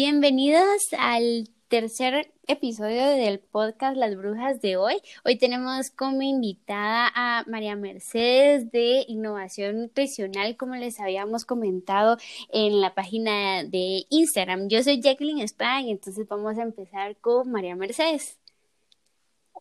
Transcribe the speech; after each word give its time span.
Bienvenidos 0.00 0.86
al 0.96 1.48
tercer 1.66 2.32
episodio 2.46 3.04
del 3.04 3.40
podcast 3.40 3.96
Las 3.96 4.16
Brujas 4.16 4.60
de 4.60 4.76
hoy. 4.76 5.02
Hoy 5.24 5.38
tenemos 5.38 5.90
como 5.90 6.22
invitada 6.22 7.10
a 7.16 7.42
María 7.48 7.74
Mercedes 7.74 8.70
de 8.70 9.04
Innovación 9.08 9.80
Nutricional, 9.80 10.56
como 10.56 10.76
les 10.76 11.00
habíamos 11.00 11.44
comentado 11.44 12.16
en 12.50 12.80
la 12.80 12.94
página 12.94 13.64
de 13.64 14.04
Instagram. 14.08 14.68
Yo 14.68 14.84
soy 14.84 15.00
Jacqueline 15.02 15.40
Spain, 15.40 15.88
entonces 15.88 16.28
vamos 16.28 16.56
a 16.58 16.62
empezar 16.62 17.16
con 17.16 17.50
María 17.50 17.74
Mercedes. 17.74 18.38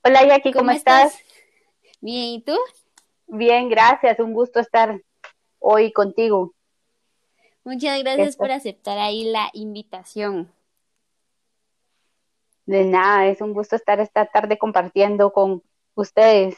Hola 0.03 0.23
Jackie, 0.23 0.53
¿cómo, 0.53 0.69
estás? 0.69 1.17
Bien, 1.99 2.25
¿y 2.25 2.41
tú? 2.43 2.55
Bien, 3.25 3.69
gracias. 3.69 4.19
Un 4.19 4.33
gusto 4.33 4.59
estar 4.59 5.01
hoy 5.57 5.91
contigo. 5.91 6.53
Muchas 7.67 7.99
gracias 8.01 8.37
por 8.37 8.49
aceptar 8.49 8.97
ahí 8.97 9.25
la 9.25 9.49
invitación. 9.51 10.49
De 12.65 12.85
nada, 12.85 13.27
es 13.27 13.41
un 13.41 13.53
gusto 13.53 13.75
estar 13.75 13.99
esta 13.99 14.25
tarde 14.25 14.57
compartiendo 14.57 15.33
con 15.33 15.61
ustedes. 15.93 16.55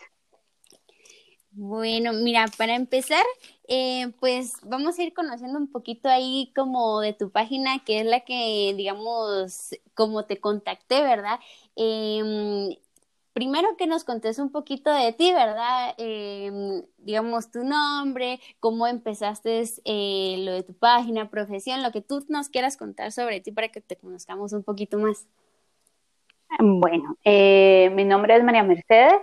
Bueno, 1.50 2.14
mira, 2.14 2.46
para 2.60 2.76
empezar, 2.76 3.26
eh, 3.68 4.12
pues 4.20 4.54
vamos 4.62 5.00
a 5.00 5.04
ir 5.04 5.16
conociendo 5.16 5.58
un 5.58 5.72
poquito 5.72 6.10
ahí 6.10 6.54
como 6.56 7.02
de 7.02 7.14
tu 7.14 7.32
página, 7.32 7.84
que 7.84 8.02
es 8.02 8.06
la 8.06 8.20
que, 8.20 8.76
digamos, 8.78 9.72
como 9.96 10.26
te 10.26 10.40
contacté, 10.40 11.02
¿verdad? 11.02 11.40
Eh, 11.76 12.78
primero 13.40 13.78
que 13.78 13.88
nos 13.88 14.04
contes 14.04 14.38
un 14.38 14.52
poquito 14.52 14.94
de 14.94 15.14
ti, 15.14 15.32
¿verdad? 15.32 15.96
Em, 15.98 16.84
digamos 16.98 17.50
tu 17.50 17.64
nombre, 17.64 18.42
cómo 18.60 18.86
empezaste 18.86 19.64
eh, 19.86 20.36
lo 20.40 20.52
de 20.52 20.64
tu 20.64 20.74
página, 20.74 21.30
profesión, 21.30 21.82
lo 21.82 21.94
que 21.94 22.02
tú 22.02 22.26
nos 22.28 22.50
quieras 22.50 22.76
contar 22.76 23.14
sobre 23.14 23.40
ti 23.40 23.54
para 23.54 23.70
que 23.70 23.80
te 23.80 23.96
conozcamos 23.96 24.52
un 24.52 24.64
poquito 24.64 25.00
más. 25.00 25.26
Bueno, 26.60 27.18
eh, 27.24 27.90
mi 27.94 28.04
nombre 28.04 28.36
es 28.36 28.44
María 28.44 28.64
Mercedes, 28.64 29.22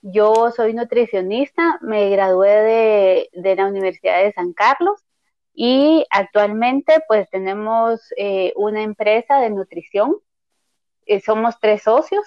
yo 0.00 0.50
soy 0.56 0.72
nutricionista, 0.72 1.78
me 1.82 2.08
gradué 2.08 3.28
de, 3.34 3.56
la 3.56 3.66
Universidad 3.66 4.22
de 4.22 4.32
San 4.32 4.54
Carlos 4.54 5.04
y 5.52 6.06
actualmente 6.08 6.94
pues 7.06 7.28
tenemos 7.28 8.00
eh, 8.16 8.54
una 8.56 8.82
empresa 8.82 9.38
de 9.38 9.50
nutrición, 9.50 10.16
somos 11.26 11.60
tres 11.60 11.82
socios, 11.82 12.24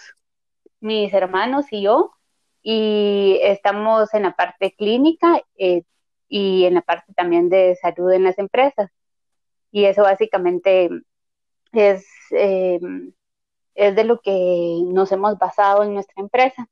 mis 0.83 1.13
hermanos 1.13 1.65
y 1.71 1.81
yo, 1.81 2.11
y 2.61 3.39
estamos 3.41 4.13
en 4.13 4.23
la 4.23 4.35
parte 4.35 4.75
clínica 4.75 5.41
eh, 5.57 5.83
y 6.27 6.65
en 6.65 6.75
la 6.75 6.81
parte 6.81 7.13
también 7.13 7.49
de 7.49 7.75
salud 7.75 8.11
en 8.11 8.23
las 8.25 8.37
empresas. 8.37 8.91
Y 9.71 9.85
eso 9.85 10.03
básicamente 10.03 10.89
es, 11.71 12.05
eh, 12.31 12.79
es 13.75 13.95
de 13.95 14.03
lo 14.03 14.21
que 14.21 14.79
nos 14.85 15.11
hemos 15.11 15.37
basado 15.37 15.83
en 15.83 15.93
nuestra 15.93 16.21
empresa. 16.21 16.69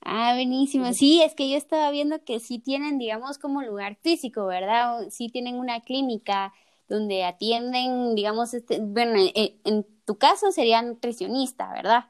Ah, 0.00 0.34
buenísimo. 0.34 0.92
Sí, 0.92 1.22
es 1.22 1.34
que 1.34 1.48
yo 1.48 1.56
estaba 1.56 1.90
viendo 1.90 2.24
que 2.24 2.40
sí 2.40 2.58
tienen, 2.58 2.98
digamos, 2.98 3.38
como 3.38 3.62
lugar 3.62 3.96
físico, 4.02 4.46
¿verdad? 4.46 5.08
Sí 5.10 5.28
tienen 5.28 5.56
una 5.56 5.80
clínica 5.80 6.52
donde 6.88 7.24
atienden, 7.24 8.14
digamos, 8.14 8.54
este, 8.54 8.80
bueno, 8.80 9.14
en, 9.16 9.60
en 9.64 9.86
tu 10.04 10.18
caso 10.18 10.50
sería 10.52 10.82
nutricionista, 10.82 11.72
¿verdad? 11.72 12.06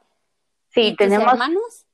Sí, 0.73 0.95
tenemos. 0.97 1.33
hermanos? 1.33 1.87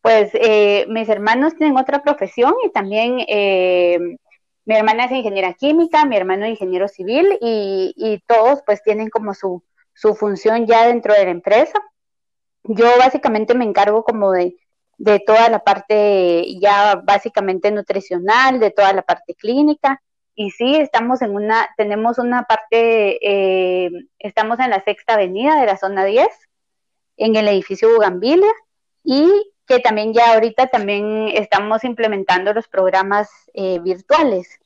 Pues 0.00 0.30
eh, 0.34 0.86
mis 0.88 1.08
hermanos 1.08 1.56
tienen 1.56 1.76
otra 1.76 2.02
profesión 2.02 2.54
y 2.64 2.70
también 2.70 3.18
eh, 3.28 3.98
mi 4.64 4.74
hermana 4.74 5.04
es 5.04 5.12
ingeniera 5.12 5.52
química, 5.52 6.06
mi 6.06 6.16
hermano 6.16 6.46
es 6.46 6.52
ingeniero 6.52 6.88
civil 6.88 7.36
y, 7.40 7.92
y 7.96 8.18
todos 8.26 8.62
pues 8.64 8.82
tienen 8.82 9.10
como 9.10 9.34
su, 9.34 9.62
su 9.92 10.14
función 10.14 10.66
ya 10.66 10.86
dentro 10.86 11.12
de 11.12 11.24
la 11.24 11.30
empresa. 11.30 11.78
Yo 12.64 12.86
básicamente 12.98 13.54
me 13.54 13.64
encargo 13.64 14.04
como 14.04 14.32
de, 14.32 14.56
de 14.96 15.20
toda 15.20 15.48
la 15.50 15.64
parte 15.64 16.58
ya 16.60 16.96
básicamente 17.04 17.70
nutricional, 17.70 18.60
de 18.60 18.70
toda 18.70 18.92
la 18.92 19.02
parte 19.02 19.34
clínica. 19.34 20.00
Y 20.34 20.50
sí, 20.50 20.76
estamos 20.76 21.20
en 21.20 21.34
una, 21.34 21.68
tenemos 21.76 22.18
una 22.18 22.44
parte, 22.44 23.18
eh, 23.20 23.90
estamos 24.18 24.58
en 24.60 24.70
la 24.70 24.82
sexta 24.82 25.14
avenida 25.14 25.60
de 25.60 25.66
la 25.66 25.76
zona 25.76 26.04
10 26.04 26.28
en 27.20 27.36
el 27.36 27.48
edificio 27.48 27.92
Bugambilia 27.92 28.52
y 29.04 29.30
que 29.66 29.78
también 29.78 30.12
ya 30.12 30.34
ahorita 30.34 30.66
también 30.68 31.28
estamos 31.28 31.84
implementando 31.84 32.52
los 32.52 32.66
programas 32.66 33.28
eh, 33.52 33.78
virtuales. 33.78 34.58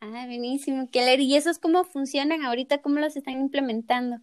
Ah, 0.00 0.24
buenísimo, 0.26 0.88
Keller. 0.90 1.20
¿Y 1.20 1.36
esos 1.36 1.58
cómo 1.58 1.84
funcionan 1.84 2.44
ahorita? 2.44 2.78
¿Cómo 2.78 3.00
los 3.00 3.16
están 3.16 3.40
implementando? 3.40 4.18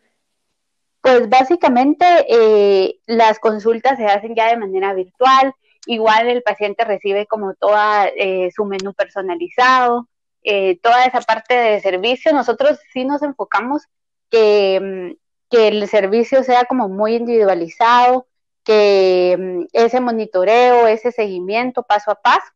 Pues 1.02 1.30
básicamente 1.30 2.06
eh, 2.30 2.98
las 3.06 3.40
consultas 3.40 3.98
se 3.98 4.06
hacen 4.06 4.34
ya 4.34 4.48
de 4.48 4.58
manera 4.58 4.94
virtual. 4.94 5.54
Igual 5.86 6.30
el 6.30 6.42
paciente 6.42 6.86
recibe 6.86 7.28
como 7.28 7.54
toda 7.56 8.08
eh, 8.08 8.50
su 8.56 8.66
menú 8.66 8.94
personalizado, 8.94 10.08
toda 10.82 11.06
esa 11.06 11.22
parte 11.22 11.54
de 11.56 11.82
servicio. 11.82 12.32
Nosotros 12.32 12.80
sí 12.94 13.04
nos 13.04 13.22
enfocamos 13.22 13.84
que 14.32 14.80
mm, 15.12 15.25
que 15.56 15.70
el 15.70 15.88
servicio 15.88 16.44
sea 16.44 16.66
como 16.66 16.90
muy 16.90 17.16
individualizado, 17.16 18.28
que 18.66 19.38
mm, 19.40 19.66
ese 19.72 20.02
monitoreo, 20.02 20.86
ese 20.88 21.14
seguimiento 21.14 21.84
paso 21.84 22.12
a 22.12 22.22
paso. 22.22 22.52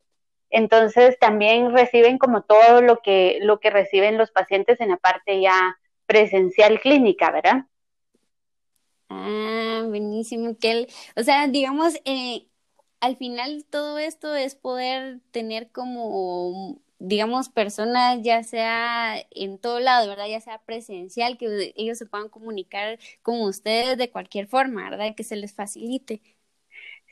Entonces 0.50 1.18
también 1.18 1.72
reciben 1.72 2.18
como 2.18 2.42
todo 2.42 2.82
lo 2.82 3.00
que, 3.02 3.40
lo 3.42 3.62
que 3.62 3.70
reciben 3.70 4.18
los 4.18 4.32
pacientes 4.32 4.82
en 4.82 4.90
la 4.90 4.98
parte 4.98 5.40
ya 5.40 5.78
presencial 6.08 6.82
clínica, 6.82 7.32
¿verdad? 7.32 7.66
Ah, 9.08 9.84
buenísimo, 9.88 10.58
que 10.60 10.88
o 11.16 11.24
sea, 11.24 11.48
digamos, 11.48 11.96
eh, 12.04 12.48
al 13.00 13.16
final 13.16 13.66
todo 13.70 13.98
esto 13.98 14.36
es 14.36 14.56
poder 14.56 15.22
tener 15.32 15.72
como 15.72 16.82
digamos, 17.00 17.50
personas, 17.50 18.20
ya 18.22 18.44
sea 18.44 19.16
en 19.32 19.58
todo 19.58 19.80
lado, 19.80 20.08
¿verdad? 20.10 20.28
Ya 20.28 20.42
sea 20.42 20.60
presencial, 20.60 21.38
que 21.38 21.74
ellos 21.76 21.98
se 21.98 22.06
puedan 22.06 22.30
comunicar 22.30 23.00
con 23.22 23.42
ustedes 23.42 23.98
de 23.98 24.12
cualquier 24.12 24.48
forma, 24.48 24.90
¿verdad? 24.90 25.16
Que 25.16 25.24
se 25.24 25.38
les 25.38 25.54
facilite. 25.54 26.22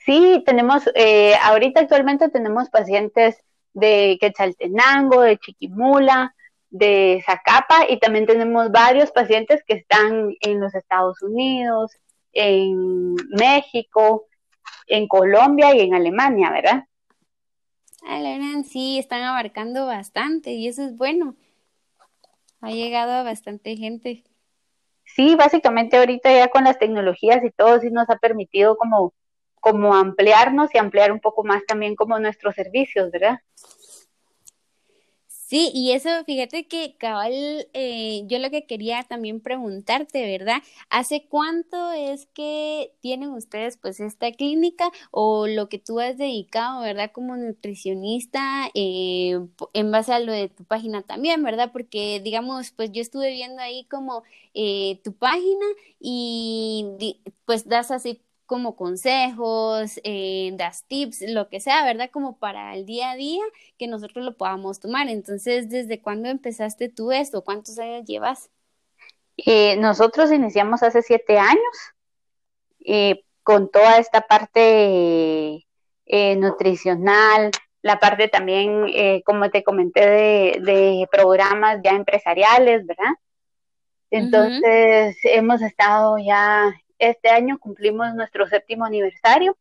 Sí, 0.05 0.43
tenemos, 0.45 0.83
eh, 0.95 1.33
ahorita 1.41 1.81
actualmente 1.81 2.29
tenemos 2.29 2.69
pacientes 2.69 3.41
de 3.73 4.17
Quetzaltenango, 4.19 5.21
de 5.21 5.37
Chiquimula, 5.37 6.35
de 6.69 7.23
Zacapa 7.25 7.89
y 7.89 7.99
también 7.99 8.25
tenemos 8.25 8.71
varios 8.71 9.11
pacientes 9.11 9.63
que 9.65 9.75
están 9.75 10.35
en 10.41 10.59
los 10.59 10.75
Estados 10.75 11.21
Unidos, 11.21 11.91
en 12.33 13.15
México, 13.29 14.27
en 14.87 15.07
Colombia 15.07 15.75
y 15.75 15.81
en 15.81 15.95
Alemania, 15.95 16.51
¿verdad? 16.51 16.83
Ah, 18.03 18.63
sí, 18.67 18.97
están 18.99 19.23
abarcando 19.23 19.85
bastante 19.85 20.51
y 20.51 20.67
eso 20.67 20.83
es 20.83 20.95
bueno. 20.97 21.35
Ha 22.61 22.71
llegado 22.71 23.11
a 23.11 23.23
bastante 23.23 23.75
gente. 23.75 24.23
Sí, 25.05 25.35
básicamente 25.35 25.97
ahorita 25.97 26.31
ya 26.31 26.49
con 26.49 26.63
las 26.63 26.79
tecnologías 26.79 27.43
y 27.43 27.51
todo 27.51 27.79
sí 27.79 27.89
nos 27.89 28.09
ha 28.09 28.17
permitido 28.17 28.77
como, 28.77 29.13
como 29.59 29.95
ampliarnos 29.95 30.73
y 30.73 30.77
ampliar 30.77 31.11
un 31.11 31.19
poco 31.19 31.43
más 31.43 31.65
también 31.65 31.95
como 31.95 32.19
nuestros 32.19 32.55
servicios, 32.55 33.11
¿verdad? 33.11 33.39
Sí, 35.49 35.71
y 35.73 35.93
eso, 35.93 36.09
fíjate 36.25 36.67
que 36.67 36.97
cabal, 36.97 37.31
eh, 37.73 38.23
yo 38.27 38.37
lo 38.39 38.49
que 38.49 38.65
quería 38.65 39.03
también 39.03 39.39
preguntarte, 39.39 40.25
¿verdad? 40.37 40.57
¿Hace 40.89 41.25
cuánto 41.29 41.93
es 41.93 42.25
que 42.33 42.91
tienen 42.99 43.29
ustedes 43.29 43.77
pues 43.77 44.01
esta 44.01 44.29
clínica 44.33 44.91
o 45.09 45.47
lo 45.47 45.69
que 45.69 45.79
tú 45.79 46.01
has 46.01 46.17
dedicado, 46.17 46.81
¿verdad? 46.81 47.11
Como 47.13 47.37
nutricionista 47.37 48.69
eh, 48.73 49.39
en 49.71 49.91
base 49.91 50.11
a 50.11 50.19
lo 50.19 50.33
de 50.33 50.49
tu 50.49 50.65
página 50.65 51.01
también, 51.03 51.41
¿verdad? 51.43 51.71
Porque 51.71 52.19
digamos, 52.21 52.71
pues 52.71 52.91
yo 52.91 53.01
estuve 53.01 53.31
viendo 53.31 53.61
ahí 53.61 53.85
como 53.85 54.23
eh, 54.53 54.99
tu 55.05 55.13
página 55.13 55.65
y 55.97 57.21
pues 57.45 57.67
das 57.69 57.91
así 57.91 58.21
como 58.47 58.75
consejos, 58.75 59.99
eh, 60.03 60.51
das 60.53 60.85
tips, 60.87 61.21
lo 61.27 61.49
que 61.49 61.59
sea, 61.59 61.83
¿verdad? 61.85 62.09
Como 62.11 62.39
para 62.39 62.73
el 62.73 62.85
día 62.85 63.11
a 63.11 63.15
día 63.15 63.43
que 63.77 63.87
nosotros 63.87 64.25
lo 64.25 64.35
podamos 64.35 64.79
tomar. 64.79 65.09
Entonces, 65.09 65.69
¿desde 65.69 66.01
cuándo 66.01 66.29
empezaste 66.29 66.89
tú 66.89 67.11
esto? 67.11 67.43
¿Cuántos 67.43 67.77
años 67.77 68.05
llevas? 68.05 68.49
Eh, 69.35 69.75
nosotros 69.77 70.31
iniciamos 70.31 70.81
hace 70.81 71.03
siete 71.03 71.37
años 71.37 71.93
eh, 72.85 73.23
con 73.43 73.69
toda 73.69 73.99
esta 73.99 74.21
parte 74.21 75.63
nutricional, 76.37 77.51
la 77.81 77.99
parte 77.99 78.29
también, 78.29 78.85
como 79.25 79.49
te 79.49 79.61
comenté, 79.61 79.99
de, 80.61 81.05
programas 81.11 81.81
ya 81.83 81.91
empresariales, 81.91 82.85
¿verdad? 82.85 83.11
Entonces, 84.09 85.17
hemos 85.23 85.61
estado 85.61 86.17
ya 86.17 86.73
este 86.99 87.29
año 87.29 87.59
cumplimos 87.59 88.13
nuestro 88.15 88.47
séptimo 88.47 88.85
aniversario. 88.85 89.57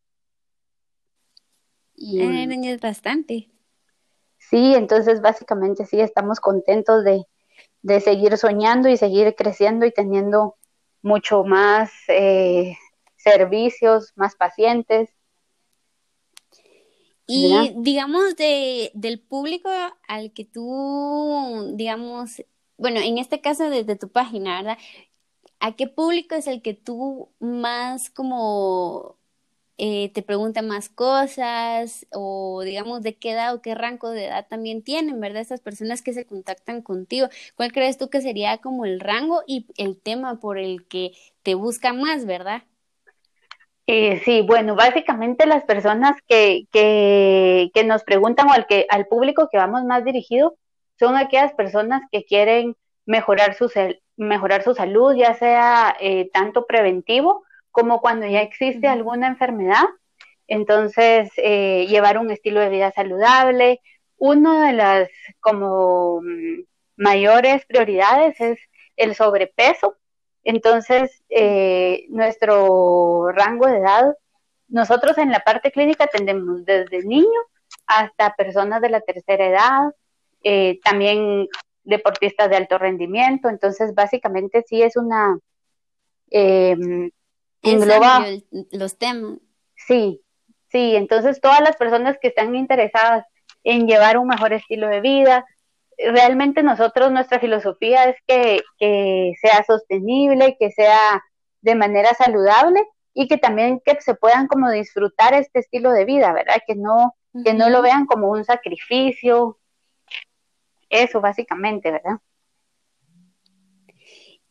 Y 1.95 2.21
es 2.21 2.79
bastante. 2.79 3.49
Sí, 4.37 4.75
entonces 4.75 5.21
básicamente 5.21 5.85
sí 5.85 5.99
estamos 5.99 6.39
contentos 6.39 7.03
de, 7.03 7.25
de 7.81 7.99
seguir 7.99 8.37
soñando 8.37 8.87
y 8.87 8.97
seguir 8.97 9.35
creciendo 9.35 9.85
y 9.85 9.91
teniendo 9.91 10.55
mucho 11.01 11.43
más 11.43 11.91
eh, 12.07 12.75
servicios, 13.15 14.13
más 14.15 14.35
pacientes. 14.35 15.09
Y 17.25 17.73
digamos 17.75 18.37
de, 18.37 18.91
del 18.93 19.19
público 19.19 19.69
al 20.07 20.31
que 20.31 20.45
tú, 20.45 21.73
digamos, 21.75 22.41
bueno, 22.77 23.01
en 23.01 23.17
este 23.17 23.41
caso 23.41 23.69
desde 23.69 23.97
tu 23.97 24.09
página, 24.09 24.61
¿verdad? 24.61 24.77
¿A 25.59 25.75
qué 25.75 25.87
público 25.87 26.35
es 26.35 26.47
el 26.47 26.61
que 26.61 26.73
tú 26.73 27.29
más 27.39 28.09
como 28.09 29.17
eh, 29.79 30.11
te 30.13 30.23
preguntan 30.23 30.67
más 30.67 30.89
cosas 30.89 32.07
o 32.11 32.61
digamos 32.63 33.03
de 33.03 33.15
qué 33.15 33.31
edad 33.31 33.53
o 33.53 33.61
qué 33.61 33.75
rango 33.75 34.09
de 34.09 34.25
edad 34.25 34.47
también 34.49 34.83
tienen, 34.83 35.19
¿verdad? 35.19 35.41
Estas 35.41 35.61
personas 35.61 36.01
que 36.01 36.13
se 36.13 36.25
contactan 36.25 36.81
contigo. 36.81 37.27
¿Cuál 37.55 37.71
crees 37.71 37.97
tú 37.97 38.09
que 38.09 38.21
sería 38.21 38.57
como 38.57 38.85
el 38.85 38.99
rango 38.99 39.43
y 39.45 39.67
el 39.77 39.99
tema 40.01 40.39
por 40.39 40.57
el 40.57 40.87
que 40.87 41.11
te 41.43 41.55
buscan 41.55 42.01
más, 42.01 42.25
verdad? 42.25 42.63
Eh, 43.85 44.19
sí, 44.25 44.41
bueno, 44.41 44.75
básicamente 44.75 45.45
las 45.45 45.63
personas 45.63 46.17
que, 46.27 46.67
que, 46.71 47.69
que 47.73 47.83
nos 47.83 48.03
preguntan 48.03 48.49
o 48.49 48.53
al, 48.53 48.67
que, 48.67 48.85
al 48.89 49.05
público 49.07 49.47
que 49.49 49.57
vamos 49.57 49.83
más 49.85 50.03
dirigido 50.03 50.57
son 50.99 51.15
aquellas 51.15 51.53
personas 51.53 52.01
que 52.11 52.25
quieren 52.25 52.75
mejorar 53.05 53.53
su, 53.55 53.69
mejorar 54.17 54.63
su 54.63 54.73
salud, 54.75 55.15
ya 55.15 55.33
sea 55.35 55.95
eh, 55.99 56.29
tanto 56.33 56.65
preventivo 56.65 57.43
como 57.71 58.01
cuando 58.01 58.25
ya 58.27 58.41
existe 58.41 58.87
alguna 58.87 59.27
enfermedad. 59.27 59.85
Entonces, 60.47 61.31
eh, 61.37 61.85
llevar 61.87 62.17
un 62.17 62.31
estilo 62.31 62.59
de 62.59 62.69
vida 62.69 62.91
saludable. 62.91 63.81
Una 64.17 64.67
de 64.67 64.73
las 64.73 65.09
como 65.39 66.21
mm, 66.21 66.63
mayores 66.97 67.65
prioridades 67.65 68.39
es 68.41 68.59
el 68.95 69.15
sobrepeso. 69.15 69.97
Entonces, 70.43 71.23
eh, 71.29 72.05
nuestro 72.09 73.31
rango 73.31 73.67
de 73.67 73.77
edad, 73.77 74.15
nosotros 74.69 75.17
en 75.17 75.31
la 75.31 75.39
parte 75.41 75.71
clínica 75.71 76.05
atendemos 76.05 76.65
desde 76.65 77.03
niños 77.03 77.45
hasta 77.85 78.35
personas 78.35 78.81
de 78.81 78.89
la 78.89 79.01
tercera 79.01 79.45
edad, 79.45 79.95
eh, 80.43 80.79
también 80.83 81.47
deportistas 81.87 82.49
de 82.49 82.57
alto 82.57 82.77
rendimiento. 82.77 83.49
Entonces, 83.49 83.95
básicamente 83.95 84.63
sí 84.67 84.81
es 84.81 84.95
una 84.97 85.39
eh, 86.29 86.75
engloba 87.63 88.25
los 88.71 88.97
temas. 88.97 89.39
Sí, 89.75 90.21
sí, 90.69 90.95
entonces 90.95 91.39
todas 91.41 91.61
las 91.61 91.75
personas 91.77 92.17
que 92.21 92.27
están 92.29 92.55
interesadas 92.55 93.25
en 93.63 93.87
llevar 93.87 94.17
un 94.17 94.27
mejor 94.27 94.53
estilo 94.53 94.87
de 94.87 95.01
vida, 95.01 95.45
realmente 95.97 96.63
nosotros, 96.63 97.11
nuestra 97.11 97.39
filosofía 97.39 98.05
es 98.05 98.17
que, 98.27 98.61
que 98.77 99.33
sea 99.41 99.63
sostenible, 99.65 100.57
que 100.59 100.71
sea 100.71 101.23
de 101.61 101.75
manera 101.75 102.13
saludable 102.13 102.83
y 103.13 103.27
que 103.27 103.37
también 103.37 103.81
que 103.83 103.99
se 104.01 104.15
puedan 104.15 104.47
como 104.47 104.69
disfrutar 104.69 105.33
este 105.33 105.59
estilo 105.59 105.91
de 105.91 106.05
vida, 106.05 106.33
¿verdad? 106.33 106.61
Que 106.67 106.75
no, 106.75 107.15
que 107.43 107.53
no 107.53 107.69
lo 107.69 107.81
vean 107.81 108.05
como 108.05 108.29
un 108.29 108.43
sacrificio, 108.43 109.57
eso 110.89 111.21
básicamente, 111.21 111.91
¿verdad? 111.91 112.19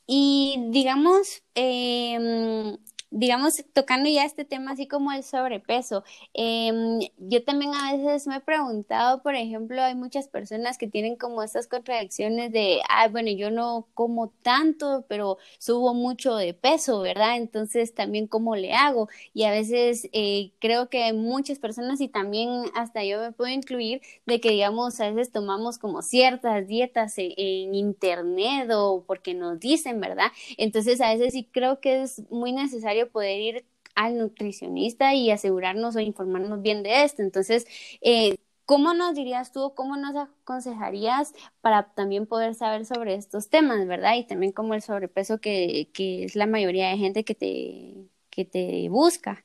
Y 0.06 0.68
digamos, 0.70 1.42
eh, 1.54 2.76
digamos, 3.16 3.64
tocando 3.72 4.08
ya 4.10 4.24
este 4.24 4.44
tema 4.44 4.72
así 4.72 4.86
como 4.86 5.10
el 5.12 5.22
sobrepeso, 5.24 6.04
em, 6.34 7.00
yo 7.18 7.42
también 7.44 7.72
a 7.74 7.96
veces 7.96 8.26
me 8.26 8.36
he 8.36 8.40
preguntado, 8.40 9.22
por 9.22 9.34
ejemplo, 9.34 9.82
hay 9.82 9.94
muchas 9.94 10.28
personas 10.28 10.76
que 10.78 10.86
tienen 10.86 11.16
como 11.16 11.42
estas 11.42 11.66
contradicciones 11.66 12.52
de, 12.52 12.80
ah, 12.90 13.08
bueno, 13.08 13.30
yo 13.30 13.50
no 13.50 13.88
como 13.94 14.28
tanto, 14.42 15.04
pero 15.08 15.38
subo 15.58 15.94
mucho 15.94 16.36
de 16.36 16.52
peso, 16.54 17.00
¿verdad? 17.00 17.36
Entonces 17.36 17.94
también 17.94 18.26
cómo 18.26 18.54
le 18.54 18.74
hago. 18.74 19.08
Y 19.32 19.44
a 19.44 19.50
veces 19.50 20.08
eh, 20.12 20.52
creo 20.60 20.88
que 20.90 21.12
muchas 21.12 21.58
personas 21.58 22.00
y 22.00 22.08
también 22.08 22.64
hasta 22.74 23.02
yo 23.04 23.20
me 23.20 23.32
puedo 23.32 23.50
incluir 23.52 24.02
de 24.26 24.40
que, 24.40 24.50
digamos, 24.50 25.00
a 25.00 25.10
veces 25.10 25.32
tomamos 25.32 25.78
como 25.78 26.02
ciertas 26.02 26.66
dietas 26.66 27.16
en, 27.18 27.32
en 27.36 27.74
internet 27.74 28.70
o 28.72 29.04
porque 29.06 29.34
nos 29.34 29.58
dicen, 29.58 30.00
¿verdad? 30.00 30.30
Entonces 30.58 31.00
a 31.00 31.12
veces 31.12 31.32
sí 31.32 31.48
creo 31.50 31.80
que 31.80 32.02
es 32.02 32.22
muy 32.30 32.52
necesario 32.52 33.05
poder 33.06 33.40
ir 33.40 33.64
al 33.94 34.18
nutricionista 34.18 35.14
y 35.14 35.30
asegurarnos 35.30 35.96
o 35.96 36.00
informarnos 36.00 36.62
bien 36.62 36.82
de 36.82 37.04
esto. 37.04 37.22
Entonces, 37.22 37.66
eh, 38.02 38.36
¿cómo 38.66 38.94
nos 38.94 39.14
dirías 39.14 39.52
tú, 39.52 39.72
cómo 39.74 39.96
nos 39.96 40.14
aconsejarías 40.16 41.32
para 41.60 41.94
también 41.94 42.26
poder 42.26 42.54
saber 42.54 42.84
sobre 42.84 43.14
estos 43.14 43.48
temas, 43.48 43.86
verdad? 43.86 44.14
Y 44.16 44.26
también 44.26 44.52
como 44.52 44.74
el 44.74 44.82
sobrepeso 44.82 45.38
que, 45.38 45.88
que 45.94 46.24
es 46.24 46.36
la 46.36 46.46
mayoría 46.46 46.90
de 46.90 46.98
gente 46.98 47.24
que 47.24 47.34
te, 47.34 48.08
que 48.30 48.44
te 48.44 48.88
busca. 48.90 49.44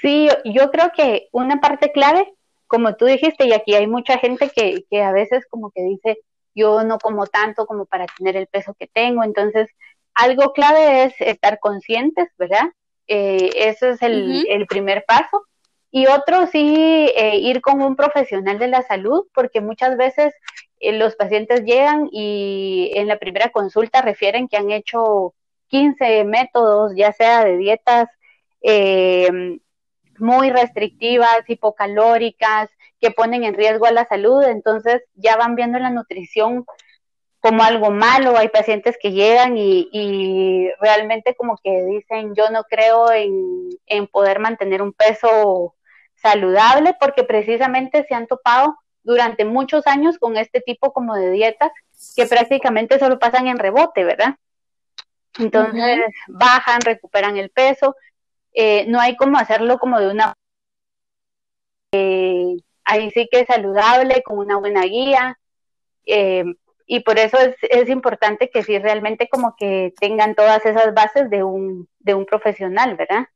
Sí, 0.00 0.28
yo 0.44 0.70
creo 0.70 0.92
que 0.94 1.28
una 1.32 1.60
parte 1.60 1.90
clave, 1.90 2.32
como 2.66 2.94
tú 2.96 3.06
dijiste, 3.06 3.46
y 3.46 3.52
aquí 3.52 3.74
hay 3.74 3.86
mucha 3.86 4.18
gente 4.18 4.50
que, 4.54 4.84
que 4.90 5.02
a 5.02 5.12
veces 5.12 5.44
como 5.50 5.70
que 5.70 5.82
dice, 5.82 6.18
yo 6.54 6.84
no 6.84 6.98
como 6.98 7.26
tanto 7.26 7.66
como 7.66 7.86
para 7.86 8.06
tener 8.06 8.36
el 8.36 8.46
peso 8.46 8.74
que 8.78 8.86
tengo, 8.86 9.24
entonces 9.24 9.68
algo 10.16 10.52
clave 10.52 11.04
es 11.04 11.14
estar 11.20 11.60
conscientes, 11.60 12.28
¿verdad? 12.38 12.64
Eh, 13.06 13.50
eso 13.54 13.88
es 13.88 14.02
el, 14.02 14.66
primer 14.68 15.04
paso. 15.06 15.44
Y 15.90 16.06
otro, 16.06 16.46
sí, 16.46 17.10
eh, 17.14 17.36
ir 17.36 17.60
con 17.60 17.82
un 17.82 17.96
profesional 17.96 18.58
de 18.58 18.68
la 18.68 18.82
salud, 18.82 19.26
porque 19.34 19.60
muchas 19.60 19.96
veces 19.96 20.34
eh, 20.80 20.92
los 20.92 21.16
pacientes 21.16 21.64
llegan 21.64 22.08
y 22.10 22.92
en 22.94 23.08
la 23.08 23.18
primera 23.18 23.50
consulta 23.50 24.02
refieren 24.02 24.48
que 24.48 24.56
han 24.56 24.70
hecho 24.70 25.34
15 25.68 26.24
métodos, 26.24 26.92
ya 26.96 27.12
sea 27.12 27.44
de 27.44 27.56
dietas 27.58 28.08
muy 30.18 30.50
restrictivas, 30.50 31.38
hipocalóricas, 31.46 32.68
que 33.00 33.10
ponen 33.10 33.44
en 33.44 33.54
riesgo 33.54 33.86
a 33.86 33.92
la 33.92 34.06
salud. 34.06 34.42
Entonces 34.44 35.02
ya 35.14 35.36
van 35.36 35.54
viendo 35.54 35.78
la 35.78 35.90
nutrición 35.90 36.64
como 37.46 37.62
algo 37.62 37.90
malo. 37.90 38.36
Hay 38.36 38.48
pacientes 38.48 38.96
que 39.00 39.12
llegan 39.12 39.56
y, 39.56 40.68
realmente 40.80 41.34
como 41.36 41.56
que 41.62 41.84
dicen, 41.84 42.34
yo 42.34 42.50
no 42.50 42.64
creo 42.64 43.10
en, 43.12 44.06
poder 44.08 44.40
mantener 44.40 44.82
un 44.82 44.92
peso 44.92 45.74
saludable 46.16 46.96
porque 46.98 47.22
precisamente 47.22 48.04
se 48.08 48.14
han 48.14 48.26
topado 48.26 48.76
durante 49.04 49.44
muchos 49.44 49.86
años 49.86 50.18
con 50.18 50.36
este 50.36 50.60
tipo 50.60 50.92
como 50.92 51.14
de 51.14 51.30
dietas 51.30 51.70
que 52.16 52.26
prácticamente 52.26 52.98
solo 52.98 53.18
pasan 53.18 53.46
en 53.46 53.58
rebote, 53.58 54.02
¿verdad? 54.02 54.34
Entonces 55.38 56.00
bajan, 56.26 56.80
recuperan 56.80 57.36
el 57.36 57.50
peso. 57.50 57.94
Eh, 58.54 58.86
no 58.88 59.00
hay 59.00 59.14
como 59.16 59.38
hacerlo 59.38 59.78
como 59.78 60.00
de 60.00 60.08
una... 60.08 60.34
Eh, 61.92 62.56
ahí 62.84 63.10
sí 63.12 63.28
que 63.30 63.40
es 63.40 63.46
saludable, 63.46 64.22
con 64.24 64.38
una 64.38 64.56
buena 64.56 64.82
guía. 64.82 65.38
Eh, 66.06 66.44
y 66.86 67.00
por 67.00 67.18
eso 67.18 67.38
es, 67.38 67.56
es 67.62 67.88
importante 67.90 68.50
que 68.50 68.62
sí 68.62 68.78
realmente 68.78 69.28
como 69.28 69.56
que 69.56 69.94
tengan 70.00 70.34
todas 70.34 70.64
esas 70.64 70.94
bases 70.94 71.30
de 71.30 71.42
un, 71.42 71.88
de 72.00 72.14
un 72.14 72.26
profesional, 72.26 72.96
¿verdad? 72.96 73.26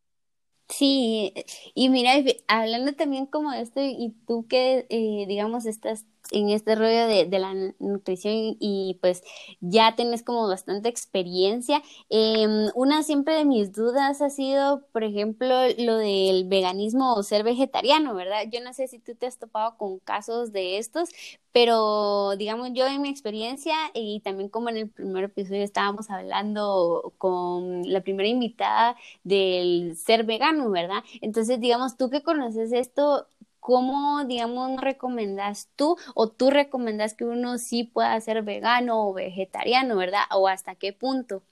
Sí, 0.68 1.34
y 1.74 1.88
mira, 1.88 2.12
hablando 2.46 2.94
también 2.94 3.26
como 3.26 3.50
de 3.50 3.60
esto, 3.62 3.80
y 3.82 4.14
tú 4.26 4.46
que, 4.48 4.86
eh, 4.88 5.26
digamos, 5.26 5.66
estás 5.66 6.06
en 6.30 6.50
este 6.50 6.74
rollo 6.74 7.06
de, 7.06 7.26
de, 7.26 7.38
la 7.38 7.54
nutrición 7.78 8.56
y 8.58 8.98
pues 9.00 9.22
ya 9.60 9.94
tienes 9.96 10.22
como 10.22 10.46
bastante 10.48 10.88
experiencia. 10.88 11.82
Em, 12.08 12.70
una 12.74 13.02
siempre 13.02 13.34
de 13.34 13.44
mis 13.44 13.72
dudas 13.72 14.20
ha 14.22 14.30
sido, 14.30 14.82
por 14.92 15.04
ejemplo, 15.04 15.48
lo 15.78 15.96
del 15.96 16.44
veganismo 16.48 17.14
o 17.14 17.22
ser 17.22 17.42
vegetariano, 17.44 18.14
¿verdad? 18.14 18.44
Yo 18.50 18.60
no 18.60 18.72
sé 18.72 18.88
si 18.88 18.98
tú 18.98 19.14
te 19.14 19.26
has 19.26 19.38
topado 19.38 19.76
con 19.76 19.98
casos 20.00 20.52
de 20.52 20.78
estos, 20.78 21.10
pero 21.52 22.36
digamos 22.36 22.70
yo 22.74 22.86
en 22.86 23.02
mi 23.02 23.08
experiencia 23.08 23.74
y 23.94 24.20
también 24.20 24.48
como 24.48 24.68
en 24.68 24.76
el 24.76 24.88
primer 24.88 25.24
episodio 25.24 25.64
estábamos 25.64 26.10
hablando 26.10 27.12
con 27.18 27.82
la 27.90 28.00
primera 28.02 28.28
invitada 28.28 28.96
del 29.24 29.96
ser 29.96 30.24
vegano, 30.24 30.70
¿verdad? 30.70 31.02
Entonces, 31.20 31.60
digamos, 31.60 31.96
tú 31.96 32.10
que 32.10 32.22
conoces 32.22 32.72
esto, 32.72 33.26
¿cómo, 33.60 34.24
digamos, 34.24 34.80
recomendas 34.80 35.70
tú 35.76 35.96
o 36.14 36.28
tú 36.28 36.50
recomendas 36.50 37.14
que 37.14 37.24
uno 37.24 37.58
sí 37.58 37.84
pueda 37.84 38.20
ser 38.20 38.42
vegano 38.42 39.08
o 39.08 39.12
vegetariano, 39.12 39.96
¿verdad? 39.96 40.24
¿O 40.32 40.48
hasta 40.48 40.74
qué 40.74 40.92
punto? 40.92 41.42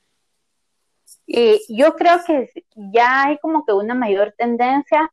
Eh, 1.27 1.61
yo 1.69 1.95
creo 1.95 2.19
que 2.27 2.51
ya 2.75 3.25
hay 3.25 3.39
como 3.39 3.65
que 3.65 3.73
una 3.73 3.95
mayor 3.95 4.35
tendencia 4.37 5.13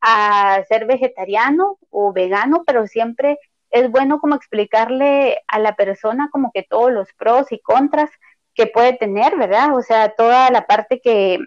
a 0.00 0.62
ser 0.68 0.86
vegetariano 0.86 1.78
o 1.90 2.12
vegano, 2.12 2.62
pero 2.64 2.86
siempre 2.86 3.38
es 3.70 3.90
bueno 3.90 4.20
como 4.20 4.36
explicarle 4.36 5.40
a 5.48 5.58
la 5.58 5.74
persona 5.74 6.28
como 6.30 6.52
que 6.52 6.62
todos 6.62 6.92
los 6.92 7.12
pros 7.14 7.50
y 7.50 7.58
contras 7.58 8.10
que 8.54 8.66
puede 8.66 8.94
tener, 8.94 9.36
¿verdad? 9.36 9.76
O 9.76 9.82
sea, 9.82 10.14
toda 10.14 10.50
la 10.50 10.66
parte 10.66 11.00
que, 11.00 11.38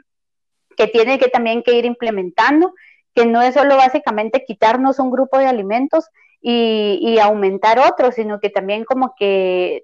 que 0.78 0.88
tiene 0.88 1.18
que 1.18 1.30
también 1.30 1.64
que 1.64 1.74
ir 1.74 1.86
implementando 1.86 2.74
que 3.14 3.26
no 3.26 3.42
es 3.42 3.54
solo 3.54 3.76
básicamente 3.76 4.46
quitarnos 4.46 5.00
un 5.00 5.12
grupo 5.12 5.38
de 5.38 5.48
alimentos 5.48 6.10
y, 6.42 7.18
aumentar 7.20 7.80
otros, 7.80 8.16
sino 8.16 8.40
que 8.40 8.50
también 8.50 8.86
como 8.86 9.14
que 9.18 9.84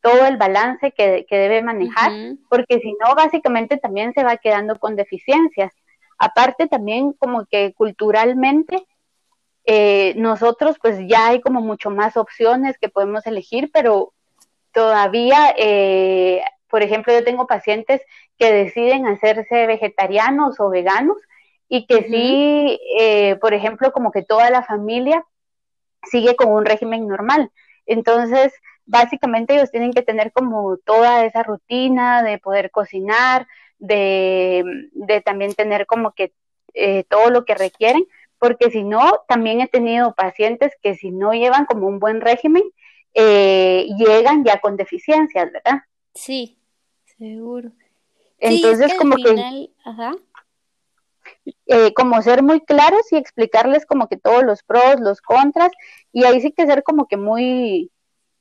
todo 0.00 0.26
el 0.26 0.36
balance 0.36 0.92
que, 0.92 1.24
debe 1.30 1.62
manejar, 1.62 2.10
porque 2.48 2.80
si 2.80 2.94
no, 2.94 3.14
básicamente 3.14 3.76
también 3.76 4.12
se 4.12 4.24
va 4.24 4.36
quedando 4.36 4.78
con 4.78 4.96
deficiencias. 4.96 5.72
Aparte 6.18 6.66
también 6.66 7.12
como 7.12 7.46
que 7.46 7.72
culturalmente 7.74 8.84
eh, 9.64 10.14
nosotros 10.16 10.76
pues 10.80 10.98
ya 11.06 11.28
hay 11.28 11.40
como 11.40 11.60
mucho 11.60 11.90
más 11.90 12.16
opciones 12.16 12.78
que 12.78 12.88
podemos 12.88 13.26
elegir, 13.26 13.70
pero 13.72 14.12
todavía, 14.72 15.54
eh, 15.56 16.42
por 16.68 16.82
ejemplo, 16.82 17.12
yo 17.12 17.22
tengo 17.22 17.46
pacientes 17.46 18.02
que 18.38 18.52
deciden 18.52 19.06
hacerse 19.06 19.66
vegetarianos 19.66 20.58
o 20.58 20.68
veganos 20.68 21.18
y 21.74 21.86
que 21.86 22.02
sí, 22.02 22.78
eh, 22.98 23.36
por 23.36 23.54
ejemplo, 23.54 23.92
como 23.92 24.12
que 24.12 24.22
toda 24.22 24.50
la 24.50 24.62
familia 24.62 25.24
sigue 26.02 26.36
con 26.36 26.52
un 26.52 26.66
régimen 26.66 27.08
normal. 27.08 27.50
Entonces, 27.86 28.52
básicamente 28.84 29.54
ellos 29.54 29.70
tienen 29.70 29.94
que 29.94 30.02
tener 30.02 30.32
como 30.32 30.76
toda 30.76 31.24
esa 31.24 31.42
rutina 31.42 32.22
de 32.22 32.36
poder 32.36 32.70
cocinar, 32.70 33.46
de, 33.78 34.62
también 35.24 35.54
tener 35.54 35.86
como 35.86 36.12
que 36.12 36.34
eh, 36.74 37.04
todo 37.04 37.30
lo 37.30 37.46
que 37.46 37.54
requieren, 37.54 38.04
porque 38.38 38.70
si 38.70 38.84
no, 38.84 39.22
también 39.26 39.62
he 39.62 39.66
tenido 39.66 40.14
pacientes 40.14 40.74
que 40.82 40.94
si 40.94 41.10
no 41.10 41.32
llevan 41.32 41.64
como 41.64 41.86
un 41.86 41.98
buen 41.98 42.20
régimen, 42.20 42.64
eh, 43.14 43.86
llegan 43.96 44.44
ya 44.44 44.60
con 44.60 44.76
deficiencias, 44.76 45.50
¿verdad? 45.50 45.80
Sí, 46.12 46.58
seguro. 47.16 47.70
Entonces, 48.38 48.92
como 48.98 49.16
que... 49.16 49.70
Ajá. 49.86 50.12
Eh, 51.66 51.94
como 51.94 52.20
ser 52.22 52.42
muy 52.42 52.60
claros 52.60 53.12
y 53.12 53.16
explicarles 53.16 53.86
como 53.86 54.08
que 54.08 54.16
todos 54.16 54.42
los 54.42 54.62
pros, 54.64 54.98
los 55.00 55.20
contras, 55.20 55.70
y 56.12 56.24
ahí 56.24 56.40
sí 56.40 56.52
que 56.52 56.66
ser 56.66 56.82
como 56.82 57.06
que 57.06 57.16
muy, 57.16 57.92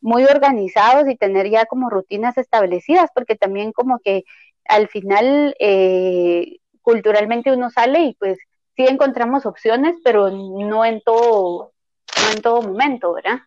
muy 0.01 0.23
organizados 0.25 1.07
y 1.07 1.15
tener 1.15 1.49
ya 1.49 1.65
como 1.65 1.89
rutinas 1.89 2.37
establecidas, 2.37 3.09
porque 3.13 3.35
también 3.35 3.73
como 3.73 3.99
que 3.99 4.23
al 4.65 4.87
final 4.87 5.55
eh, 5.59 6.57
culturalmente 6.81 7.51
uno 7.51 7.69
sale 7.69 7.99
y 8.05 8.13
pues 8.15 8.39
sí 8.75 8.85
encontramos 8.87 9.45
opciones, 9.45 9.95
pero 10.03 10.31
no 10.31 10.83
en 10.83 11.01
todo, 11.01 11.73
no 12.17 12.31
en 12.35 12.41
todo 12.41 12.61
momento, 12.63 13.13
¿verdad? 13.13 13.39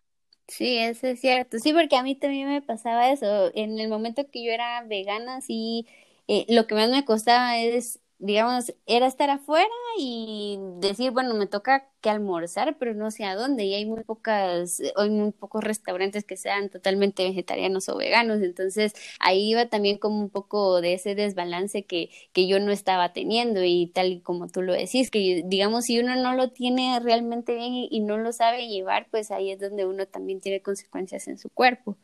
Sí, 0.47 0.77
eso 0.77 1.07
es 1.07 1.19
cierto. 1.19 1.59
Sí, 1.59 1.73
porque 1.73 1.95
a 1.95 2.03
mí 2.03 2.15
también 2.15 2.47
me 2.47 2.61
pasaba 2.61 3.09
eso. 3.11 3.51
En 3.55 3.79
el 3.79 3.89
momento 3.89 4.29
que 4.31 4.43
yo 4.43 4.51
era 4.51 4.83
vegana, 4.83 5.41
sí, 5.41 5.87
eh, 6.27 6.45
lo 6.49 6.67
que 6.67 6.75
más 6.75 6.89
me 6.89 7.03
costaba 7.03 7.57
es 7.57 7.99
digamos, 8.17 8.73
era 8.85 9.07
estar 9.07 9.29
afuera 9.29 9.67
y 9.99 10.57
decir, 10.79 11.11
bueno, 11.11 11.33
me 11.35 11.47
toca 11.47 11.89
que 12.01 12.09
almorzar, 12.09 12.77
pero 12.77 12.93
no 12.93 13.11
sé 13.11 13.25
a 13.25 13.35
dónde. 13.35 13.65
Y 13.65 13.75
hay 13.75 13.85
muy 13.85 14.03
pocas, 14.03 14.81
hay 14.95 15.09
muy 15.09 15.31
pocos 15.31 15.63
restaurantes 15.63 16.23
que 16.23 16.37
sean 16.37 16.69
totalmente 16.69 17.23
vegetarianos 17.23 17.89
o 17.89 17.97
veganos. 17.97 18.41
Entonces 18.41 18.93
ahí 19.19 19.49
iba 19.49 19.67
también 19.67 19.97
como 19.97 20.21
un 20.21 20.29
poco 20.29 20.81
de 20.81 20.93
ese 20.93 21.15
desbalance 21.15 21.85
que, 21.85 22.09
que 22.33 22.47
yo 22.47 22.59
no 22.59 22.71
estaba 22.71 23.11
teniendo. 23.13 23.63
Y 23.63 23.87
tal 23.87 24.07
y 24.13 24.21
como 24.21 24.47
tú 24.47 24.61
lo 24.61 24.73
decís, 24.73 25.11
que 25.11 25.43
digamos, 25.45 25.85
si 25.85 25.99
uno 25.99 26.15
no 26.15 26.33
lo 26.33 26.51
tiene 26.51 26.99
realmente 27.01 27.55
bien 27.55 27.73
y, 27.73 27.99
no 28.05 28.17
lo 28.17 28.31
sabe 28.33 28.67
llevar, 28.67 29.07
pues 29.11 29.31
ahí 29.31 29.51
es 29.51 29.59
donde 29.59 29.85
uno 29.85 30.05
también 30.05 30.39
tiene 30.39 30.61
consecuencias 30.61 31.27
en 31.27 31.37
su 31.37 31.49
cuerpo. 31.49 31.97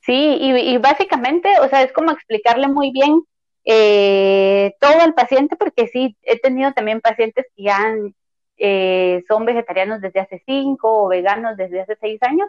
Sí, 0.00 0.38
y 0.40 0.78
básicamente, 0.78 1.48
o 1.60 1.68
sea, 1.68 1.82
es 1.82 1.92
como 1.92 2.10
explicarle 2.10 2.66
muy 2.68 2.90
bien 2.90 3.24
eh, 3.64 4.74
todo 4.80 5.00
al 5.00 5.14
paciente, 5.14 5.56
porque 5.56 5.88
sí, 5.88 6.16
he 6.22 6.38
tenido 6.40 6.72
también 6.72 7.00
pacientes 7.00 7.46
que 7.56 7.64
ya 7.64 7.94
eh, 8.56 9.24
son 9.28 9.44
vegetarianos 9.44 10.00
desde 10.00 10.20
hace 10.20 10.42
cinco 10.46 11.04
o 11.04 11.08
veganos 11.08 11.56
desde 11.56 11.80
hace 11.80 11.96
seis 12.00 12.22
años, 12.22 12.48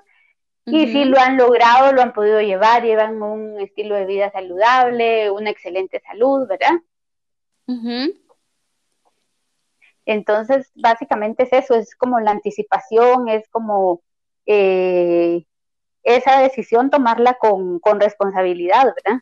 y 0.66 0.88
sí 0.88 1.06
lo 1.06 1.20
han 1.20 1.38
logrado, 1.38 1.92
lo 1.92 2.02
han 2.02 2.14
podido 2.14 2.42
llevar, 2.42 2.84
llevan 2.84 3.22
un 3.22 3.60
estilo 3.60 3.96
de 3.96 4.06
vida 4.06 4.32
saludable, 4.32 5.30
una 5.30 5.50
excelente 5.50 6.02
salud, 6.06 6.48
¿verdad? 6.48 6.72
Entonces, 10.06 10.72
básicamente 10.76 11.44
es 11.44 11.54
eso, 11.54 11.76
es 11.76 11.96
como 11.96 12.20
la 12.20 12.32
anticipación, 12.32 13.30
es 13.30 13.48
como 13.50 14.02
eh, 14.46 15.46
esa 16.04 16.40
decisión 16.42 16.90
tomarla 16.90 17.36
con, 17.36 17.80
con 17.80 18.00
responsabilidad, 18.00 18.86
¿verdad? 18.86 19.22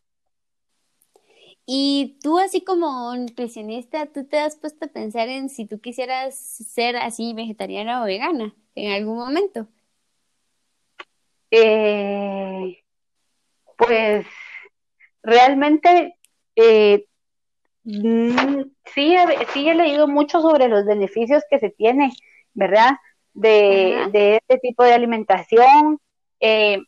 Y 1.73 2.17
tú 2.21 2.37
así 2.37 2.65
como 2.65 3.15
nutricionista, 3.15 4.05
¿tú 4.05 4.25
te 4.25 4.37
has 4.39 4.57
puesto 4.57 4.83
a 4.83 4.89
pensar 4.89 5.29
en 5.29 5.47
si 5.47 5.65
tú 5.65 5.79
quisieras 5.79 6.37
ser 6.37 6.97
así 6.97 7.31
vegetariana 7.33 8.01
o 8.01 8.05
vegana 8.05 8.53
en 8.75 8.91
algún 8.91 9.17
momento? 9.17 9.67
Eh, 11.49 12.83
pues 13.77 14.25
realmente 15.23 16.17
eh, 16.57 17.05
mm, 17.85 18.63
sí, 18.93 19.15
sí 19.53 19.69
he 19.69 19.73
leído 19.73 20.09
mucho 20.09 20.41
sobre 20.41 20.67
los 20.67 20.85
beneficios 20.85 21.41
que 21.49 21.59
se 21.59 21.69
tiene, 21.69 22.11
¿verdad? 22.53 22.97
De, 23.33 24.09
de 24.11 24.41
este 24.45 24.57
tipo 24.57 24.83
de 24.83 24.91
alimentación. 24.91 26.01
Eh, 26.41 26.79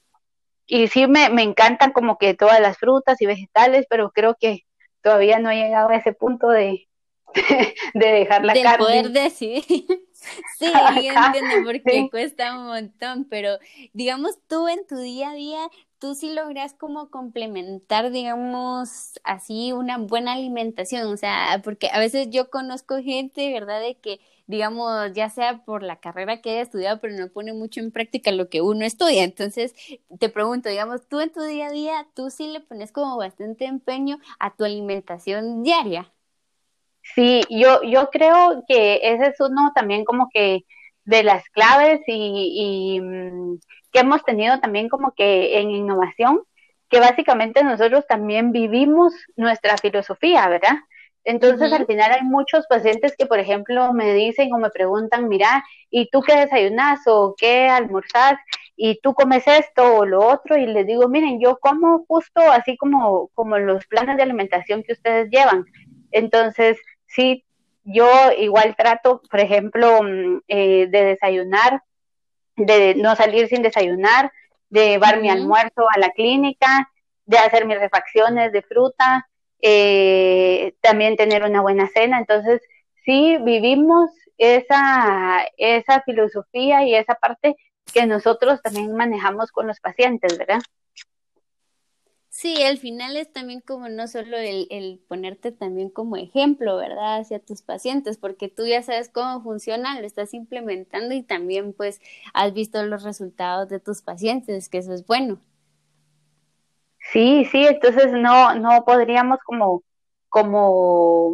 y 0.65 0.89
sí 0.89 1.07
me, 1.07 1.29
me 1.29 1.43
encantan 1.43 1.93
como 1.93 2.17
que 2.17 2.33
todas 2.33 2.59
las 2.59 2.77
frutas 2.77 3.21
y 3.21 3.25
vegetales, 3.25 3.85
pero 3.89 4.11
creo 4.11 4.35
que 4.37 4.65
todavía 5.03 5.37
no 5.37 5.51
he 5.51 5.57
llegado 5.57 5.89
a 5.89 5.97
ese 5.97 6.13
punto 6.13 6.47
de, 6.49 6.87
de, 7.93 8.05
dejar 8.05 8.43
la 8.43 8.53
de 8.53 8.63
poder 8.77 9.11
decidir. 9.11 9.85
Sí, 10.57 10.71
entiendo 10.73 11.65
porque 11.65 12.07
cuesta 12.09 12.57
un 12.57 12.67
montón, 12.67 13.25
pero 13.25 13.57
digamos 13.91 14.39
tú 14.47 14.69
en 14.69 14.87
tu 14.87 14.97
día 14.97 15.31
a 15.31 15.33
día, 15.33 15.59
tú 15.99 16.15
sí 16.15 16.33
logras 16.33 16.73
como 16.73 17.09
complementar, 17.09 18.09
digamos, 18.09 19.19
así 19.25 19.73
una 19.73 19.97
buena 19.97 20.31
alimentación, 20.31 21.11
o 21.11 21.17
sea, 21.17 21.59
porque 21.61 21.89
a 21.91 21.99
veces 21.99 22.29
yo 22.29 22.49
conozco 22.49 23.01
gente, 23.03 23.51
¿verdad? 23.51 23.81
De 23.81 23.95
que 23.95 24.21
digamos, 24.47 25.13
ya 25.13 25.29
sea 25.29 25.63
por 25.65 25.83
la 25.83 25.97
carrera 25.97 26.41
que 26.41 26.51
haya 26.51 26.61
estudiado, 26.61 26.99
pero 27.01 27.15
no 27.15 27.29
pone 27.29 27.53
mucho 27.53 27.79
en 27.79 27.91
práctica 27.91 28.31
lo 28.31 28.49
que 28.49 28.61
uno 28.61 28.85
estudia. 28.85 29.23
Entonces, 29.23 29.73
te 30.19 30.29
pregunto, 30.29 30.69
digamos, 30.69 31.07
tú 31.07 31.19
en 31.21 31.31
tu 31.31 31.41
día 31.43 31.67
a 31.67 31.71
día, 31.71 32.07
tú 32.15 32.29
sí 32.29 32.47
le 32.47 32.59
pones 32.59 32.91
como 32.91 33.17
bastante 33.17 33.65
empeño 33.65 34.19
a 34.39 34.55
tu 34.55 34.65
alimentación 34.65 35.63
diaria. 35.63 36.11
Sí, 37.15 37.41
yo, 37.49 37.81
yo 37.83 38.09
creo 38.11 38.63
que 38.67 38.99
ese 39.03 39.27
es 39.27 39.39
uno 39.39 39.71
también 39.75 40.05
como 40.05 40.29
que 40.33 40.65
de 41.05 41.23
las 41.23 41.43
claves 41.49 42.01
y, 42.07 42.99
mm, 43.01 43.57
que 43.91 43.99
hemos 43.99 44.23
tenido 44.23 44.59
también 44.59 44.89
como 44.89 45.13
que 45.13 45.59
en 45.59 45.71
innovación, 45.71 46.41
que 46.89 46.99
básicamente 46.99 47.63
nosotros 47.63 48.05
también 48.07 48.51
vivimos 48.51 49.13
nuestra 49.35 49.77
filosofía, 49.77 50.47
¿verdad? 50.47 50.77
Entonces, 51.25 51.71
al 51.71 51.85
final 51.85 52.11
hay 52.11 52.23
muchos 52.23 52.67
pacientes 52.67 53.15
que, 53.17 53.25
por 53.25 53.39
ejemplo, 53.39 53.93
me 53.93 54.13
dicen 54.13 54.53
o 54.53 54.57
me 54.57 54.69
preguntan, 54.69 55.29
mira, 55.29 55.63
¿y 55.89 56.09
tú 56.09 56.21
qué 56.21 56.35
desayunas 56.35 56.99
o 57.05 57.33
qué 57.37 57.69
almorzás? 57.69 58.35
¿Y 58.75 58.99
tú 59.01 59.13
comes 59.13 59.47
esto 59.47 59.97
o 59.97 60.05
lo 60.05 60.25
otro? 60.27 60.57
Y 60.57 60.65
les 60.65 60.85
digo, 60.85 61.07
miren, 61.07 61.39
yo 61.39 61.57
como 61.59 62.05
justo 62.07 62.41
así 62.41 62.75
como, 62.75 63.29
como 63.35 63.57
los 63.57 63.85
planes 63.87 64.17
de 64.17 64.23
alimentación 64.23 64.83
que 64.83 64.93
ustedes 64.93 65.29
llevan. 65.29 65.65
Entonces, 66.11 66.77
sí, 67.07 67.45
yo 67.85 68.07
igual 68.37 68.75
trato, 68.75 69.21
por 69.29 69.39
ejemplo, 69.39 70.03
mm, 70.03 70.41
eh, 70.47 70.87
de 70.87 71.05
desayunar, 71.05 71.83
de 72.57 72.95
no 72.95 73.15
salir 73.15 73.47
sin 73.47 73.61
desayunar, 73.61 74.31
de 74.69 74.89
llevar 74.89 75.21
mi 75.21 75.29
almuerzo 75.29 75.87
a 75.89 75.99
la 75.99 76.09
clínica, 76.09 76.89
de 77.25 77.37
hacer 77.37 77.65
mis 77.65 77.79
refacciones 77.79 78.51
de 78.51 78.61
fruta, 78.61 79.27
eh, 79.65 80.75
también 80.81 81.15
tener 81.15 81.43
una 81.43 81.61
buena 81.61 81.87
cena. 81.87 82.19
Entonces, 82.19 82.61
sí 83.05 83.37
vivimos 83.37 84.09
esa, 84.37 85.45
esa 85.57 86.01
filosofía 86.01 86.85
y 86.85 86.95
esa 86.95 87.15
parte 87.15 87.55
que 87.93 88.05
nosotros 88.05 88.61
también 88.61 88.93
manejamos 88.93 89.51
con 89.51 89.67
los 89.67 89.79
pacientes, 89.79 90.37
¿verdad? 90.37 90.59
Sí, 92.27 92.61
al 92.63 92.77
final 92.77 93.15
es 93.15 93.31
también 93.31 93.61
como 93.61 93.87
no 93.87 94.07
solo 94.07 94.37
el, 94.37 94.67
el, 94.69 94.99
ponerte 95.07 95.51
también 95.51 95.89
como 95.89 96.17
ejemplo, 96.17 96.75
¿verdad? 96.75 97.19
Hacia 97.19 97.39
tus 97.39 97.61
pacientes, 97.61 98.17
porque 98.17 98.49
tú 98.49 98.65
ya 98.65 98.81
sabes 98.81 99.07
cómo 99.07 99.41
funciona, 99.43 99.99
lo 100.01 100.05
estás 100.05 100.33
implementando 100.33 101.13
y 101.13 101.21
también 101.23 101.71
pues 101.73 102.01
has 102.33 102.51
visto 102.53 102.83
los 102.83 103.03
resultados 103.03 103.69
de 103.69 103.79
tus 103.79 104.01
pacientes, 104.01 104.67
que 104.67 104.79
eso 104.79 104.93
es 104.93 105.05
bueno. 105.05 105.39
Sí, 107.11 107.45
sí, 107.51 107.65
entonces 107.65 108.11
no, 108.11 108.55
no 108.55 108.83
podríamos 108.85 109.39
como, 109.45 109.83
como 110.29 111.33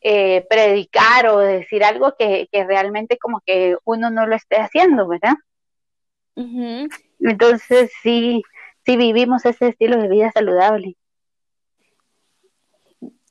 eh, 0.00 0.46
predicar 0.48 1.28
o 1.28 1.38
decir 1.38 1.84
algo 1.84 2.14
que, 2.18 2.48
que, 2.52 2.64
realmente 2.64 3.18
como 3.18 3.40
que 3.46 3.76
uno 3.84 4.10
no 4.10 4.26
lo 4.26 4.34
esté 4.34 4.56
haciendo, 4.56 5.06
¿verdad? 5.08 5.34
Entonces 7.20 7.90
sí, 8.02 8.42
sí 8.84 8.96
vivimos 8.96 9.44
ese 9.44 9.68
estilo 9.68 10.00
de 10.00 10.08
vida 10.08 10.30
saludable. 10.32 10.96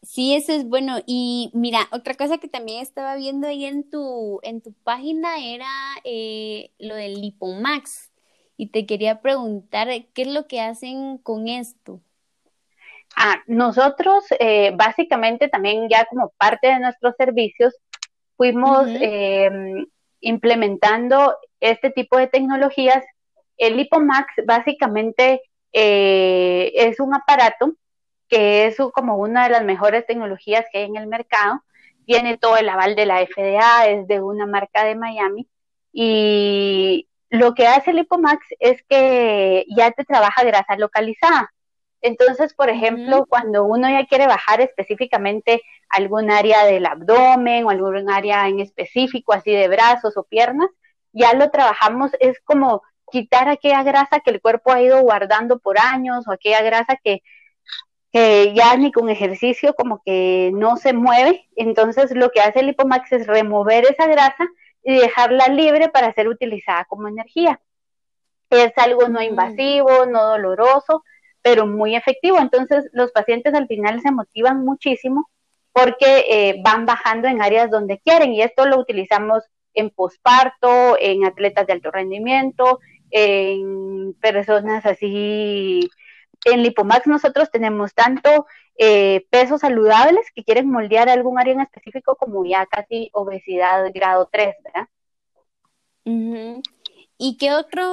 Sí, 0.04 0.36
eso 0.36 0.54
es 0.54 0.68
bueno. 0.68 1.00
Y 1.06 1.52
mira, 1.54 1.88
otra 1.92 2.14
cosa 2.16 2.38
que 2.38 2.48
también 2.48 2.82
estaba 2.82 3.16
viendo 3.16 3.48
ahí 3.48 3.66
en 3.66 3.90
tu, 3.90 4.40
en 4.42 4.62
tu 4.62 4.72
página 4.74 5.38
era 5.44 5.70
eh, 6.04 6.72
lo 6.80 6.96
del 6.96 7.22
Lipomax. 7.22 8.12
Y 8.58 8.68
te 8.72 8.86
quería 8.86 9.22
preguntar 9.22 9.88
qué 10.14 10.24
es 10.24 10.28
lo 10.28 10.48
que 10.48 10.60
hacen 10.60 11.20
con 11.20 11.48
esto. 11.48 12.02
Ah, 13.16 13.38
nosotros 13.48 14.26
eh, 14.40 14.72
básicamente 14.76 15.48
también 15.48 15.88
ya 15.90 16.06
como 16.06 16.30
parte 16.38 16.68
de 16.68 16.80
nuestros 16.80 17.16
servicios 17.16 17.76
fuimos 18.36 18.88
em, 18.88 19.86
implementando 20.20 21.36
este 21.60 21.92
tipo 21.92 22.18
de 22.18 22.28
tecnologías. 22.28 23.04
El 23.58 23.78
LipoMax 23.78 24.28
básicamente 24.46 25.42
eh, 25.72 26.72
es 26.76 27.00
un 27.00 27.16
aparato 27.16 27.74
que 28.28 28.68
es 28.68 28.78
como 28.94 29.18
una 29.18 29.46
de 29.46 29.52
las 29.52 29.64
mejores 29.64 30.06
tecnologías 30.06 30.66
que 30.72 30.80
hay 30.80 30.86
en 30.86 30.98
el 30.98 31.08
mercado. 31.08 31.62
Tiene 32.06 32.38
todo 32.38 32.58
el 32.58 32.70
aval 32.70 32.96
de 32.96 33.06
la 33.06 33.26
FDA, 33.26 33.88
es 33.88 34.08
de 34.08 34.22
una 34.22 34.46
marca 34.46 34.84
de 34.84 34.96
Miami. 34.96 35.48
Y 35.92 37.08
lo 37.30 37.54
que 37.54 37.68
hace 37.68 37.92
el 37.92 37.98
LipoMax 37.98 38.40
es 38.60 38.84
que 38.88 39.66
ya 39.76 39.92
te 39.92 40.06
trabaja 40.06 40.44
grasa 40.44 40.78
localizada. 40.78 41.52
Entonces, 42.02 42.54
por 42.54 42.70
ejemplo, 42.70 43.26
cuando 43.28 43.66
uno 43.66 43.90
ya 43.90 44.06
quiere 44.06 44.28
bajar 44.28 44.62
específicamente 44.62 45.62
algún 45.90 46.32
área 46.32 46.66
del 46.66 46.86
abdomen 46.86 47.66
o 47.66 47.70
algún 47.70 48.10
área 48.10 48.48
en 48.48 48.60
específico, 48.60 49.34
así 49.34 49.52
de 49.52 49.68
brazos 49.68 50.16
o 50.16 50.24
piernas, 50.24 50.70
ya 51.12 51.34
lo 51.34 51.50
trabajamos, 51.50 52.12
es 52.20 52.40
como 52.42 52.84
quitar 53.12 53.50
aquella 53.50 53.84
grasa 53.84 54.20
que 54.20 54.32
el 54.32 54.42
cuerpo 54.42 54.72
ha 54.72 54.82
ido 54.82 55.02
guardando 55.02 55.60
por 55.60 55.80
años 55.80 56.28
o 56.28 56.32
aquella 56.32 56.62
grasa 56.62 56.98
que, 57.04 57.24
que 58.12 58.54
ya 58.54 58.76
ni 58.78 58.92
con 58.92 59.10
ejercicio 59.10 59.74
como 59.74 60.02
que 60.06 60.52
no 60.54 60.78
se 60.78 60.94
mueve. 60.94 61.48
Entonces, 61.56 62.12
lo 62.16 62.30
que 62.32 62.42
hace 62.42 62.60
el 62.60 62.68
Lipomax 62.68 63.12
es 63.14 63.28
remover 63.28 63.86
esa 63.86 64.08
grasa 64.08 64.48
y 64.88 64.98
dejarla 64.98 65.50
libre 65.50 65.90
para 65.90 66.14
ser 66.14 66.30
utilizada 66.30 66.86
como 66.86 67.10
energía. 67.10 67.60
Es 68.50 68.72
algo 68.78 69.10
no 69.10 69.22
invasivo, 69.22 70.06
no 70.06 70.24
doloroso, 70.24 71.04
pero 71.42 71.68
muy 71.68 71.98
efectivo. 71.98 72.40
Entonces, 72.40 72.86
los 72.94 73.12
pacientes 73.12 73.54
al 73.54 73.68
final 73.68 74.02
se 74.02 74.12
motivan 74.12 74.64
muchísimo 74.64 75.30
porque 75.74 76.24
eh, 76.30 76.62
van 76.64 76.86
bajando 76.86 77.28
en 77.28 77.42
áreas 77.42 77.70
donde 77.70 78.00
quieren 78.00 78.32
y 78.32 78.42
esto 78.42 78.66
lo 78.66 78.80
utilizamos 78.80 79.44
en 79.74 79.90
posparto, 79.90 80.96
en 80.98 81.26
atletas 81.26 81.68
de 81.68 81.74
alto 81.74 81.92
rendimiento, 81.92 82.80
en 83.12 84.14
personas 84.22 84.86
así. 84.86 85.82
En 86.50 86.64
Lipomax 86.64 87.08
nosotros 87.08 87.52
tenemos 87.52 87.94
tanto 87.94 88.48
eh, 88.78 89.26
pesos 89.30 89.62
saludables 89.62 90.26
que 90.34 90.44
quieren 90.44 90.70
moldear 90.70 91.10
algún 91.10 91.38
área 91.38 91.54
en 91.54 91.62
específico 91.62 92.16
como 92.16 92.46
ya 92.46 92.66
casi 92.66 93.10
obesidad 93.14 93.92
grado 93.94 94.30
3, 94.32 94.56
¿verdad? 94.64 94.88
¿Y 97.18 97.38
qué 97.38 97.52
otro, 97.54 97.84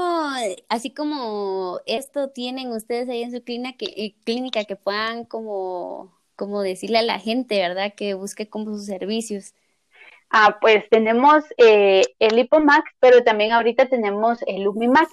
así 0.68 0.92
como 0.94 1.80
esto 1.87 2.30
tienen 2.30 2.70
ustedes 2.70 3.08
ahí 3.08 3.23
en 3.23 3.32
su 3.32 3.42
clínica 3.42 3.76
que, 3.76 3.87
eh, 3.87 4.14
clínica 4.25 4.64
que 4.64 4.76
puedan 4.76 5.25
como, 5.25 6.16
como 6.37 6.62
decirle 6.62 6.99
a 6.99 7.02
la 7.02 7.18
gente, 7.18 7.58
¿verdad? 7.58 7.94
Que 7.96 8.14
busque 8.14 8.49
como 8.49 8.66
sus 8.66 8.87
servicios. 8.87 9.54
Ah, 10.30 10.58
pues 10.61 10.88
tenemos 10.90 11.44
eh, 11.56 12.02
el 12.18 12.37
Lipomax, 12.37 12.84
pero 13.00 13.25
también 13.25 13.52
ahorita 13.52 13.88
tenemos 13.88 14.38
el 14.46 14.62
Lumimax. 14.62 15.11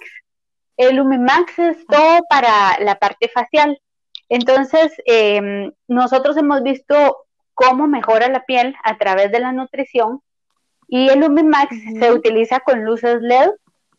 El 0.88 0.96
Lumimax 0.96 1.58
es 1.58 1.76
ah. 1.88 1.92
todo 1.92 2.20
para 2.28 2.78
la 2.80 2.96
parte 2.96 3.28
facial. 3.28 3.80
Entonces, 4.28 4.92
em, 5.04 5.72
nosotros 5.88 6.36
hemos 6.36 6.62
visto 6.62 7.24
cómo 7.54 7.86
mejora 7.86 8.28
la 8.28 8.44
piel 8.44 8.74
a 8.82 8.96
través 8.96 9.30
de 9.30 9.40
la 9.40 9.52
nutrición 9.52 10.22
y 10.88 11.08
el 11.08 11.20
Lumimax 11.20 11.76
se 11.98 12.12
utiliza 12.12 12.60
con 12.60 12.84
luces 12.84 13.20
LED 13.20 13.50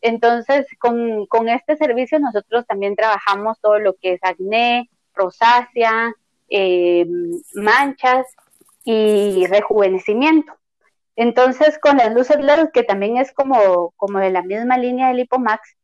entonces, 0.04 0.66
con, 0.78 1.48
este 1.48 1.78
servicio 1.78 2.18
nosotros 2.18 2.66
también 2.66 2.94
trabajamos 2.94 3.58
todo 3.58 3.78
lo 3.78 3.94
que 3.94 4.12
es 4.12 4.20
acné, 4.22 4.90
rosácea, 5.14 6.12
eh, 6.50 7.06
manchas 7.54 8.26
y 8.84 9.46
rejuvenecimiento. 9.46 10.52
Entonces, 11.16 11.78
con 11.78 11.96
las 11.96 12.12
luces 12.12 12.36
LED, 12.38 12.68
que 12.74 12.82
también 12.82 13.16
es 13.16 13.32
como, 13.32 13.94
como 13.96 14.18
de 14.18 14.28
la 14.28 14.42
misma 14.42 14.76
línea 14.76 15.08
del 15.08 15.16
Lipomax, 15.16 15.74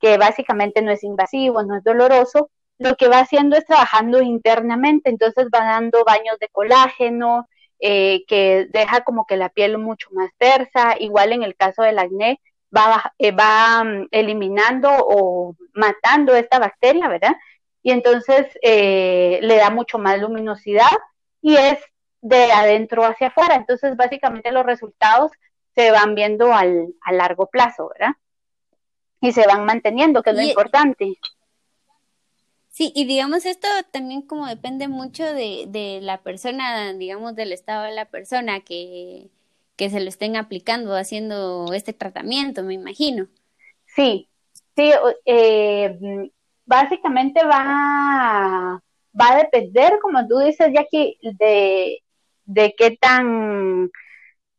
que 0.00 0.16
básicamente 0.18 0.82
no 0.82 0.90
es 0.92 1.04
invasivo, 1.04 1.62
no 1.62 1.76
es 1.76 1.84
doloroso, 1.84 2.50
lo 2.78 2.94
que 2.96 3.08
va 3.08 3.20
haciendo 3.20 3.56
es 3.56 3.66
trabajando 3.66 4.22
internamente, 4.22 5.10
entonces 5.10 5.48
va 5.54 5.64
dando 5.64 6.04
baños 6.04 6.38
de 6.38 6.48
colágeno, 6.48 7.48
eh, 7.80 8.24
que 8.26 8.66
deja 8.70 9.02
como 9.02 9.26
que 9.26 9.36
la 9.36 9.48
piel 9.50 9.78
mucho 9.78 10.08
más 10.12 10.30
tersa, 10.38 10.96
igual 10.98 11.32
en 11.32 11.42
el 11.42 11.56
caso 11.56 11.82
del 11.82 11.98
acné, 11.98 12.40
va, 12.76 13.12
eh, 13.18 13.32
va 13.32 13.84
mm, 13.84 14.08
eliminando 14.10 14.90
o 14.92 15.56
matando 15.74 16.34
esta 16.34 16.58
bacteria, 16.58 17.08
¿verdad? 17.08 17.36
Y 17.82 17.92
entonces 17.92 18.46
eh, 18.62 19.38
le 19.42 19.56
da 19.56 19.70
mucho 19.70 19.98
más 19.98 20.20
luminosidad 20.20 20.90
y 21.40 21.56
es 21.56 21.78
de 22.20 22.52
adentro 22.52 23.04
hacia 23.04 23.28
afuera. 23.28 23.54
Entonces, 23.54 23.96
básicamente 23.96 24.52
los 24.52 24.66
resultados 24.66 25.32
se 25.74 25.90
van 25.90 26.14
viendo 26.14 26.52
al, 26.52 26.94
a 27.02 27.12
largo 27.12 27.46
plazo, 27.46 27.90
¿verdad? 27.90 28.14
Y 29.20 29.32
se 29.32 29.46
van 29.46 29.64
manteniendo, 29.64 30.22
que 30.22 30.30
es 30.30 30.36
lo 30.36 30.42
importante. 30.42 31.18
Sí, 32.70 32.92
y 32.94 33.06
digamos, 33.06 33.44
esto 33.44 33.66
también 33.90 34.22
como 34.22 34.46
depende 34.46 34.86
mucho 34.86 35.24
de, 35.24 35.64
de 35.66 35.98
la 36.00 36.22
persona, 36.22 36.92
digamos, 36.92 37.34
del 37.34 37.52
estado 37.52 37.82
de 37.84 37.92
la 37.92 38.04
persona 38.04 38.60
que, 38.60 39.30
que 39.74 39.90
se 39.90 39.98
lo 40.00 40.08
estén 40.08 40.36
aplicando, 40.36 40.94
haciendo 40.94 41.72
este 41.72 41.92
tratamiento, 41.92 42.62
me 42.62 42.74
imagino. 42.74 43.26
Sí, 43.86 44.28
sí, 44.76 44.92
eh, 45.24 45.98
básicamente 46.66 47.44
va, 47.44 48.80
va 49.18 49.28
a 49.28 49.38
depender, 49.38 49.98
como 50.00 50.26
tú 50.28 50.38
dices, 50.38 50.68
Jackie, 50.72 51.18
de, 51.22 52.02
de 52.44 52.74
qué 52.76 52.96
tan, 53.00 53.90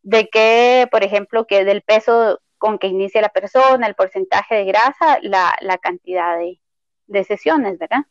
de 0.04 0.28
qué, 0.30 0.88
por 0.91 1.04
ejemplo, 1.04 1.45
que 1.45 1.63
del 1.63 1.84
peso 1.84 2.39
con 2.60 2.78
que 2.78 2.88
inicia 2.88 3.22
la 3.22 3.30
persona, 3.30 3.88
el 3.88 3.95
porcentaje 3.95 4.56
de 4.56 4.65
grasa, 4.65 5.17
la, 5.24 5.58
la 5.62 5.80
cantidad 5.80 6.38
de, 6.38 6.62
de 7.08 7.24
sesiones, 7.24 7.80
¿verdad? 7.80 8.06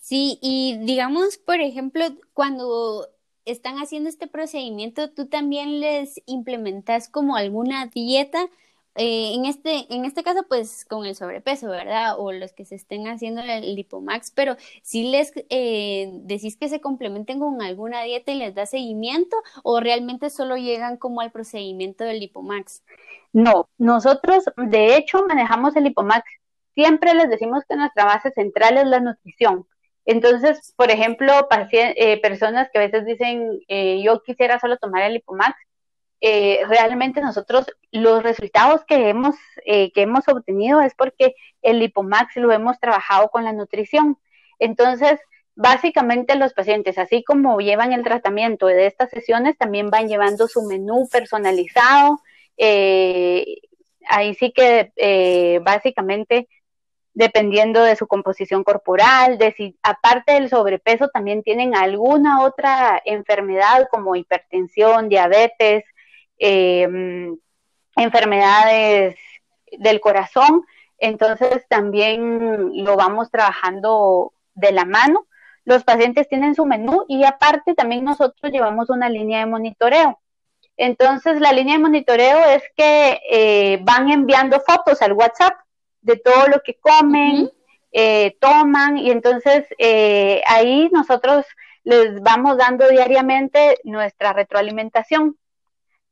Sí, 0.00 0.38
y 0.42 0.78
digamos, 0.80 1.38
por 1.38 1.60
ejemplo, 1.60 2.04
cuando 2.32 3.08
están 3.44 3.76
haciendo 3.76 4.08
este 4.08 4.26
procedimiento, 4.26 5.12
tú 5.12 5.28
también 5.28 5.80
les 5.80 6.20
implementas 6.26 7.08
como 7.08 7.36
alguna 7.36 7.86
dieta. 7.86 8.48
Eh, 8.94 9.34
en 9.34 9.46
este 9.46 9.92
en 9.94 10.04
este 10.04 10.22
caso 10.22 10.44
pues 10.46 10.84
con 10.84 11.06
el 11.06 11.14
sobrepeso 11.14 11.68
verdad 11.68 12.16
o 12.18 12.30
los 12.30 12.52
que 12.52 12.66
se 12.66 12.74
estén 12.74 13.08
haciendo 13.08 13.40
el 13.40 13.74
lipomax 13.74 14.32
pero 14.32 14.56
si 14.82 15.04
les 15.10 15.32
eh, 15.48 16.10
decís 16.24 16.58
que 16.58 16.68
se 16.68 16.82
complementen 16.82 17.38
con 17.38 17.62
alguna 17.62 18.02
dieta 18.02 18.32
y 18.32 18.38
les 18.38 18.54
da 18.54 18.66
seguimiento 18.66 19.34
o 19.62 19.80
realmente 19.80 20.28
solo 20.28 20.56
llegan 20.56 20.98
como 20.98 21.22
al 21.22 21.32
procedimiento 21.32 22.04
del 22.04 22.20
lipomax. 22.20 22.82
No 23.32 23.70
nosotros 23.78 24.44
de 24.56 24.96
hecho 24.96 25.24
manejamos 25.26 25.74
el 25.76 25.84
lipomax. 25.84 26.24
Siempre 26.74 27.14
les 27.14 27.30
decimos 27.30 27.64
que 27.68 27.76
nuestra 27.76 28.04
base 28.04 28.30
central 28.30 28.76
es 28.76 28.86
la 28.86 29.00
nutrición. 29.00 29.66
Entonces, 30.04 30.72
por 30.76 30.90
ejemplo, 30.90 31.32
eh, 31.70 32.20
personas 32.20 32.68
que 32.72 32.78
a 32.78 32.82
veces 32.82 33.06
dicen, 33.06 33.60
eh, 33.68 34.02
yo 34.02 34.22
quisiera 34.22 34.58
solo 34.58 34.76
tomar 34.76 35.02
el 35.02 35.14
Lipomax, 35.14 35.54
eh, 36.22 36.60
realmente 36.68 37.20
nosotros 37.20 37.66
los 37.90 38.22
resultados 38.22 38.84
que 38.84 39.08
hemos, 39.08 39.34
que 39.64 39.92
hemos 39.96 40.28
obtenido 40.28 40.80
es 40.80 40.94
porque 40.94 41.34
el 41.60 41.80
Lipomax 41.80 42.36
lo 42.36 42.52
hemos 42.52 42.78
trabajado 42.78 43.28
con 43.28 43.44
la 43.44 43.52
nutrición. 43.52 44.18
Entonces, 44.58 45.18
básicamente 45.56 46.36
los 46.36 46.54
pacientes, 46.54 46.96
así 46.96 47.24
como 47.24 47.60
llevan 47.60 47.92
el 47.92 48.04
tratamiento 48.04 48.66
de 48.66 48.86
estas 48.86 49.10
sesiones, 49.10 49.58
también 49.58 49.90
van 49.90 50.08
llevando 50.08 50.48
su 50.48 50.62
menú 50.62 51.08
personalizado. 51.10 52.20
ahí 54.08 54.34
sí 54.34 54.52
que 54.52 55.60
básicamente 55.64 56.48
dependiendo 57.14 57.82
de 57.82 57.96
su 57.96 58.06
composición 58.06 58.64
corporal, 58.64 59.38
de 59.38 59.52
si 59.52 59.78
aparte 59.82 60.32
del 60.32 60.48
sobrepeso 60.48 61.08
también 61.08 61.42
tienen 61.42 61.74
alguna 61.74 62.42
otra 62.42 63.00
enfermedad 63.04 63.88
como 63.90 64.16
hipertensión, 64.16 65.08
diabetes, 65.08 65.84
em, 66.38 67.36
enfermedades 67.96 69.16
del 69.78 70.00
corazón, 70.00 70.64
entonces 70.98 71.66
también 71.68 72.84
lo 72.84 72.96
vamos 72.96 73.30
trabajando 73.30 74.32
de 74.54 74.72
la 74.72 74.84
mano. 74.84 75.26
Los 75.64 75.84
pacientes 75.84 76.28
tienen 76.28 76.54
su 76.54 76.66
menú 76.66 77.04
y 77.08 77.24
aparte 77.24 77.74
también 77.74 78.04
nosotros 78.04 78.52
llevamos 78.52 78.90
una 78.90 79.08
línea 79.08 79.40
de 79.40 79.46
monitoreo. 79.46 80.20
Entonces 80.76 81.40
la 81.40 81.52
línea 81.52 81.74
de 81.74 81.82
monitoreo 81.82 82.38
es 82.50 82.62
que 82.76 83.20
eh, 83.30 83.78
van 83.82 84.10
enviando 84.10 84.60
fotos 84.60 85.02
al 85.02 85.12
WhatsApp 85.12 85.54
de 86.00 86.16
todo 86.16 86.48
lo 86.48 86.62
que 86.62 86.78
comen, 86.78 87.50
eh, 87.92 88.36
toman, 88.40 88.96
y 88.96 89.10
entonces 89.10 89.66
eh, 89.78 90.42
ahí 90.46 90.88
nosotros 90.92 91.46
les 91.84 92.20
vamos 92.22 92.56
dando 92.56 92.88
diariamente 92.88 93.78
nuestra 93.84 94.32
retroalimentación. 94.32 95.36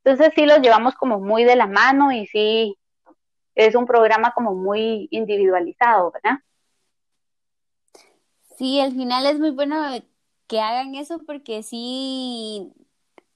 Entonces 0.05 0.33
sí 0.35 0.47
los 0.47 0.61
llevamos 0.61 0.95
como 0.95 1.21
muy 1.21 1.45
de 1.45 1.57
la 1.57 1.67
mano 1.67 2.13
y 2.13 2.27
sí 2.27 2.77
es 3.55 3.75
un 3.75 3.87
programa 3.87 4.33
como 4.33 4.55
muy 4.55 5.09
individualizado, 5.11 6.11
¿verdad? 6.11 6.39
Sí, 8.57 8.81
al 8.81 8.93
final 8.93 9.27
es 9.27 9.39
muy 9.39 9.51
bueno 9.51 9.83
que 10.47 10.61
hagan 10.61 10.95
eso 10.95 11.21
porque 11.27 11.63
sí 11.63 12.73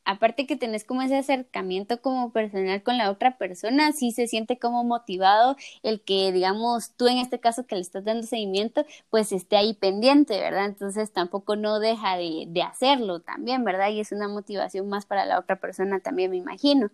aparte 0.04 0.46
que 0.46 0.56
tenés 0.56 0.84
como 0.84 1.02
ese 1.02 1.16
acercamiento 1.16 2.00
como 2.00 2.32
personal 2.32 2.82
con 2.82 2.98
la 2.98 3.10
otra 3.10 3.38
persona, 3.38 3.92
sí 3.92 4.12
se 4.12 4.26
siente 4.26 4.58
como 4.58 4.84
motivado 4.84 5.56
el 5.82 6.02
que, 6.02 6.32
digamos, 6.32 6.94
tú 6.96 7.08
en 7.08 7.18
este 7.18 7.40
caso 7.40 7.66
que 7.66 7.76
le 7.76 7.80
estás 7.82 8.04
dando 8.04 8.26
seguimiento, 8.26 8.84
pues 9.10 9.32
esté 9.32 9.56
ahí 9.56 9.74
pendiente, 9.74 10.38
¿verdad? 10.40 10.66
Entonces 10.66 11.12
tampoco 11.12 11.56
no 11.56 11.80
deja 11.80 12.16
de, 12.16 12.44
de 12.48 12.62
hacerlo 12.62 13.20
también, 13.20 13.64
¿verdad? 13.64 13.90
Y 13.90 14.00
es 14.00 14.12
una 14.12 14.28
motivación 14.28 14.88
más 14.88 15.06
para 15.06 15.24
la 15.24 15.38
otra 15.38 15.56
persona 15.56 16.00
también, 16.00 16.30
me 16.30 16.36
imagino. 16.36 16.90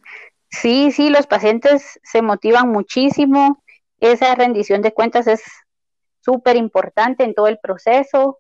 Sí, 0.51 0.91
sí, 0.91 1.11
los 1.11 1.27
pacientes 1.27 2.01
se 2.03 2.23
motivan 2.23 2.71
muchísimo. 2.71 3.63
Esa 4.01 4.35
rendición 4.35 4.83
de 4.83 4.93
cuentas 4.93 5.27
es 5.27 5.43
súper 6.21 6.57
importante 6.57 7.25
en 7.25 7.35
todo 7.35 7.47
el 7.47 7.59
proceso. 7.59 8.39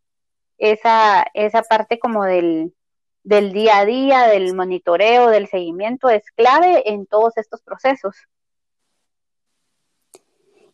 Esa, 0.59 1.26
esa 1.35 1.62
parte 1.62 1.98
como 1.98 2.24
del, 2.24 2.74
del 3.22 3.52
día 3.52 3.78
a 3.78 3.85
día, 3.85 4.26
del 4.26 4.54
monitoreo, 4.54 5.28
del 5.28 5.48
seguimiento, 5.48 6.09
es 6.09 6.24
clave 6.37 6.83
en 6.87 7.06
todos 7.06 7.37
estos 7.37 7.62
procesos. 7.62 8.16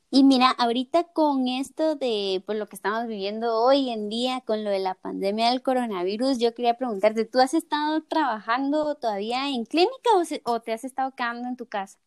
Y 0.09 0.22
mira, 0.22 0.50
ahorita 0.50 1.04
con 1.12 1.48
esto 1.48 1.96
de 1.96 2.42
pues, 2.46 2.59
lo 2.59 2.68
que 2.68 2.76
estamos 2.76 3.06
viviendo 3.06 3.61
hoy 3.61 3.90
en 3.90 4.09
día, 4.09 4.40
con 4.46 4.62
lo 4.62 4.70
de 4.70 4.78
la 4.78 4.94
pandemia 4.94 5.50
del 5.50 5.62
coronavirus, 5.62 6.38
yo 6.38 6.54
quería 6.54 6.78
preguntarte, 6.78 7.24
¿tú 7.24 7.40
has 7.40 7.54
estado 7.54 8.02
trabajando 8.04 8.94
todavía 8.94 9.48
en 9.48 9.64
clínica 9.64 10.11
o, 10.44 10.61
te 10.61 10.72
has 10.72 10.85
estado 10.85 11.12
quedando 11.16 11.48
en 11.48 11.56
tu 11.56 11.66
casa? 11.66 11.98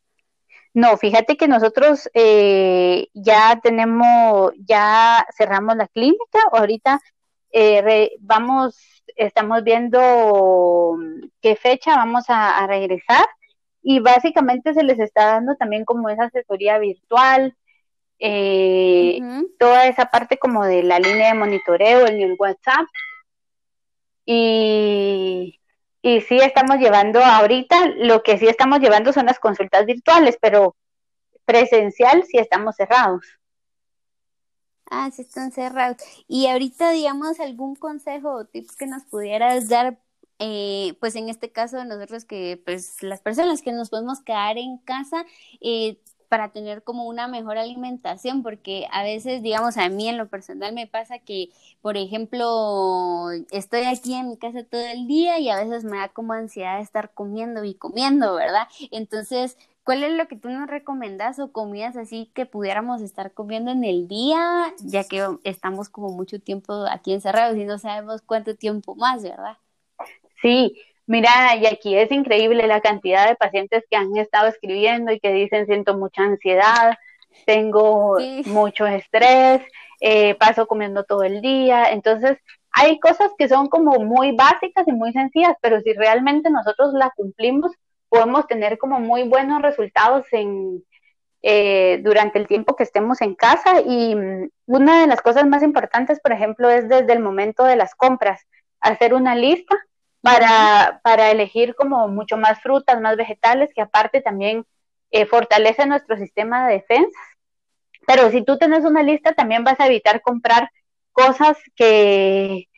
No, 0.74 0.98
fíjate 0.98 1.36
que 1.36 1.48
nosotros 1.48 2.10
eh, 2.14 3.10
ya 3.14 3.60
tenemos, 3.62 4.54
ya 4.58 5.26
cerramos 5.38 5.76
la 5.76 5.88
clínica, 5.88 6.40
ahorita 6.52 7.02
eh, 7.52 8.12
vamos 8.20 9.00
estamos 9.16 9.64
viendo 9.64 10.98
qué 11.42 11.56
fecha 11.56 11.96
vamos 11.96 12.26
a, 12.30 12.66
regresar 12.68 13.26
y 13.82 14.00
básicamente 14.00 14.74
se 14.74 14.84
les 14.84 15.00
está 15.00 15.26
dando 15.34 15.56
también 15.56 15.86
como 15.86 16.10
esa 16.10 16.26
asesoría 16.26 16.78
virtual, 16.80 17.56
eh, 18.20 19.20
toda 19.58 19.88
esa 19.88 20.06
parte 20.06 20.38
como 20.38 20.66
de 20.66 20.84
la 20.84 21.00
línea 21.00 21.30
de 21.30 21.40
monitoreo, 21.40 22.08
en 22.08 22.22
el 22.22 22.36
WhatsApp. 22.38 22.86
Y, 24.26 25.60
y 26.02 26.22
sí 26.22 26.38
estamos 26.40 26.78
llevando 26.78 27.24
ahorita, 27.24 27.88
lo 27.98 28.22
que 28.22 28.38
sí 28.38 28.48
estamos 28.48 28.80
llevando 28.80 29.14
son 29.14 29.26
las 29.26 29.40
consultas 29.40 29.86
virtuales, 29.86 30.38
pero 30.42 30.76
presencial 31.46 32.24
sí 32.26 32.38
estamos 32.38 32.76
cerrados. 32.76 33.39
Ah, 34.90 35.10
sí 35.12 35.22
están 35.22 35.52
cerrados. 35.52 35.98
Y 36.28 36.48
ahorita, 36.48 36.92
digamos, 36.92 37.40
algún 37.40 37.76
consejo 37.76 38.34
o 38.34 38.46
tips 38.46 38.76
que 38.76 38.88
nos 38.88 39.04
pudieras 39.06 39.70
dar, 39.70 40.00
eh, 40.40 40.96
pues 41.00 41.16
en 41.16 41.30
este 41.30 41.52
caso 41.52 41.84
nosotros 41.86 42.26
que, 42.26 42.60
pues 42.66 43.04
las 43.04 43.22
personas 43.22 43.62
que 43.62 43.72
nos 43.72 43.90
podemos 43.90 44.22
quedar 44.22 44.58
en 44.58 44.78
casa, 44.80 45.26
eh, 45.62 46.00
para 46.28 46.52
tener 46.52 46.84
como 46.84 47.06
una 47.08 47.28
mejor 47.28 47.58
alimentación, 47.58 48.44
porque 48.44 48.88
a 48.92 49.02
veces, 49.04 49.42
digamos, 49.42 49.78
a 49.78 49.90
mí 49.90 50.08
en 50.08 50.18
lo 50.18 50.28
personal 50.30 50.74
me 50.74 50.86
pasa 50.88 51.18
que, 51.20 51.50
por 51.82 51.98
ejemplo, 51.98 53.32
estoy 53.52 53.82
aquí 53.86 54.14
en 54.14 54.30
mi 54.30 54.38
casa 54.38 54.64
todo 54.64 54.82
el 54.82 55.08
día 55.08 55.40
y 55.40 55.50
a 55.50 55.58
veces 55.64 55.84
me 55.86 55.98
da 55.98 56.10
como 56.10 56.34
ansiedad 56.34 56.78
de 56.78 56.84
estar 56.84 57.12
comiendo 57.14 57.64
y 57.64 57.74
comiendo, 57.74 58.36
¿verdad? 58.36 58.68
Entonces, 58.92 59.58
¿Cuál 59.90 60.04
es 60.04 60.12
lo 60.12 60.28
que 60.28 60.36
tú 60.36 60.52
nos 60.52 60.70
recomendas 60.70 61.40
o 61.40 61.52
comidas 61.52 61.98
así 61.98 62.30
que 62.36 62.46
pudiéramos 62.46 63.02
estar 63.02 63.34
comiendo 63.34 63.72
en 63.72 63.84
el 63.84 64.08
día, 64.08 64.72
ya 64.84 65.04
que 65.04 65.26
estamos 65.44 65.90
como 65.90 66.10
mucho 66.10 66.40
tiempo 66.40 66.86
aquí 66.92 67.12
encerrados 67.12 67.58
y 67.58 67.66
no 67.66 67.80
sabemos 67.80 68.22
cuánto 68.22 68.56
tiempo 68.56 68.94
más, 68.94 69.24
¿verdad? 69.24 69.58
Sí, 70.44 70.80
mira, 71.08 71.56
y 71.56 71.66
aquí 71.66 71.96
es 71.96 72.12
increíble 72.12 72.68
la 72.68 72.82
cantidad 72.82 73.28
de 73.28 73.36
pacientes 73.36 73.84
que 73.90 73.98
han 73.98 74.16
estado 74.16 74.50
escribiendo 74.50 75.12
y 75.12 75.20
que 75.20 75.34
dicen 75.34 75.66
siento 75.66 75.98
mucha 75.98 76.22
ansiedad, 76.22 76.96
tengo 77.48 78.18
mucho 78.46 78.86
estrés, 78.86 79.64
eh, 80.02 80.36
paso 80.36 80.68
comiendo 80.68 81.04
todo 81.04 81.24
el 81.24 81.42
día, 81.42 81.90
entonces 81.90 82.38
hay 82.74 83.00
cosas 83.00 83.32
que 83.40 83.50
son 83.50 83.70
como 83.70 83.98
muy 83.98 84.36
básicas 84.36 84.88
y 84.88 84.92
muy 84.92 85.14
sencillas, 85.14 85.56
pero 85.64 85.82
si 85.82 85.94
realmente 85.94 86.52
nosotros 86.52 86.94
la 86.94 87.12
cumplimos, 87.16 87.72
podemos 88.10 88.48
tener 88.48 88.78
como 88.78 89.00
muy 89.00 89.24
buenos 89.24 89.62
resultados 89.62 90.26
en, 90.32 90.84
eh, 91.42 92.02
durante 92.04 92.38
el 92.38 92.48
tiempo 92.48 92.76
que 92.76 92.84
estemos 92.84 93.22
en 93.22 93.36
casa 93.36 93.82
y 93.82 94.16
mm, 94.16 94.50
una 94.66 95.02
de 95.02 95.08
las 95.08 95.22
cosas 95.22 95.46
más 95.48 95.64
importantes, 95.64 96.20
por 96.20 96.34
ejemplo, 96.34 96.70
es 96.70 96.90
desde 96.90 97.14
el 97.14 97.20
momento 97.20 97.64
de 97.64 97.78
las 97.78 97.96
compras, 97.96 98.46
hacer 98.82 99.14
una 99.14 99.36
lista 99.36 99.78
para, 100.22 101.00
para 101.04 101.32
elegir 101.32 101.76
como 101.76 102.08
mucho 102.10 102.38
más 102.38 102.62
frutas, 102.62 103.00
más 103.00 103.16
vegetales, 103.16 103.72
que 103.74 103.82
aparte 103.82 104.22
también 104.22 104.66
eh, 105.12 105.26
fortalece 105.26 105.86
nuestro 105.86 106.18
sistema 106.18 106.68
de 106.68 106.76
defensa. 106.76 107.20
Pero 108.06 108.30
si 108.32 108.44
tú 108.44 108.58
tienes 108.58 108.84
una 108.86 109.04
lista, 109.04 109.34
también 109.34 109.64
vas 109.64 109.80
a 109.80 109.88
evitar 109.88 110.22
comprar 110.22 110.70
cosas 111.12 111.58
que, 111.76 112.69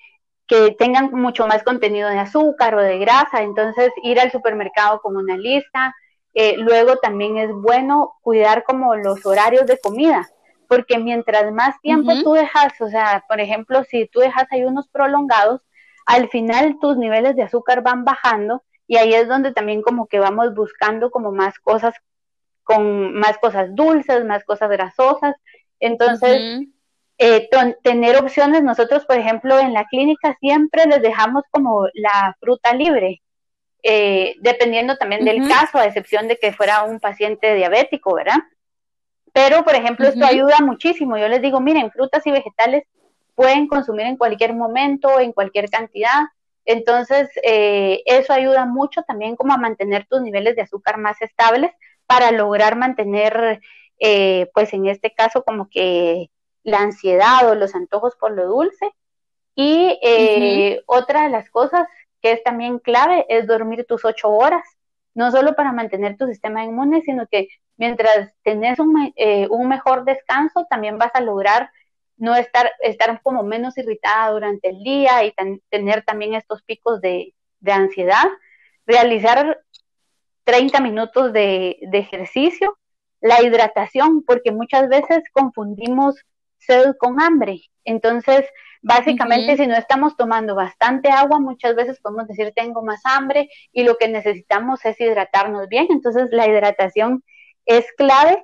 que 0.52 0.72
tengan 0.72 1.14
mucho 1.14 1.48
más 1.48 1.64
contenido 1.64 2.10
de 2.10 2.20
azúcar 2.20 2.76
o 2.76 2.82
de 2.82 3.00
grasa, 3.00 3.42
entonces 3.42 3.90
ir 4.04 4.20
al 4.20 4.34
supermercado 4.34 5.00
con 5.00 5.16
una 5.16 5.38
lista. 5.38 5.96
Eh, 6.34 6.58
luego 6.58 6.98
también 6.98 7.38
es 7.38 7.50
bueno 7.54 8.16
cuidar 8.22 8.66
como 8.66 8.98
los 8.98 9.26
horarios 9.26 9.66
de 9.66 9.80
comida, 9.80 10.28
porque 10.68 10.98
mientras 10.98 11.54
más 11.54 11.80
tiempo 11.80 12.12
tú 12.22 12.34
dejas, 12.34 12.74
o 12.82 12.90
sea, 12.90 13.24
por 13.30 13.40
ejemplo, 13.40 13.86
si 13.86 14.08
tú 14.08 14.20
dejas 14.20 14.46
ayunos 14.52 14.90
prolongados, 14.90 15.62
al 16.06 16.28
final 16.28 16.80
tus 16.82 16.98
niveles 16.98 17.38
de 17.38 17.44
azúcar 17.44 17.82
van 17.82 18.04
bajando 18.04 18.62
y 18.88 18.98
ahí 18.98 19.14
es 19.14 19.30
donde 19.30 19.54
también 19.54 19.82
como 19.82 20.08
que 20.08 20.20
vamos 20.20 20.54
buscando 20.54 21.12
como 21.12 21.32
más 21.32 21.60
cosas 21.60 21.96
con 22.64 23.14
más 23.14 23.38
cosas 23.38 23.74
dulces, 23.74 24.26
más 24.26 24.44
cosas 24.44 24.70
grasosas. 24.70 25.34
Entonces, 25.80 26.68
eh, 27.24 27.48
tener 27.84 28.18
opciones. 28.18 28.64
Nosotros, 28.64 29.06
por 29.06 29.16
ejemplo, 29.16 29.60
en 29.60 29.74
la 29.74 29.86
clínica 29.86 30.36
siempre 30.40 30.88
les 30.88 31.04
dejamos 31.04 31.44
como 31.52 31.86
la 31.94 32.36
fruta 32.40 32.74
libre, 32.74 33.22
eh, 33.84 34.34
dependiendo 34.40 34.98
también 34.98 35.24
del 35.24 35.48
caso, 35.48 35.78
a 35.78 35.86
excepción 35.86 36.28
de 36.28 36.38
que 36.38 36.52
fuera 36.52 36.82
un 36.82 37.00
paciente 37.00 37.54
diabético, 37.54 38.16
¿verdad? 38.16 38.40
Pero, 39.34 39.64
por 39.64 39.76
ejemplo, 39.76 40.08
esto 40.08 40.26
ayuda 40.26 40.62
muchísimo. 40.62 41.16
Yo 41.16 41.28
les 41.28 41.44
digo, 41.44 41.60
miren, 41.60 41.92
frutas 41.92 42.26
y 42.26 42.32
vegetales 42.32 42.86
pueden 43.36 43.68
consumir 43.68 44.08
en 44.08 44.18
cualquier 44.18 44.56
momento, 44.56 45.20
en 45.20 45.32
cualquier 45.32 45.70
cantidad. 45.70 46.24
Entonces, 46.66 47.30
eh, 47.44 48.02
eso 48.08 48.34
ayuda 48.34 48.66
mucho 48.66 49.04
también 49.04 49.36
como 49.36 49.54
a 49.54 49.58
mantener 49.58 50.08
tus 50.08 50.24
niveles 50.24 50.56
de 50.56 50.64
azúcar 50.64 50.98
más 50.98 51.22
estables 51.22 51.72
para 52.08 52.32
lograr 52.32 52.76
mantener, 52.76 53.62
pues 54.56 54.74
en 54.74 54.88
este 54.88 55.14
caso, 55.14 55.44
como 55.44 55.70
que 55.70 56.32
la 56.64 56.80
ansiedad 56.80 57.50
o 57.50 57.56
los 57.56 57.76
antojos 57.76 58.16
por 58.16 58.32
lo 58.32 58.48
dulce. 58.48 58.92
Y 59.56 60.00
eh, 60.02 60.82
otra 60.86 61.24
de 61.24 61.30
las 61.30 61.50
cosas 61.50 61.88
que 62.22 62.32
es 62.34 62.44
también 62.44 62.80
clave 62.80 63.26
es 63.30 63.48
dormir 63.48 63.86
tus 63.88 64.06
ocho 64.06 64.30
horas, 64.30 64.64
no 65.14 65.32
solo 65.32 65.56
para 65.56 65.72
mantener 65.72 66.18
tu 66.18 66.28
sistema 66.28 66.64
inmune, 66.64 67.02
sino 67.02 67.28
que 67.28 67.48
mientras 67.78 68.34
tenés 68.44 68.80
un, 68.80 69.12
eh, 69.16 69.48
un 69.50 69.68
mejor 69.68 70.06
descanso, 70.06 70.66
también 70.70 70.98
vas 70.98 71.12
a 71.16 71.22
lograr 71.22 71.70
no 72.18 72.36
estar, 72.36 72.72
estar 72.82 73.20
como 73.24 73.44
menos 73.44 73.78
irritada 73.78 74.32
durante 74.32 74.70
el 74.70 74.84
día 74.84 75.24
y 75.26 75.34
tener 75.70 76.04
también 76.04 76.36
estos 76.36 76.62
picos 76.62 77.02
de, 77.02 77.34
de 77.60 77.72
ansiedad. 77.72 78.26
Realizar 78.86 79.60
30 80.44 80.80
minutos 80.82 81.34
de, 81.34 81.80
de 81.82 81.98
ejercicio, 81.98 82.78
la 83.22 83.42
hidratación, 83.42 84.24
porque 84.24 84.52
muchas 84.52 84.88
veces 84.88 85.24
confundimos 85.34 86.16
sed 86.62 86.96
con 86.98 87.22
hambre. 87.22 87.62
Entonces, 87.84 88.46
básicamente, 88.82 89.58
si 89.58 89.68
no 89.68 89.76
estamos 89.76 90.16
tomando 90.16 90.56
bastante 90.56 91.10
agua, 91.10 91.40
muchas 91.40 91.76
veces 91.76 92.00
podemos 92.00 92.28
decir 92.28 92.54
tengo 92.56 92.84
más 92.84 93.02
hambre 93.06 93.50
y 93.72 93.84
lo 93.84 93.98
que 93.98 94.08
necesitamos 94.08 94.86
es 94.86 95.00
hidratarnos 95.00 95.68
bien. 95.68 95.88
Entonces, 95.90 96.28
la 96.32 96.48
hidratación 96.48 97.24
es 97.66 97.86
clave 97.98 98.44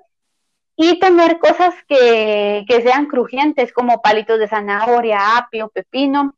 y 0.75 0.99
tener 0.99 1.39
cosas 1.39 1.73
que, 1.87 2.65
que 2.67 2.81
sean 2.81 3.07
crujientes 3.07 3.73
como 3.73 4.01
palitos 4.01 4.39
de 4.39 4.47
zanahoria, 4.47 5.37
apio, 5.37 5.69
pepino. 5.69 6.35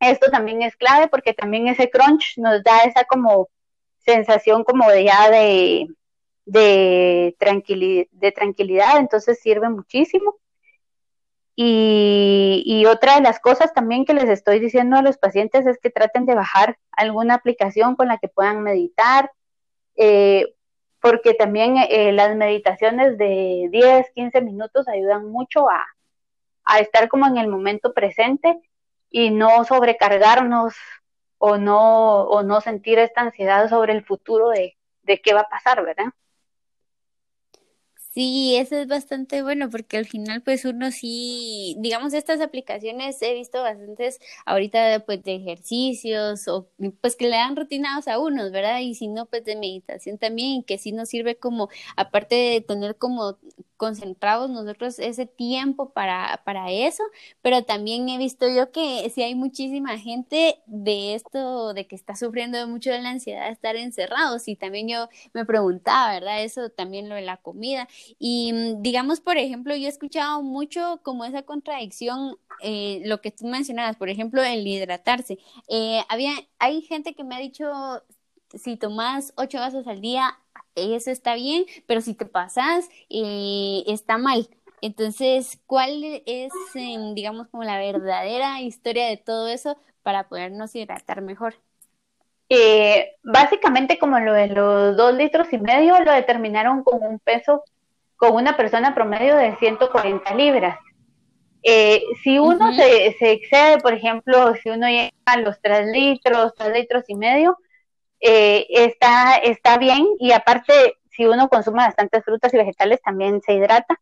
Esto 0.00 0.30
también 0.30 0.62
es 0.62 0.76
clave 0.76 1.08
porque 1.08 1.34
también 1.34 1.68
ese 1.68 1.90
crunch 1.90 2.38
nos 2.38 2.62
da 2.64 2.80
esa 2.80 3.04
como 3.04 3.48
sensación 3.98 4.64
como 4.64 4.88
de 4.88 5.04
ya 5.04 5.30
de, 5.30 5.86
de, 6.46 7.36
tranquilidad, 7.38 8.06
de 8.10 8.32
tranquilidad, 8.32 8.98
entonces 8.98 9.40
sirve 9.40 9.68
muchísimo. 9.68 10.36
Y, 11.62 12.86
otra 12.86 13.16
de 13.16 13.20
las 13.20 13.38
cosas 13.38 13.74
también 13.74 14.06
que 14.06 14.14
les 14.14 14.30
estoy 14.30 14.60
diciendo 14.60 14.96
a 14.96 15.02
los 15.02 15.18
pacientes 15.18 15.66
es 15.66 15.78
que 15.78 15.90
traten 15.90 16.24
de 16.24 16.34
bajar 16.34 16.78
alguna 16.90 17.34
aplicación 17.34 17.96
con 17.96 18.08
la 18.08 18.16
que 18.16 18.28
puedan 18.28 18.62
meditar. 18.62 19.30
Eh, 19.96 20.54
porque 21.00 21.34
también 21.34 21.76
eh, 21.76 22.12
las 22.12 22.34
meditaciones 22.34 23.18
de 23.18 23.68
10, 23.70 24.10
15 24.14 24.40
minutos 24.40 24.88
ayudan 24.88 25.30
mucho 25.30 25.68
a, 25.68 25.84
estar 26.78 27.08
como 27.08 27.26
en 27.26 27.36
el 27.36 27.48
momento 27.48 27.92
presente 27.92 28.58
y 29.10 29.30
no 29.30 29.64
sobrecargarnos 29.64 30.74
o 31.38 31.58
no, 31.58 32.22
o 32.22 32.42
no 32.42 32.60
sentir 32.60 32.98
esta 32.98 33.22
ansiedad 33.22 33.68
sobre 33.68 33.92
el 33.92 34.04
futuro 34.04 34.48
de, 34.48 34.78
de 35.02 35.20
qué 35.20 35.34
va 35.34 35.40
a 35.40 35.48
pasar, 35.48 35.84
¿verdad? 35.84 36.06
Sí, 38.12 38.56
eso 38.56 38.74
es 38.76 38.88
bastante 38.88 39.40
bueno 39.42 39.70
porque 39.70 39.96
al 39.96 40.04
final 40.04 40.42
pues 40.42 40.64
uno 40.64 40.90
sí, 40.90 41.76
digamos 41.78 42.12
estas 42.12 42.40
aplicaciones 42.40 43.22
he 43.22 43.34
visto 43.34 43.62
bastantes 43.62 44.18
ahorita 44.46 45.04
pues 45.06 45.22
de 45.22 45.36
ejercicios 45.36 46.48
o 46.48 46.68
pues 47.00 47.14
que 47.14 47.28
le 47.28 47.36
dan 47.36 47.54
rutinados 47.54 48.08
a 48.08 48.18
unos, 48.18 48.50
¿verdad? 48.50 48.80
Y 48.80 48.96
si 48.96 49.06
no 49.06 49.26
pues 49.26 49.44
de 49.44 49.54
meditación 49.54 50.18
también, 50.18 50.64
que 50.64 50.76
sí 50.76 50.90
nos 50.90 51.08
sirve 51.08 51.36
como 51.38 51.68
aparte 51.96 52.34
de 52.34 52.60
tener 52.62 52.96
como 52.98 53.38
concentrados 53.76 54.50
nosotros 54.50 54.98
ese 54.98 55.24
tiempo 55.26 55.90
para, 55.92 56.42
para 56.44 56.70
eso, 56.70 57.02
pero 57.40 57.62
también 57.64 58.08
he 58.10 58.18
visto 58.18 58.46
yo 58.48 58.70
que 58.72 59.08
si 59.14 59.22
hay 59.22 59.34
muchísima 59.34 59.96
gente 59.98 60.60
de 60.66 61.14
esto, 61.14 61.72
de 61.72 61.86
que 61.86 61.96
está 61.96 62.14
sufriendo 62.14 62.66
mucho 62.68 62.90
de 62.90 63.00
la 63.00 63.10
ansiedad 63.10 63.46
de 63.46 63.52
estar 63.52 63.76
encerrados 63.76 64.48
y 64.48 64.56
también 64.56 64.88
yo 64.88 65.08
me 65.32 65.46
preguntaba, 65.46 66.12
¿verdad? 66.12 66.42
Eso 66.44 66.68
también 66.68 67.08
lo 67.08 67.14
de 67.14 67.22
la 67.22 67.38
comida 67.38 67.88
y 68.18 68.52
mm, 68.52 68.82
digamos, 68.82 69.20
por 69.20 69.36
ejemplo, 69.38 69.74
yo 69.76 69.86
he 69.86 69.90
escuchado 69.90 70.42
mucho 70.42 71.00
como 71.02 71.24
esa 71.24 71.42
contradicción, 71.42 72.36
eh, 72.62 73.02
lo 73.04 73.20
que 73.20 73.30
tú 73.30 73.46
mencionabas, 73.46 73.96
por 73.96 74.08
ejemplo, 74.08 74.42
el 74.42 74.66
hidratarse. 74.66 75.38
Eh, 75.68 76.02
había, 76.08 76.32
hay 76.58 76.82
gente 76.82 77.14
que 77.14 77.24
me 77.24 77.36
ha 77.36 77.38
dicho, 77.38 77.70
si 78.54 78.76
tomas 78.76 79.32
ocho 79.36 79.58
vasos 79.58 79.86
al 79.86 80.00
día, 80.00 80.38
eso 80.74 81.10
está 81.10 81.34
bien, 81.34 81.64
pero 81.86 82.00
si 82.00 82.14
te 82.14 82.26
pasas, 82.26 82.88
eh, 83.08 83.84
está 83.86 84.18
mal. 84.18 84.48
Entonces, 84.82 85.60
¿cuál 85.66 86.22
es, 86.26 86.52
digamos, 87.14 87.48
como 87.48 87.64
la 87.64 87.78
verdadera 87.78 88.60
historia 88.62 89.06
de 89.06 89.18
todo 89.18 89.48
eso 89.48 89.76
para 90.02 90.28
podernos 90.28 90.74
hidratar 90.74 91.20
mejor? 91.20 91.54
Eh, 92.52 93.12
básicamente, 93.22 93.98
como 93.98 94.18
lo 94.18 94.32
de 94.32 94.48
los 94.48 94.96
dos 94.96 95.14
litros 95.14 95.52
y 95.52 95.58
medio, 95.58 96.00
lo 96.00 96.12
determinaron 96.12 96.82
con 96.82 97.00
un 97.02 97.20
peso, 97.20 97.62
con 98.20 98.34
una 98.34 98.54
persona 98.54 98.94
promedio 98.94 99.34
de 99.34 99.56
140 99.56 100.34
libras. 100.34 100.78
Eh, 101.62 102.02
si 102.22 102.38
uno 102.38 102.70
se, 102.74 103.16
se, 103.18 103.32
excede, 103.32 103.78
por 103.78 103.94
ejemplo, 103.94 104.54
si 104.56 104.68
uno 104.68 104.86
llega 104.88 105.10
a 105.24 105.38
los 105.38 105.58
tres 105.62 105.86
litros, 105.86 106.52
tres 106.54 106.70
litros 106.74 107.04
y 107.08 107.14
medio, 107.14 107.56
eh, 108.20 108.66
está, 108.68 109.36
está 109.36 109.78
bien 109.78 110.06
y 110.18 110.32
aparte 110.32 110.98
si 111.10 111.24
uno 111.24 111.48
consume 111.48 111.78
bastantes 111.78 112.22
frutas 112.22 112.52
y 112.52 112.58
vegetales 112.58 113.00
también 113.00 113.40
se 113.40 113.54
hidrata. 113.54 113.98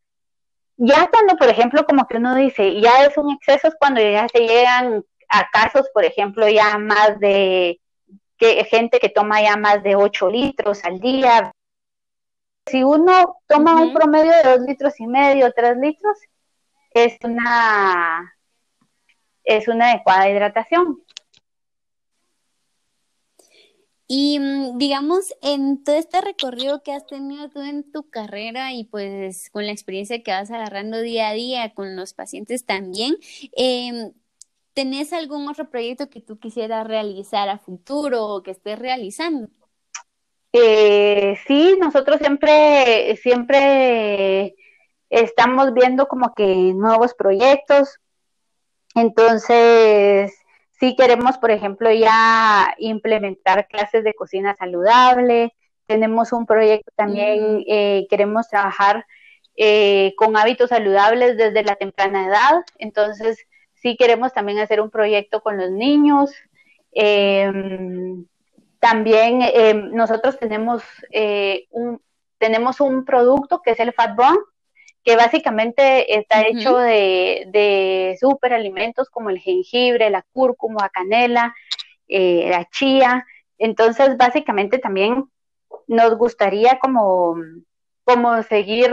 Ya 0.76 1.08
cuando, 1.12 1.36
por 1.36 1.48
ejemplo, 1.48 1.86
como 1.86 2.08
que 2.08 2.16
uno 2.16 2.34
dice, 2.34 2.80
ya 2.80 3.04
es 3.04 3.16
un 3.16 3.32
exceso, 3.32 3.68
es 3.68 3.76
cuando 3.78 4.00
ya 4.00 4.26
se 4.28 4.40
llegan 4.40 5.04
a 5.28 5.48
casos, 5.50 5.88
por 5.94 6.04
ejemplo, 6.04 6.48
ya 6.48 6.76
más 6.78 7.20
de 7.20 7.80
que 8.36 8.64
gente 8.64 8.98
que 8.98 9.10
toma 9.10 9.40
ya 9.42 9.56
más 9.56 9.80
de 9.84 9.94
8 9.94 10.28
litros 10.28 10.84
al 10.84 10.98
día. 10.98 11.52
Si 12.70 12.82
uno 12.82 13.40
toma 13.46 13.80
un 13.80 13.92
promedio 13.92 14.32
de 14.32 14.50
2 14.50 14.60
litros 14.60 15.00
y 15.00 15.06
medio, 15.06 15.52
3 15.52 15.76
litros, 15.78 16.18
es 16.90 17.16
una, 17.22 18.34
es 19.44 19.68
una 19.68 19.90
adecuada 19.90 20.28
hidratación. 20.28 21.02
Y 24.10 24.38
mm, 24.40 24.78
digamos, 24.78 25.34
en 25.42 25.84
todo 25.84 25.96
este 25.96 26.20
recorrido 26.22 26.82
que 26.82 26.92
has 26.92 27.06
tenido 27.06 27.50
tú 27.50 27.60
en 27.60 27.90
tu 27.92 28.08
carrera 28.08 28.72
y 28.72 28.84
pues 28.84 29.50
con 29.50 29.66
la 29.66 29.72
experiencia 29.72 30.22
que 30.22 30.30
vas 30.30 30.50
agarrando 30.50 31.00
día 31.02 31.28
a 31.28 31.34
día 31.34 31.74
con 31.74 31.94
los 31.94 32.14
pacientes 32.14 32.64
también, 32.64 33.16
eh, 33.56 34.12
¿tenés 34.72 35.12
algún 35.12 35.46
otro 35.46 35.68
proyecto 35.70 36.08
que 36.08 36.22
tú 36.22 36.38
quisieras 36.38 36.86
realizar 36.86 37.50
a 37.50 37.58
futuro 37.58 38.26
o 38.28 38.42
que 38.42 38.52
estés 38.52 38.78
realizando? 38.78 39.50
Eh, 40.52 41.36
sí, 41.46 41.76
nosotros 41.80 42.18
siempre, 42.18 43.16
siempre 43.16 44.54
estamos 45.10 45.74
viendo 45.74 46.06
como 46.08 46.34
que 46.34 46.44
nuevos 46.74 47.14
proyectos. 47.14 48.00
Entonces, 48.94 50.32
si 50.80 50.96
queremos, 50.96 51.38
por 51.38 51.50
ejemplo, 51.50 51.92
ya 51.92 52.74
implementar 52.78 53.66
clases 53.68 54.04
de 54.04 54.14
cocina 54.14 54.54
saludable. 54.56 55.54
Tenemos 55.86 56.32
un 56.32 56.46
proyecto 56.46 56.92
también, 56.96 57.58
mm. 57.58 57.64
eh, 57.66 58.06
queremos 58.10 58.48
trabajar 58.48 59.06
eh, 59.56 60.14
con 60.16 60.36
hábitos 60.36 60.70
saludables 60.70 61.36
desde 61.36 61.64
la 61.64 61.76
temprana 61.76 62.26
edad. 62.26 62.64
Entonces, 62.78 63.46
sí 63.74 63.96
queremos 63.96 64.32
también 64.32 64.58
hacer 64.58 64.80
un 64.80 64.90
proyecto 64.90 65.40
con 65.42 65.56
los 65.56 65.70
niños. 65.70 66.30
Em, 66.92 68.26
también 68.80 69.40
em, 69.42 69.90
nosotros 69.92 70.38
tenemos, 70.38 70.82
eh, 71.10 71.66
un, 71.70 72.00
tenemos 72.38 72.80
un 72.80 73.04
producto 73.04 73.60
que 73.62 73.72
es 73.72 73.80
el 73.80 73.92
Fat 73.92 74.14
Bone, 74.14 74.38
que 75.04 75.16
básicamente 75.16 76.18
está 76.18 76.46
hecho 76.46 76.76
de, 76.76 77.46
de 77.48 78.16
superalimentos 78.20 79.08
como 79.08 79.30
el 79.30 79.38
jengibre, 79.38 80.10
la 80.10 80.22
cúrcuma, 80.32 80.82
la 80.82 80.88
canela, 80.90 81.54
eh, 82.08 82.48
la 82.50 82.64
chía. 82.66 83.24
Entonces, 83.56 84.16
básicamente 84.16 84.78
también 84.78 85.24
nos 85.86 86.16
gustaría 86.18 86.78
como, 86.78 87.36
como 88.04 88.42
seguir 88.42 88.92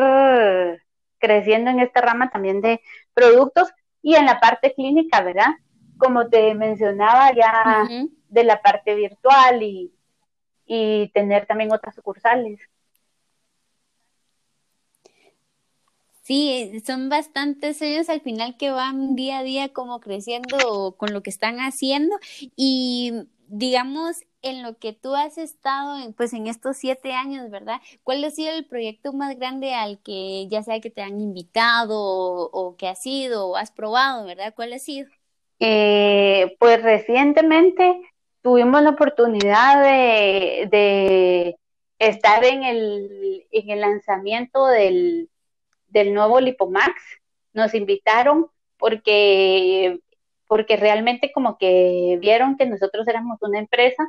creciendo 1.17 1.69
en 1.71 1.79
esta 1.79 2.01
rama 2.01 2.29
también 2.29 2.61
de 2.61 2.81
productos 3.13 3.73
y 4.01 4.15
en 4.15 4.25
la 4.25 4.39
parte 4.39 4.73
clínica, 4.73 5.21
¿verdad? 5.21 5.49
Como 5.97 6.29
te 6.29 6.53
mencionaba 6.53 7.33
ya 7.33 7.87
de 8.29 8.43
la 8.43 8.61
parte 8.61 8.95
virtual 8.95 9.63
y, 9.63 9.91
y 10.65 11.09
tener 11.09 11.45
también 11.45 11.71
otras 11.71 11.95
sucursales. 11.95 12.59
Sí, 16.25 16.81
son 16.83 17.07
bastantes 17.07 17.79
ellos 17.83 18.09
al 18.09 18.19
final 18.19 18.57
que 18.57 18.71
van 18.71 19.15
día 19.15 19.39
a 19.39 19.43
día 19.43 19.71
como 19.73 19.99
creciendo 19.99 20.95
con 20.97 21.13
lo 21.13 21.21
que 21.21 21.29
están 21.29 21.57
haciendo 21.57 22.15
y 22.55 23.27
digamos 23.47 24.23
en 24.41 24.63
lo 24.63 24.77
que 24.79 24.91
tú 24.91 25.15
has 25.15 25.37
estado 25.37 26.01
en, 26.01 26.13
pues 26.13 26.33
en 26.33 26.47
estos 26.47 26.77
siete 26.77 27.13
años, 27.13 27.51
¿verdad? 27.51 27.79
¿Cuál 28.03 28.23
ha 28.23 28.31
sido 28.31 28.53
el 28.53 28.65
proyecto 28.65 29.13
más 29.13 29.37
grande 29.37 29.75
al 29.75 29.99
que 29.99 30.47
ya 30.49 30.63
sea 30.63 30.79
que 30.79 30.89
te 30.89 31.03
han 31.03 31.19
invitado 31.19 31.95
o, 31.95 32.75
que 32.75 32.87
has 32.87 33.03
sido 33.03 33.49
o 33.49 33.55
has 33.55 33.71
probado, 33.71 34.25
¿verdad? 34.25 34.53
¿Cuál 34.55 34.73
ha 34.73 34.79
sido? 34.79 35.07
Eh, 35.59 36.55
pues 36.59 36.81
recientemente 36.81 38.01
tuvimos 38.45 38.81
la 38.83 38.91
oportunidad 38.91 39.81
de, 39.81 40.67
de 40.69 41.57
estar 41.97 42.45
en 42.45 42.63
el, 42.63 43.47
en 43.51 43.69
el 43.71 43.81
lanzamiento 43.81 44.67
del 44.67 45.29
del 45.95 46.13
nuevo 46.13 46.39
Lipomax. 46.39 46.93
Nos 47.53 47.73
invitaron 47.73 48.47
porque, 48.77 49.99
porque 50.45 50.75
realmente 50.75 51.31
como 51.33 51.57
que 51.57 52.17
vieron 52.19 52.57
que 52.57 52.65
nosotros 52.65 53.07
éramos 53.07 53.41
una 53.41 53.59
empresa 53.59 54.03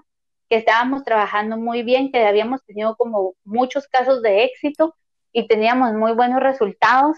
que 0.50 0.56
estábamos 0.56 1.04
trabajando 1.04 1.56
muy 1.56 1.82
bien, 1.84 2.10
que 2.10 2.26
habíamos 2.26 2.64
tenido 2.64 2.96
como 2.96 3.34
muchos 3.44 3.86
casos 3.86 4.20
de 4.20 4.44
éxito 4.44 4.96
y 5.32 5.46
teníamos 5.46 5.92
muy 5.94 6.12
buenos 6.12 6.40
resultados 6.40 7.16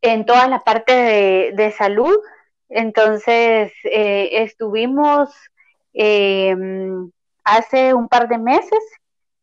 en 0.00 0.24
toda 0.24 0.48
la 0.48 0.60
parte 0.60 1.52
de, 1.54 1.70
salud. 1.72 2.16
Entonces, 2.70 3.72
eh, 3.84 4.42
estuvimos 4.42 5.30
em, 5.96 7.10
hace 7.44 7.94
un 7.94 8.08
par 8.08 8.28
de 8.28 8.38
meses 8.38 8.80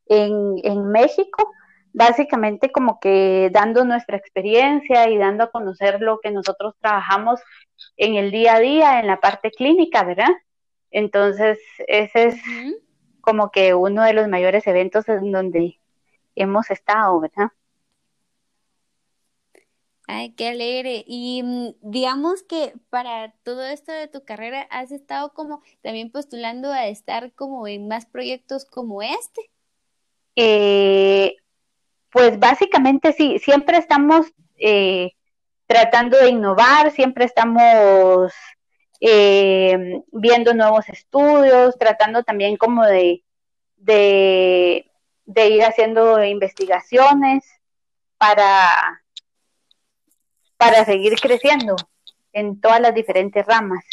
en, 0.08 0.56
en 0.64 0.86
México 0.88 1.52
básicamente 1.94 2.72
como 2.72 3.00
que 3.00 3.50
dando 3.54 3.86
nuestra 3.86 4.18
experiencia 4.18 5.10
y 5.10 5.18
dando 5.18 5.46
a 5.46 5.52
conocer 5.52 6.02
lo 6.02 6.20
que 6.20 6.32
nosotros 6.32 6.76
trabajamos 6.82 7.40
en 7.98 8.16
el 8.16 8.32
día 8.32 8.56
a 8.56 8.60
día, 8.60 9.00
en 9.00 9.08
la 9.08 9.20
parte 9.20 9.52
clínica, 9.52 10.04
¿verdad? 10.04 10.32
Entonces, 10.90 11.60
ese 11.88 12.26
es 12.26 12.42
como 13.22 13.52
que 13.52 13.74
uno 13.74 14.04
de 14.04 14.14
los 14.14 14.28
mayores 14.28 14.66
eventos 14.68 15.08
en 15.08 15.32
donde 15.32 15.80
hemos 16.36 16.70
estado, 16.72 17.20
¿verdad? 17.20 17.50
Ay, 20.08 20.34
qué 20.34 20.50
alegre. 20.50 21.04
Y 21.08 21.42
mm, 21.44 21.76
digamos 21.82 22.44
que 22.44 22.74
para 22.90 23.34
todo 23.44 23.66
esto 23.66 23.92
de 23.92 24.08
tu 24.08 24.24
carrera 24.26 24.68
has 24.70 24.92
estado 24.92 25.34
como 25.34 25.62
también 25.82 26.12
postulando 26.12 26.72
a 26.72 26.88
estar 26.88 27.32
como 27.34 27.68
en 27.68 27.88
más 27.88 28.06
proyectos 28.06 28.66
como 28.66 29.02
este. 29.02 29.50
Eh, 30.36 31.36
pues 32.12 32.38
básicamente 32.40 33.14
sí, 33.14 33.40
siempre 33.40 33.78
estamos 33.78 34.28
eh, 34.58 35.12
tratando 35.68 36.18
de 36.18 36.30
innovar, 36.30 36.92
siempre 36.92 37.26
estamos 37.26 38.34
eh, 39.00 40.02
viendo 40.12 40.54
nuevos 40.54 40.88
estudios, 40.90 41.78
tratando 41.78 42.24
también 42.24 42.58
como 42.58 42.84
de, 42.86 43.24
de, 43.78 44.92
de 45.26 45.48
ir 45.50 45.64
haciendo 45.64 46.24
investigaciones 46.24 47.46
para, 48.18 49.03
para 50.64 50.86
seguir 50.86 51.14
creciendo 51.20 51.76
en 52.32 52.60
todas 52.62 52.80
las 52.80 52.96
diferentes 52.96 53.46
ramas. 53.46 53.84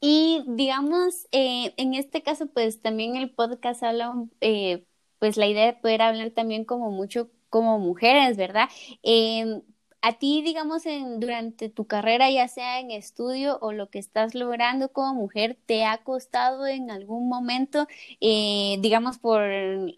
Y 0.00 0.44
digamos, 0.46 1.26
eh, 1.32 1.74
en 1.76 1.94
este 1.94 2.22
caso, 2.22 2.46
pues 2.46 2.80
también 2.80 3.16
el 3.16 3.30
podcast 3.30 3.82
habla, 3.82 4.14
eh, 4.40 4.84
pues 5.18 5.36
la 5.36 5.46
idea 5.46 5.66
de 5.66 5.72
poder 5.74 6.02
hablar 6.02 6.30
también 6.30 6.64
como 6.64 6.90
mucho 6.90 7.30
como 7.50 7.78
mujeres, 7.80 8.36
¿verdad? 8.36 8.68
Em, 9.02 9.60
a 10.02 10.14
ti, 10.14 10.40
digamos, 10.42 10.86
en, 10.86 11.20
durante 11.20 11.68
tu 11.68 11.86
carrera, 11.86 12.30
ya 12.30 12.48
sea 12.48 12.80
en 12.80 12.90
estudio 12.90 13.58
o 13.60 13.72
lo 13.72 13.90
que 13.90 13.98
estás 13.98 14.34
logrando 14.34 14.90
como 14.92 15.14
mujer, 15.14 15.58
¿te 15.66 15.84
ha 15.84 15.98
costado 15.98 16.66
en 16.66 16.90
algún 16.90 17.28
momento, 17.28 17.86
eh, 18.20 18.76
digamos, 18.80 19.18
por 19.18 19.42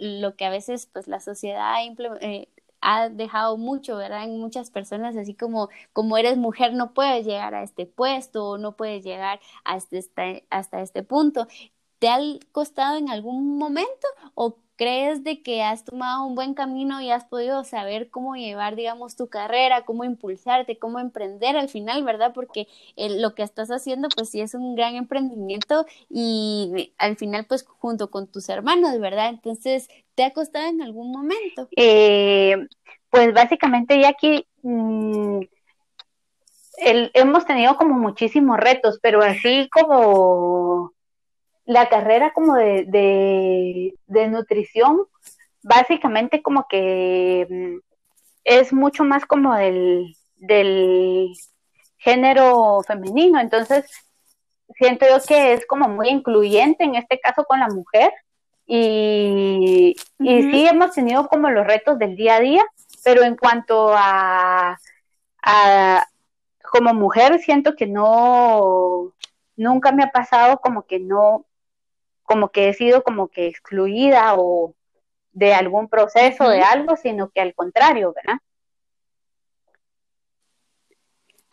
lo 0.01 0.35
que 0.37 0.45
a 0.47 0.51
veces 0.51 0.89
pues 0.93 1.07
la 1.07 1.21
sociedad 1.21 1.77
eh, 2.21 2.49
ha 2.83 3.09
dejado 3.09 3.57
mucho, 3.57 3.97
¿verdad? 3.97 4.25
En 4.25 4.39
muchas 4.41 4.71
personas, 4.71 5.17
así 5.17 5.35
como, 5.35 5.69
como 5.93 6.19
eres 6.19 6.37
mujer, 6.37 6.75
no 6.75 6.93
puedes 6.95 7.25
llegar 7.27 7.55
a 7.55 7.63
este 7.63 7.87
puesto, 7.87 8.59
no 8.59 8.77
puedes 8.77 9.05
llegar 9.05 9.41
hasta 9.65 9.97
este, 9.99 10.47
hasta 10.51 10.83
este 10.83 11.03
punto. 11.03 11.47
¿Te 11.99 12.09
ha 12.09 12.19
costado 12.53 12.99
en 12.99 13.11
algún 13.11 13.59
momento 13.59 14.07
o 14.35 14.59
crees 14.83 15.23
de 15.23 15.43
que 15.43 15.63
has 15.63 15.85
tomado 15.85 16.27
un 16.27 16.35
buen 16.35 16.55
camino 16.55 17.01
y 17.01 17.09
has 17.13 17.25
podido 17.25 17.63
saber 17.63 18.11
cómo 18.11 18.35
llevar, 18.35 18.75
digamos, 18.75 19.15
tu 19.15 19.29
carrera, 19.29 19.83
cómo 19.83 20.03
impulsarte, 20.03 20.77
cómo 20.77 20.99
emprender 20.99 21.57
al 21.57 21.69
final, 21.69 22.03
¿verdad? 22.03 22.33
Porque 22.35 22.67
lo 22.97 23.37
que 23.37 23.45
estás 23.45 23.71
haciendo, 23.71 24.09
pues 24.09 24.31
sí 24.31 24.41
es 24.41 24.55
un 24.55 24.75
gran 24.75 24.97
emprendimiento 24.97 25.87
y 26.11 26.93
al 26.99 27.17
final, 27.17 27.47
pues 27.47 27.65
junto 27.65 28.11
con 28.11 28.27
tus 28.27 28.49
hermanos, 28.49 28.99
¿verdad? 28.99 29.29
Entonces, 29.29 29.89
¿te 30.17 30.25
ha 30.25 30.33
costado 30.33 30.67
en 30.67 30.83
algún 30.83 31.13
momento? 31.13 31.69
Eh, 31.77 32.57
pues 33.09 33.33
básicamente 33.33 34.01
ya 34.01 34.09
aquí... 34.09 34.45
Mm, 34.63 35.43
hemos 37.15 37.47
tenido 37.47 37.77
como 37.77 37.95
muchísimos 38.01 38.59
retos, 38.59 38.99
pero 39.01 39.23
así 39.23 39.69
como 39.71 40.93
la 41.65 41.89
carrera 41.89 42.33
como 42.33 42.55
de, 42.57 43.95
de, 44.07 44.29
nutrición, 44.29 45.07
básicamente 45.63 46.43
como 46.43 46.67
que 46.69 47.47
mm, 47.49 47.79
es 48.45 48.73
mucho 48.73 49.05
más 49.05 49.25
como 49.27 49.55
del, 49.55 50.17
del 50.37 51.33
género 51.99 52.81
femenino, 52.87 53.41
entonces 53.41 53.85
siento 54.77 55.07
yo 55.09 55.25
que 55.27 55.53
es 55.53 55.67
como 55.67 55.89
muy 55.89 56.09
incluyente 56.09 56.85
en 56.85 56.97
este 56.97 57.19
caso 57.21 57.45
con 57.45 57.61
la 57.61 57.69
mujer. 57.69 58.13
Y, 58.67 59.95
y 60.19 60.43
sí 60.51 60.67
hemos 60.67 60.93
tenido 60.93 61.29
como 61.29 61.51
los 61.51 61.67
retos 61.67 61.99
del 61.99 62.17
día 62.17 62.37
a 62.37 62.41
día, 62.41 62.65
pero 63.05 63.23
en 63.23 63.37
cuanto 63.37 63.93
a, 63.93 64.79
a 65.43 66.07
como 66.63 66.95
mujer 66.95 67.39
siento 67.41 67.75
que 67.75 67.87
no, 67.87 69.13
nunca 69.57 69.93
me 69.93 70.05
ha 70.05 70.11
pasado 70.11 70.59
como 70.59 70.87
que 70.87 71.01
no, 71.01 71.45
como 72.33 72.51
que 72.51 72.71
he 72.71 72.75
sido 72.75 73.03
como 73.03 73.29
que 73.29 73.47
excluida 73.47 74.35
o 74.37 74.75
de 75.33 75.53
algún 75.53 75.89
proceso, 75.89 76.49
de 76.49 76.63
algo, 76.63 76.97
sino 76.97 77.31
que 77.31 77.41
al 77.43 77.55
contrario, 77.55 78.15
¿verdad? 78.15 78.39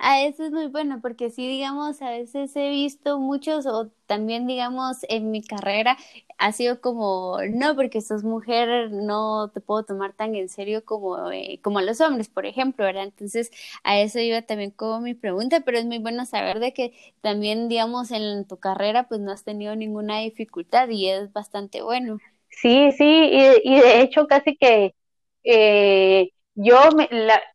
Ah, 0.02 0.22
eso 0.22 0.46
es 0.46 0.52
muy 0.52 0.68
bueno, 0.68 1.02
porque 1.02 1.30
sí, 1.30 1.46
digamos, 1.46 2.02
a 2.02 2.12
veces 2.12 2.56
he 2.56 2.70
visto 2.70 3.20
muchos, 3.20 3.66
o 3.66 3.90
también, 4.06 4.48
digamos, 4.48 5.00
en 5.10 5.30
mi 5.30 5.42
carrera 5.44 5.98
ha 6.38 6.54
sido 6.54 6.80
como, 6.80 7.38
no, 7.52 7.76
porque 7.76 8.00
sos 8.02 8.24
mujer, 8.24 8.92
no 8.92 9.50
te 9.54 9.60
puedo 9.60 9.84
tomar 9.84 10.14
tan 10.14 10.36
en 10.36 10.48
serio 10.48 10.86
como, 10.86 11.30
eh, 11.32 11.60
como 11.62 11.80
a 11.80 11.82
los 11.82 12.00
hombres, 12.00 12.30
por 12.30 12.46
ejemplo, 12.46 12.86
¿verdad? 12.86 13.04
Entonces, 13.04 13.52
a 13.84 14.00
eso 14.00 14.20
iba 14.20 14.42
también 14.42 14.72
como 14.72 15.02
mi 15.02 15.16
pregunta, 15.16 15.62
pero 15.66 15.78
es 15.78 15.86
muy 15.86 15.98
bueno 16.00 16.26
saber 16.26 16.60
de 16.62 16.74
que 16.74 16.94
también, 17.22 17.68
digamos, 17.68 18.12
en 18.12 18.46
tu 18.48 18.58
carrera, 18.58 19.10
pues 19.10 19.20
no 19.20 19.32
has 19.34 19.44
tenido 19.44 19.76
ninguna 19.76 20.20
dificultad 20.20 20.88
y 20.90 21.10
es 21.10 21.34
bastante 21.34 21.82
bueno. 21.82 22.20
Sí, 22.50 22.92
sí, 22.94 23.30
y, 23.64 23.80
de 23.80 24.02
hecho 24.02 24.28
casi 24.28 24.56
que 24.58 24.96
eh, 25.44 26.32
yo, 26.56 26.78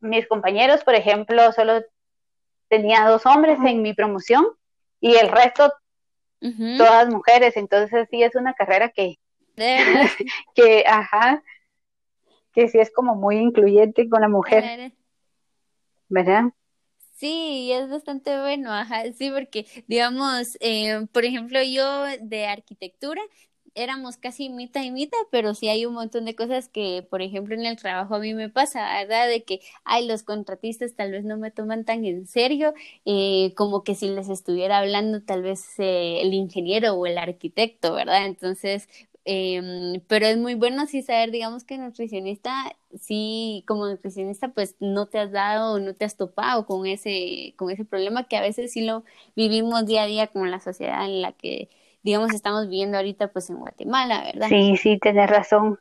mis 0.00 0.26
compañeros, 0.28 0.84
por 0.84 0.94
ejemplo, 0.94 1.52
solo 1.52 1.82
tenía 2.76 3.06
dos 3.06 3.24
hombres 3.26 3.58
en 3.64 3.82
mi 3.82 3.94
promoción 3.94 4.44
y 5.00 5.14
el 5.14 5.28
resto 5.28 5.72
todas 6.76 7.08
mujeres, 7.08 7.56
entonces 7.56 8.08
sí 8.10 8.22
es 8.22 8.34
una 8.34 8.52
carrera 8.54 8.90
que, 8.90 9.18
que, 10.54 10.84
ajá, 10.86 11.42
que 12.52 12.68
sí 12.68 12.78
es 12.78 12.92
como 12.92 13.14
muy 13.14 13.36
incluyente 13.36 14.08
con 14.08 14.20
la 14.20 14.28
mujer, 14.28 14.92
¿verdad? 16.08 16.44
Sí, 17.14 17.70
es 17.72 17.88
bastante 17.88 18.38
bueno, 18.40 18.72
ajá, 18.72 19.04
sí, 19.12 19.30
porque 19.30 19.66
digamos, 19.86 20.58
eh, 20.60 21.06
por 21.12 21.24
ejemplo, 21.24 21.62
yo 21.62 22.04
de 22.20 22.46
arquitectura 22.46 23.22
éramos 23.74 24.16
casi 24.16 24.48
mitad 24.50 24.82
y 24.82 24.90
mitad, 24.90 25.18
pero 25.30 25.54
sí 25.54 25.68
hay 25.68 25.86
un 25.86 25.94
montón 25.94 26.24
de 26.24 26.34
cosas 26.36 26.68
que, 26.68 27.06
por 27.08 27.22
ejemplo, 27.22 27.54
en 27.54 27.66
el 27.66 27.76
trabajo 27.76 28.14
a 28.14 28.18
mí 28.20 28.34
me 28.34 28.48
pasa, 28.48 28.80
¿verdad? 29.02 29.28
De 29.28 29.44
que, 29.44 29.60
ay, 29.84 30.06
los 30.06 30.22
contratistas 30.22 30.94
tal 30.94 31.10
vez 31.12 31.24
no 31.24 31.36
me 31.38 31.50
toman 31.50 31.84
tan 31.84 32.04
en 32.04 32.26
serio, 32.26 32.74
eh, 33.04 33.52
como 33.56 33.82
que 33.84 33.94
si 33.94 34.08
les 34.08 34.28
estuviera 34.28 34.78
hablando 34.78 35.22
tal 35.22 35.42
vez 35.42 35.78
eh, 35.78 36.20
el 36.22 36.34
ingeniero 36.34 36.94
o 36.94 37.06
el 37.06 37.18
arquitecto, 37.18 37.94
¿verdad? 37.94 38.26
Entonces, 38.26 38.88
eh, 39.26 40.02
pero 40.06 40.26
es 40.26 40.36
muy 40.36 40.54
bueno 40.54 40.86
sí 40.86 41.02
saber, 41.02 41.30
digamos 41.30 41.64
que 41.64 41.78
nutricionista, 41.78 42.76
sí, 43.00 43.64
como 43.66 43.86
nutricionista, 43.86 44.48
pues 44.48 44.76
no 44.80 45.06
te 45.06 45.18
has 45.18 45.32
dado, 45.32 45.80
no 45.80 45.94
te 45.94 46.04
has 46.04 46.16
topado 46.16 46.66
con 46.66 46.86
ese, 46.86 47.54
con 47.56 47.70
ese 47.70 47.84
problema 47.84 48.28
que 48.28 48.36
a 48.36 48.42
veces 48.42 48.72
sí 48.72 48.82
lo 48.82 49.04
vivimos 49.34 49.86
día 49.86 50.02
a 50.02 50.06
día 50.06 50.26
como 50.28 50.46
la 50.46 50.60
sociedad 50.60 51.04
en 51.06 51.22
la 51.22 51.32
que 51.32 51.70
digamos, 52.04 52.32
estamos 52.32 52.68
viviendo 52.68 52.98
ahorita 52.98 53.32
pues 53.32 53.50
en 53.50 53.56
Guatemala, 53.56 54.22
¿verdad? 54.22 54.48
Sí, 54.48 54.76
sí, 54.76 54.98
tienes 55.00 55.28
razón. 55.28 55.78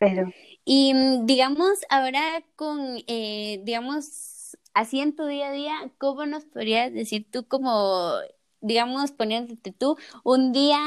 Pero... 0.00 0.32
Y 0.64 0.94
mm, 0.94 1.26
digamos, 1.26 1.80
ahora 1.90 2.42
con, 2.56 2.98
eh, 3.06 3.60
digamos, 3.64 4.56
así 4.72 5.00
en 5.00 5.14
tu 5.14 5.26
día 5.26 5.48
a 5.48 5.52
día, 5.52 5.74
¿cómo 5.98 6.24
nos 6.26 6.46
podrías 6.46 6.92
decir 6.92 7.30
tú 7.30 7.46
como, 7.46 8.14
digamos, 8.60 9.12
poniéndote 9.12 9.72
tú, 9.72 9.96
un 10.24 10.52
día 10.52 10.80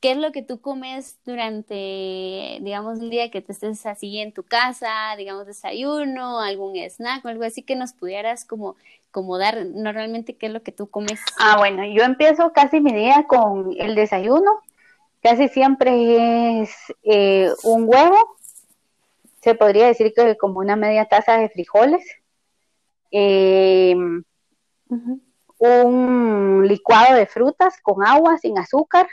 ¿Qué 0.00 0.12
es 0.12 0.16
lo 0.16 0.32
que 0.32 0.42
tú 0.42 0.62
comes 0.62 1.18
durante, 1.26 2.58
digamos, 2.62 3.00
un 3.00 3.10
día 3.10 3.30
que 3.30 3.42
te 3.42 3.52
estés 3.52 3.84
así 3.84 4.18
en 4.18 4.32
tu 4.32 4.42
casa, 4.42 4.88
digamos, 5.18 5.46
desayuno, 5.46 6.40
algún 6.40 6.74
snack 6.74 7.22
o 7.22 7.28
algo 7.28 7.44
así 7.44 7.62
que 7.62 7.76
nos 7.76 7.92
pudieras 7.92 8.46
como, 8.46 8.76
como 9.10 9.36
dar 9.36 9.66
normalmente 9.66 10.36
qué 10.36 10.46
es 10.46 10.52
lo 10.52 10.62
que 10.62 10.72
tú 10.72 10.88
comes? 10.88 11.20
Ah, 11.38 11.58
bueno, 11.58 11.84
yo 11.84 12.02
empiezo 12.02 12.50
casi 12.54 12.80
mi 12.80 12.94
día 12.94 13.26
con 13.28 13.74
el 13.78 13.94
desayuno. 13.94 14.62
Casi 15.22 15.48
siempre 15.48 16.62
es 16.62 16.70
eh, 17.02 17.50
un 17.64 17.84
huevo. 17.86 18.36
Se 19.42 19.54
podría 19.54 19.86
decir 19.86 20.14
que 20.16 20.38
como 20.38 20.60
una 20.60 20.76
media 20.76 21.04
taza 21.04 21.36
de 21.36 21.50
frijoles. 21.50 22.02
Eh, 23.10 23.94
un 25.58 26.66
licuado 26.66 27.16
de 27.16 27.26
frutas 27.26 27.74
con 27.82 28.02
agua, 28.02 28.38
sin 28.38 28.58
azúcar 28.58 29.06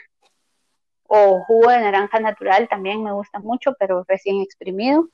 o 1.08 1.42
jugo 1.44 1.70
de 1.72 1.80
naranja 1.80 2.20
natural 2.20 2.68
también 2.70 3.04
me 3.04 3.12
gusta 3.14 3.40
mucho, 3.40 3.74
pero 3.80 4.06
recién 4.08 4.42
exprimido. 4.42 5.10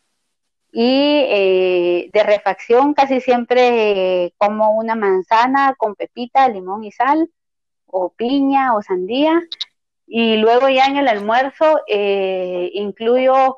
Y 0.71 1.21
eh, 1.29 2.09
de 2.11 2.23
refacción 2.23 2.93
casi 2.95 3.21
siempre 3.21 4.33
como 4.37 4.75
una 4.75 4.95
manzana 4.95 5.75
con 5.77 5.95
pepita, 5.95 6.49
limón 6.49 6.83
y 6.83 6.91
sal, 6.91 7.29
o 7.85 8.09
piña 8.11 8.75
o 8.75 8.81
sandía. 8.81 9.39
Y 10.07 10.37
luego 10.37 10.69
ya 10.69 10.85
en 10.85 10.97
el 10.97 11.07
almuerzo 11.07 11.81
eh, 11.87 12.71
incluyo 12.73 13.57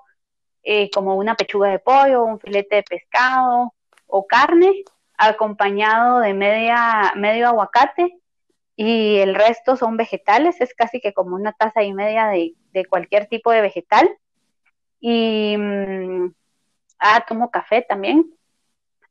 eh, 0.64 0.90
como 0.92 1.16
una 1.16 1.36
pechuga 1.36 1.70
de 1.70 1.80
pollo, 1.80 2.24
un 2.24 2.40
filete 2.40 2.78
de 2.78 2.84
pescado 2.84 3.74
o 4.08 4.28
carne, 4.28 4.84
acompañado 5.18 6.20
de 6.20 6.34
media, 6.34 7.14
medio 7.16 7.48
aguacate 7.48 8.20
y 8.76 9.18
el 9.18 9.36
resto 9.36 9.78
son 9.78 9.96
vegetales, 9.96 10.60
es 10.60 10.74
casi 10.74 11.00
que 11.00 11.14
como 11.14 11.36
una 11.36 11.54
taza 11.54 11.84
y 11.84 11.94
media 11.94 12.28
de, 12.28 12.86
cualquier 12.90 13.28
tipo 13.28 13.52
de 13.52 13.62
vegetal. 13.62 14.10
Y 15.00 15.56
mm, 15.58 16.34
ah, 17.00 17.26
tomo 17.26 17.52
café 17.52 17.84
también. 17.88 18.34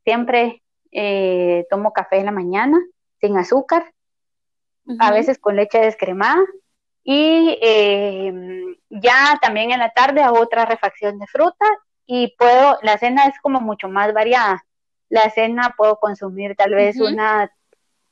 Siempre 0.04 0.62
eh, 0.92 1.66
tomo 1.70 1.92
café 1.92 2.18
en 2.18 2.26
la 2.26 2.32
mañana, 2.32 2.78
sin 3.20 3.38
azúcar, 3.38 3.90
a 4.98 5.10
veces 5.12 5.38
con 5.38 5.56
leche 5.56 5.78
descremada. 5.78 6.44
Y 7.02 7.58
eh, 7.62 8.76
ya 8.90 9.38
también 9.40 9.70
en 9.72 9.78
la 9.78 9.90
tarde 9.90 10.22
hago 10.22 10.40
otra 10.40 10.66
refacción 10.66 11.18
de 11.18 11.26
fruta 11.26 11.66
y 12.06 12.34
puedo, 12.38 12.78
la 12.82 12.98
cena 12.98 13.26
es 13.26 13.34
como 13.40 13.60
mucho 13.60 13.88
más 13.88 14.12
variada. 14.12 14.64
La 15.08 15.30
cena 15.30 15.74
puedo 15.76 15.98
consumir 15.98 16.54
tal 16.54 16.74
vez 16.74 17.00
una 17.00 17.50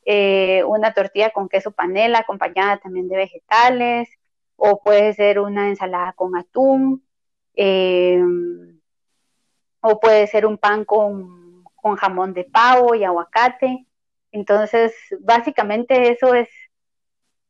eh, 0.04 0.64
una 0.64 0.92
tortilla 0.94 1.30
con 1.30 1.48
queso 1.48 1.70
panela 1.70 2.20
acompañada 2.20 2.78
también 2.78 3.08
de 3.08 3.16
vegetales, 3.16 4.08
o 4.56 4.82
puede 4.82 5.14
ser 5.14 5.40
una 5.40 5.68
ensalada 5.68 6.12
con 6.12 6.36
atún, 6.36 7.04
em, 7.54 8.80
o 9.80 10.00
puede 10.00 10.26
ser 10.26 10.46
un 10.46 10.58
pan 10.58 10.84
con, 10.84 11.64
con 11.74 11.96
jamón 11.96 12.32
de 12.34 12.44
pavo 12.44 12.94
y 12.94 13.04
aguacate. 13.04 13.86
Entonces, 14.30 14.94
básicamente 15.20 16.12
eso 16.12 16.34
es, 16.34 16.48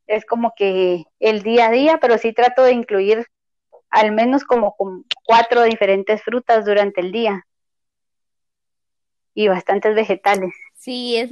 es 0.07 0.25
como 0.25 0.55
que 0.57 1.05
el 1.21 1.43
día 1.43 1.69
a 1.69 1.71
día, 1.71 1.99
pero 2.01 2.19
sí 2.19 2.33
trato 2.33 2.65
de 2.65 2.73
incluir 2.73 3.27
al 3.91 4.13
menos 4.13 4.45
como 4.45 4.75
cuatro 5.25 5.63
diferentes 5.65 6.23
frutas 6.23 6.65
durante 6.65 7.03
el 7.03 7.13
día 7.13 7.47
y 9.35 9.49
bastantes 9.49 9.95
vegetales. 9.95 10.55
Sí, 10.75 11.17
es 11.17 11.31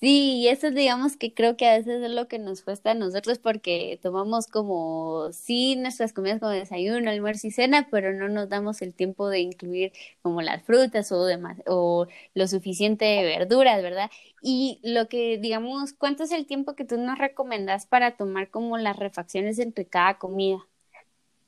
Sí, 0.00 0.48
eso 0.48 0.70
digamos 0.70 1.18
que 1.18 1.34
creo 1.34 1.58
que 1.58 1.66
a 1.68 1.76
veces 1.76 2.02
es 2.02 2.10
lo 2.10 2.26
que 2.26 2.38
nos 2.38 2.62
cuesta 2.62 2.92
a 2.92 2.94
nosotros 2.94 3.38
porque 3.38 3.98
tomamos 4.02 4.46
como, 4.46 5.30
sí, 5.32 5.76
nuestras 5.76 6.14
comidas 6.14 6.40
como 6.40 6.52
desayuno, 6.52 7.10
almuerzo 7.10 7.48
y 7.48 7.50
cena, 7.50 7.86
pero 7.90 8.14
no 8.14 8.30
nos 8.30 8.48
damos 8.48 8.80
el 8.80 8.94
tiempo 8.94 9.28
de 9.28 9.40
incluir 9.40 9.92
como 10.22 10.40
las 10.40 10.62
frutas 10.62 11.12
o 11.12 11.26
demás, 11.26 11.58
o 11.66 12.06
lo 12.32 12.48
suficiente 12.48 13.04
de 13.04 13.24
verduras, 13.24 13.82
¿verdad? 13.82 14.10
Y 14.40 14.80
lo 14.82 15.06
que, 15.08 15.36
digamos, 15.36 15.92
¿cuánto 15.92 16.22
es 16.24 16.32
el 16.32 16.46
tiempo 16.46 16.74
que 16.74 16.86
tú 16.86 16.96
nos 16.96 17.18
recomendas 17.18 17.84
para 17.84 18.16
tomar 18.16 18.48
como 18.48 18.78
las 18.78 18.96
refacciones 18.98 19.58
entre 19.58 19.84
cada 19.84 20.16
comida? 20.18 20.66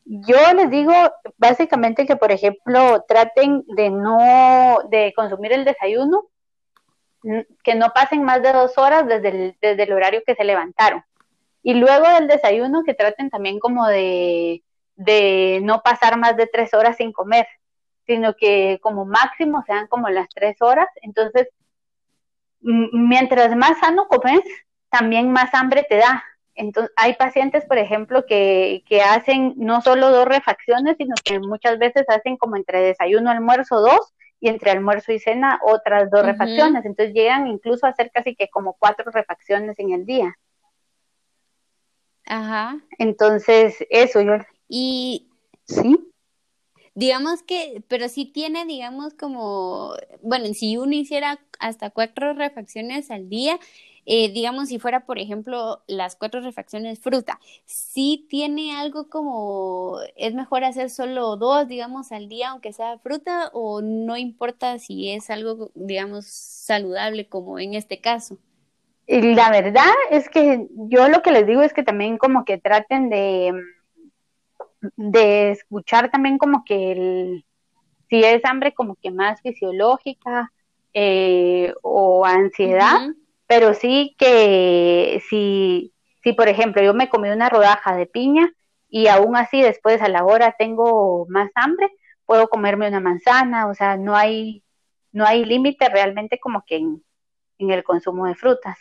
Yo 0.05 0.37
les 0.55 0.71
digo 0.71 0.93
básicamente 1.39 2.07
que, 2.07 2.17
por 2.17 2.33
ejemplo, 2.33 3.05
traten 3.07 3.65
de 3.77 3.91
no, 3.91 4.79
de 4.91 5.13
consumir 5.15 5.53
el 5.53 5.65
desayuno, 5.65 6.27
que 7.63 7.75
no 7.75 7.91
pasen 7.91 8.25
más 8.25 8.43
de 8.43 8.53
dos 8.53 8.77
horas 8.79 9.07
desde 9.07 9.29
el, 9.29 9.57
desde 9.61 9.83
el 9.85 9.93
horario 9.93 10.23
que 10.27 10.35
se 10.35 10.45
levantaron. 10.45 11.05
Y 11.63 11.75
luego 11.75 12.09
del 12.09 12.27
desayuno, 12.27 12.83
que 12.85 12.95
traten 12.95 13.31
también 13.31 13.61
como 13.61 13.87
de, 13.87 14.63
de 14.97 15.61
no 15.63 15.83
pasar 15.83 16.19
más 16.19 16.37
de 16.37 16.47
tres 16.47 16.75
horas 16.75 16.97
sin 16.97 17.13
comer, 17.13 17.47
sino 18.07 18.35
que 18.35 18.81
como 18.83 19.05
máximo 19.05 19.63
sean 19.67 19.87
como 19.87 20.09
las 20.09 20.29
tres 20.29 20.61
horas. 20.61 20.89
Entonces, 21.03 21.49
mientras 22.61 23.55
más 23.57 23.79
sano 23.79 24.09
comes, 24.09 24.43
también 24.91 25.31
más 25.31 25.55
hambre 25.55 25.87
te 25.89 25.97
da. 25.97 26.25
Entonces, 26.55 26.93
hay 26.97 27.15
pacientes, 27.15 27.65
por 27.65 27.79
ejemplo, 27.79 28.27
que, 28.27 28.83
que 28.87 29.01
hacen 29.01 29.55
no 29.57 29.81
solo 29.81 30.11
dos 30.11 30.27
refacciones, 30.27 30.97
sino 30.99 31.15
que 31.25 31.39
muchas 31.39 31.79
veces 31.79 32.05
hacen 32.09 32.37
como 32.37 32.57
entre 32.57 32.83
desayuno, 32.83 33.31
almuerzo, 33.31 33.81
dos, 33.81 34.13
y 34.43 34.49
entre 34.49 34.73
almuerzo 34.73 35.13
y 35.13 35.21
cena 35.21 35.61
otras 35.65 36.11
dos 36.11 36.27
refacciones. 36.27 36.85
Entonces 36.85 37.15
llegan 37.15 37.47
incluso 37.47 37.87
a 37.87 37.91
hacer 37.91 38.11
casi 38.13 38.35
que 38.35 38.49
como 38.49 38.75
cuatro 38.75 39.09
refacciones 39.13 39.79
en 39.79 39.93
el 39.93 40.05
día. 40.05 40.37
Ajá. 42.27 42.81
Entonces, 42.99 43.77
eso 43.89 44.21
yo. 44.21 44.33
Y. 44.69 45.31
Sí. 45.65 45.97
Digamos 46.95 47.45
que, 47.45 47.85
pero 47.87 48.09
sí 48.09 48.27
tiene, 48.27 48.67
digamos, 48.67 49.15
como, 49.15 49.95
bueno, 50.23 50.53
si 50.55 50.77
uno 50.77 50.93
hiciera 50.93 51.39
hasta 51.61 51.91
cuatro 51.91 52.35
refacciones 52.35 53.13
al 53.13 53.29
día, 53.29 53.61
eh, 54.05 54.33
digamos, 54.33 54.69
si 54.69 54.79
fuera, 54.79 55.07
por 55.07 55.19
ejemplo, 55.19 55.83
las 55.87 56.17
cuatro 56.17 56.41
refacciones 56.41 57.01
fruta, 57.01 57.39
si 57.65 58.27
tiene 58.29 58.77
algo 58.77 59.09
como, 59.09 59.99
es 60.17 60.35
mejor 60.35 60.65
hacer 60.65 60.91
solo 60.91 61.37
dos, 61.37 61.69
digamos, 61.69 62.13
al 62.13 62.29
día, 62.29 62.51
aunque 62.51 62.73
sea 62.73 62.99
fruta, 62.99 63.51
o 63.53 63.81
no 63.81 64.17
importa 64.17 64.79
si 64.79 65.11
es 65.11 65.31
algo, 65.31 65.71
digamos, 65.75 66.27
saludable, 66.27 67.29
como 67.29 67.59
en 67.59 67.75
este 67.75 68.01
caso. 68.01 68.39
La 69.07 69.51
verdad 69.51 69.93
es 70.11 70.29
que 70.29 70.67
yo 70.75 71.09
lo 71.09 71.23
que 71.23 71.33
les 71.33 71.47
digo 71.47 71.63
es 71.63 71.73
que 71.73 71.83
también 71.83 72.19
como 72.19 72.45
que 72.45 72.59
traten 72.59 73.11
de, 73.11 73.53
de 74.97 75.51
escuchar 75.51 76.11
también 76.11 76.39
como 76.39 76.65
que 76.65 76.93
el, 76.93 77.45
si 78.09 78.23
es 78.25 78.45
hambre 78.45 78.75
como 78.75 78.97
que 78.97 79.11
más 79.11 79.41
fisiológica 79.41 80.53
eh, 80.95 81.73
o 81.83 82.25
ansiedad, 82.25 83.01
pero 83.55 83.75
sí 83.75 84.17
que 84.19 85.23
si, 85.29 85.93
por 86.39 86.49
ejemplo, 86.49 86.83
yo 86.83 86.95
me 86.95 87.11
comí 87.11 87.29
una 87.29 87.51
rodaja 87.51 87.95
de 87.95 88.07
piña 88.07 88.51
y 88.89 89.09
aún 89.09 89.37
así 89.37 89.61
después 89.61 90.01
a 90.01 90.09
la 90.09 90.25
hora 90.25 90.57
tengo 90.59 91.27
más 91.29 91.51
hambre, 91.55 91.91
puedo 92.25 92.49
comerme 92.49 92.89
una 92.89 93.01
manzana, 93.01 93.67
o 93.67 93.75
sea, 93.75 93.99
no 93.99 94.17
hay, 94.17 94.65
no 95.13 95.27
hay 95.27 95.45
límite 95.45 95.91
realmente 95.91 96.41
como 96.41 96.65
que 96.65 96.77
en, 96.77 97.05
el 97.59 97.85
consumo 97.85 98.25
de 98.25 98.35
frutas. 98.35 98.79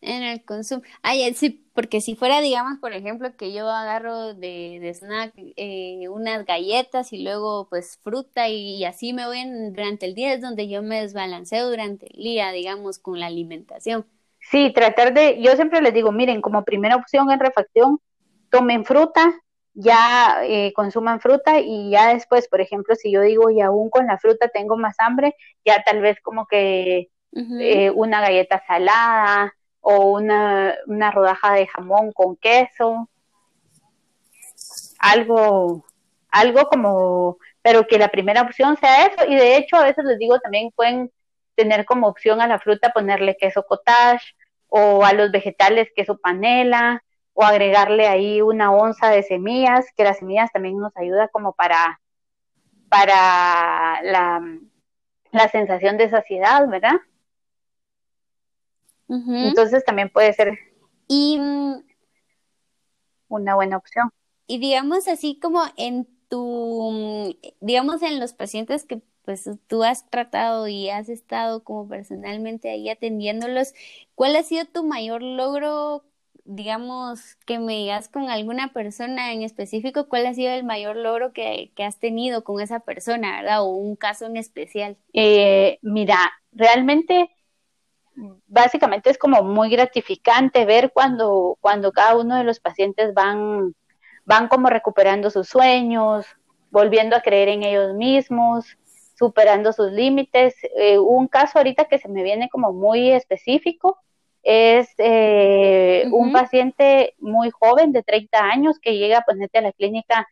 En 0.00 0.22
el 0.22 0.44
consumo. 0.44 0.82
Ay, 1.02 1.34
sí, 1.34 1.63
porque 1.74 2.00
si 2.00 2.14
fuera, 2.14 2.40
digamos, 2.40 2.78
por 2.78 2.92
ejemplo, 2.92 3.36
que 3.36 3.52
yo 3.52 3.68
agarro 3.68 4.32
de, 4.32 4.78
de 4.80 4.94
snack 4.94 5.32
eh, 5.36 6.08
unas 6.08 6.46
galletas 6.46 7.12
y 7.12 7.22
luego 7.24 7.66
pues 7.68 7.98
fruta 8.00 8.48
y, 8.48 8.84
así 8.84 9.12
me 9.12 9.26
voy 9.26 9.42
durante 9.70 10.06
el 10.06 10.14
día, 10.14 10.32
es 10.32 10.40
donde 10.40 10.68
yo 10.68 10.82
me 10.82 11.00
desbalanceo 11.00 11.68
durante 11.68 12.06
el 12.14 12.22
día, 12.22 12.52
digamos, 12.52 13.00
con 13.00 13.18
la 13.18 13.26
alimentación. 13.26 14.06
Sí, 14.38 14.72
tratar 14.72 15.14
de, 15.14 15.42
yo 15.42 15.56
siempre 15.56 15.82
les 15.82 15.92
digo, 15.92 16.12
miren, 16.12 16.40
como 16.40 16.64
primera 16.64 16.94
opción 16.94 17.30
en 17.32 17.40
refacción, 17.40 17.98
tomen 18.50 18.84
fruta, 18.84 19.34
ya 19.72 20.44
eh, 20.44 20.72
consuman 20.74 21.20
fruta 21.20 21.58
y 21.58 21.90
ya 21.90 22.14
después, 22.14 22.46
por 22.46 22.60
ejemplo, 22.60 22.94
si 22.94 23.10
yo 23.10 23.20
digo 23.20 23.50
y 23.50 23.60
aún 23.60 23.90
con 23.90 24.06
la 24.06 24.18
fruta 24.18 24.46
tengo 24.46 24.76
más 24.76 24.94
hambre, 24.98 25.34
ya 25.64 25.82
tal 25.82 26.00
vez 26.00 26.20
como 26.22 26.46
que 26.46 27.08
eh, 27.32 27.90
una 27.90 28.20
galleta 28.20 28.62
salada, 28.64 29.52
o 29.86 30.12
una, 30.12 30.74
una 30.86 31.10
rodaja 31.10 31.52
de 31.52 31.66
jamón 31.66 32.10
con 32.12 32.36
queso, 32.36 33.08
algo, 34.98 35.84
algo 36.30 36.66
como, 36.68 37.36
pero 37.60 37.86
que 37.86 37.98
la 37.98 38.08
primera 38.08 38.40
opción 38.40 38.78
sea 38.78 39.06
eso, 39.06 39.26
y 39.28 39.34
de 39.34 39.58
hecho 39.58 39.76
a 39.76 39.84
veces 39.84 40.06
les 40.06 40.18
digo 40.18 40.40
también 40.40 40.70
pueden 40.74 41.12
tener 41.54 41.84
como 41.84 42.08
opción 42.08 42.40
a 42.40 42.48
la 42.48 42.58
fruta 42.58 42.94
ponerle 42.94 43.36
queso 43.36 43.66
cottage, 43.66 44.34
o 44.68 45.04
a 45.04 45.12
los 45.12 45.30
vegetales 45.30 45.90
queso 45.94 46.16
panela, 46.16 47.04
o 47.34 47.44
agregarle 47.44 48.06
ahí 48.08 48.40
una 48.40 48.72
onza 48.72 49.10
de 49.10 49.22
semillas, 49.22 49.84
que 49.94 50.04
las 50.04 50.18
semillas 50.18 50.50
también 50.50 50.78
nos 50.78 50.96
ayuda 50.96 51.28
como 51.28 51.52
para, 51.52 52.00
para 52.88 54.00
la, 54.02 54.40
la 55.30 55.48
sensación 55.48 55.98
de 55.98 56.08
saciedad, 56.08 56.66
¿verdad? 56.68 56.96
Entonces 59.08 59.84
también 59.84 60.10
puede 60.10 60.32
ser 60.32 60.58
y, 61.08 61.38
mm, 61.38 61.82
una 63.28 63.54
buena 63.54 63.76
opción. 63.76 64.10
Y 64.46 64.58
digamos 64.58 65.08
así 65.08 65.38
como 65.40 65.62
en 65.76 66.06
tu, 66.28 66.90
mm, 66.92 67.30
digamos 67.60 68.02
en 68.02 68.20
los 68.20 68.32
pacientes 68.32 68.84
que 68.84 69.02
pues 69.24 69.48
tú 69.68 69.82
has 69.82 70.08
tratado 70.10 70.68
y 70.68 70.90
has 70.90 71.08
estado 71.08 71.64
como 71.64 71.88
personalmente 71.88 72.68
ahí 72.68 72.90
atendiéndolos, 72.90 73.72
¿cuál 74.14 74.36
ha 74.36 74.42
sido 74.42 74.66
tu 74.66 74.84
mayor 74.84 75.22
logro, 75.22 76.04
digamos, 76.44 77.36
que 77.46 77.58
me 77.58 77.72
digas 77.72 78.10
con 78.10 78.28
alguna 78.28 78.74
persona 78.74 79.32
en 79.32 79.42
específico, 79.42 80.08
cuál 80.10 80.26
ha 80.26 80.34
sido 80.34 80.52
el 80.52 80.64
mayor 80.64 80.96
logro 80.96 81.32
que, 81.32 81.72
que 81.74 81.84
has 81.84 81.98
tenido 81.98 82.44
con 82.44 82.60
esa 82.60 82.80
persona, 82.80 83.40
¿verdad? 83.40 83.62
O 83.62 83.68
un 83.68 83.96
caso 83.96 84.26
en 84.26 84.36
especial. 84.36 84.98
Eh, 85.14 85.78
mira, 85.80 86.18
realmente 86.52 87.33
básicamente 88.46 89.10
es 89.10 89.18
como 89.18 89.42
muy 89.42 89.70
gratificante 89.70 90.64
ver 90.64 90.92
cuando, 90.92 91.56
cuando 91.60 91.92
cada 91.92 92.16
uno 92.16 92.36
de 92.36 92.44
los 92.44 92.60
pacientes 92.60 93.12
van, 93.14 93.74
van 94.24 94.48
como 94.48 94.68
recuperando 94.68 95.30
sus 95.30 95.48
sueños, 95.48 96.26
volviendo 96.70 97.16
a 97.16 97.20
creer 97.20 97.48
en 97.48 97.62
ellos 97.62 97.94
mismos, 97.94 98.76
superando 99.16 99.72
sus 99.72 99.92
límites. 99.92 100.54
Eh, 100.76 100.98
un 100.98 101.28
caso 101.28 101.58
ahorita 101.58 101.86
que 101.86 101.98
se 101.98 102.08
me 102.08 102.22
viene 102.22 102.48
como 102.48 102.72
muy 102.72 103.10
específico 103.10 103.98
es 104.42 104.92
eh, 104.98 106.06
un 106.12 106.32
paciente 106.32 107.14
muy 107.18 107.50
joven 107.50 107.92
de 107.92 108.02
30 108.02 108.38
años 108.38 108.78
que 108.78 108.96
llega 108.96 109.18
a 109.18 109.24
ponerte 109.24 109.58
a 109.58 109.62
la 109.62 109.72
clínica 109.72 110.28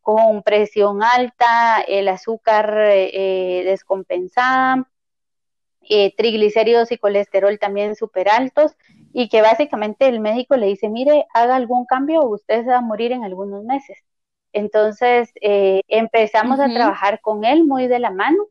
con 0.00 0.42
presión 0.42 1.02
alta, 1.02 1.80
el 1.86 2.08
azúcar 2.08 2.74
eh, 2.76 3.62
descompensada, 3.64 4.88
eh, 5.88 6.14
triglicéridos 6.16 6.92
y 6.92 6.98
colesterol 6.98 7.58
también 7.58 7.96
súper 7.96 8.28
altos 8.28 8.72
y 9.12 9.28
que 9.28 9.42
básicamente 9.42 10.08
el 10.08 10.20
médico 10.20 10.56
le 10.56 10.66
dice, 10.66 10.88
mire, 10.88 11.26
haga 11.34 11.56
algún 11.56 11.86
cambio 11.86 12.20
o 12.20 12.34
usted 12.34 12.62
se 12.64 12.70
va 12.70 12.78
a 12.78 12.80
morir 12.80 13.12
en 13.12 13.24
algunos 13.24 13.64
meses. 13.64 13.98
Entonces 14.52 15.30
eh, 15.40 15.80
empezamos 15.88 16.60
a 16.60 16.72
trabajar 16.72 17.20
con 17.20 17.44
él 17.44 17.64
muy 17.64 17.86
de 17.88 17.98
la 17.98 18.10
mano 18.10 18.44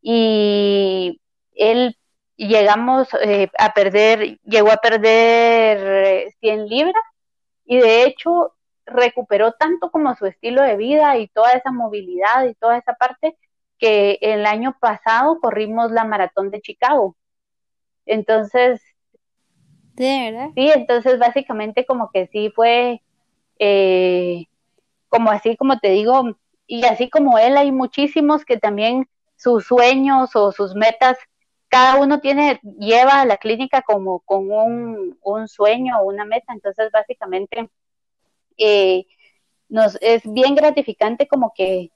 y 0.00 1.20
él 1.54 1.96
llegamos 2.36 3.08
eh, 3.22 3.48
a 3.58 3.72
perder, 3.72 4.38
llegó 4.44 4.70
a 4.70 4.76
perder 4.76 6.32
100 6.40 6.68
libras 6.68 7.02
y 7.64 7.78
de 7.78 8.04
hecho 8.04 8.54
recuperó 8.86 9.52
tanto 9.52 9.90
como 9.90 10.14
su 10.16 10.26
estilo 10.26 10.62
de 10.62 10.76
vida 10.76 11.16
y 11.18 11.28
toda 11.28 11.52
esa 11.52 11.72
movilidad 11.72 12.46
y 12.46 12.54
toda 12.54 12.78
esa 12.78 12.94
parte 12.94 13.36
que 13.78 14.18
el 14.20 14.46
año 14.46 14.76
pasado 14.80 15.38
corrimos 15.40 15.90
la 15.92 16.04
maratón 16.04 16.50
de 16.50 16.60
Chicago. 16.60 17.16
Entonces, 18.06 18.80
¿De 19.94 20.30
verdad? 20.30 20.50
Sí, 20.54 20.70
entonces 20.70 21.18
básicamente 21.18 21.84
como 21.84 22.10
que 22.12 22.28
sí 22.28 22.50
fue, 22.54 23.02
eh, 23.58 24.46
como 25.08 25.30
así 25.30 25.56
como 25.56 25.78
te 25.78 25.90
digo, 25.90 26.36
y 26.66 26.84
así 26.84 27.10
como 27.10 27.38
él 27.38 27.56
hay 27.56 27.72
muchísimos 27.72 28.44
que 28.44 28.58
también 28.58 29.08
sus 29.36 29.66
sueños 29.66 30.36
o 30.36 30.52
sus 30.52 30.74
metas, 30.74 31.18
cada 31.68 32.00
uno 32.00 32.20
tiene, 32.20 32.60
lleva 32.78 33.20
a 33.20 33.26
la 33.26 33.38
clínica 33.38 33.82
como 33.82 34.20
con 34.20 34.50
un, 34.50 35.18
un 35.22 35.48
sueño 35.48 35.98
o 35.98 36.04
una 36.04 36.24
meta, 36.24 36.52
entonces 36.52 36.90
básicamente 36.92 37.68
eh, 38.56 39.04
nos 39.68 39.98
es 40.00 40.22
bien 40.24 40.54
gratificante 40.54 41.26
como 41.28 41.52
que 41.54 41.90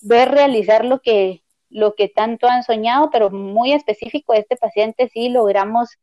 ver 0.00 0.30
realizar 0.30 0.84
lo 0.84 1.00
que 1.00 1.42
lo 1.70 1.94
que 1.94 2.08
tanto 2.08 2.48
han 2.48 2.64
soñado, 2.64 3.10
pero 3.10 3.30
muy 3.30 3.72
específico 3.72 4.34
este 4.34 4.56
paciente 4.56 5.08
sí 5.08 5.28
logramos 5.28 5.98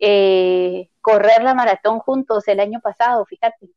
eh, 0.00 0.90
correr 1.00 1.42
la 1.42 1.54
maratón 1.54 2.00
juntos 2.00 2.48
el 2.48 2.58
año 2.58 2.80
pasado, 2.80 3.24
fíjate. 3.24 3.70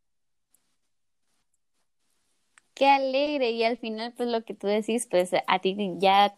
Qué 2.73 2.87
alegre 2.87 3.51
y 3.51 3.63
al 3.63 3.77
final 3.77 4.13
pues 4.17 4.29
lo 4.29 4.43
que 4.43 4.55
tú 4.55 4.67
decís 4.67 5.07
pues 5.09 5.31
a 5.33 5.59
ti 5.59 5.75
ya 5.97 6.35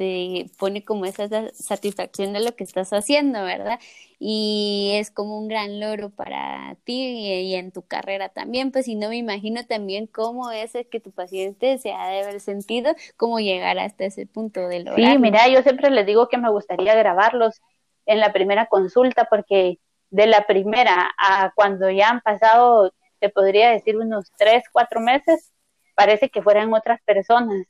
te 0.00 0.46
pone 0.58 0.82
como 0.82 1.04
esa 1.04 1.28
satisfacción 1.52 2.32
de 2.32 2.40
lo 2.40 2.56
que 2.56 2.64
estás 2.64 2.90
haciendo, 2.94 3.44
¿verdad? 3.44 3.78
Y 4.18 4.92
es 4.94 5.10
como 5.10 5.38
un 5.38 5.46
gran 5.46 5.78
logro 5.78 6.08
para 6.08 6.74
ti 6.84 6.94
y, 6.94 7.54
en 7.54 7.70
tu 7.70 7.82
carrera 7.82 8.30
también, 8.30 8.72
pues 8.72 8.86
si 8.86 8.94
no 8.94 9.10
me 9.10 9.18
imagino 9.18 9.66
también 9.66 10.06
cómo 10.06 10.52
es 10.52 10.72
que 10.90 11.00
tu 11.00 11.10
paciente 11.10 11.76
se 11.76 11.92
ha 11.92 12.08
de 12.08 12.22
haber 12.22 12.40
sentido, 12.40 12.94
cómo 13.18 13.40
llegar 13.40 13.78
hasta 13.78 14.06
ese 14.06 14.24
punto 14.24 14.68
de 14.68 14.84
lograr. 14.84 15.12
Sí, 15.12 15.18
mira, 15.18 15.46
yo 15.48 15.60
siempre 15.60 15.90
les 15.90 16.06
digo 16.06 16.30
que 16.30 16.38
me 16.38 16.50
gustaría 16.50 16.94
grabarlos 16.94 17.60
en 18.06 18.20
la 18.20 18.32
primera 18.32 18.68
consulta 18.68 19.26
porque 19.28 19.80
de 20.08 20.26
la 20.26 20.46
primera 20.46 21.10
a 21.18 21.52
cuando 21.54 21.90
ya 21.90 22.08
han 22.08 22.22
pasado, 22.22 22.94
te 23.18 23.28
podría 23.28 23.68
decir 23.68 23.98
unos 23.98 24.32
tres, 24.38 24.64
cuatro 24.72 25.02
meses, 25.02 25.52
parece 25.94 26.30
que 26.30 26.40
fueran 26.40 26.72
otras 26.72 27.02
personas 27.02 27.66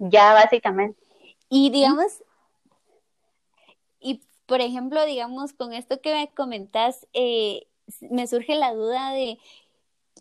ya 0.00 0.32
básicamente. 0.32 0.98
Y 1.48 1.70
digamos, 1.70 2.22
y 4.00 4.20
por 4.46 4.60
ejemplo, 4.60 5.04
digamos, 5.04 5.52
con 5.52 5.72
esto 5.72 6.00
que 6.00 6.12
me 6.12 6.28
comentas, 6.28 7.06
eh, 7.12 7.66
me 8.00 8.26
surge 8.26 8.54
la 8.56 8.74
duda 8.74 9.12
de, 9.12 9.38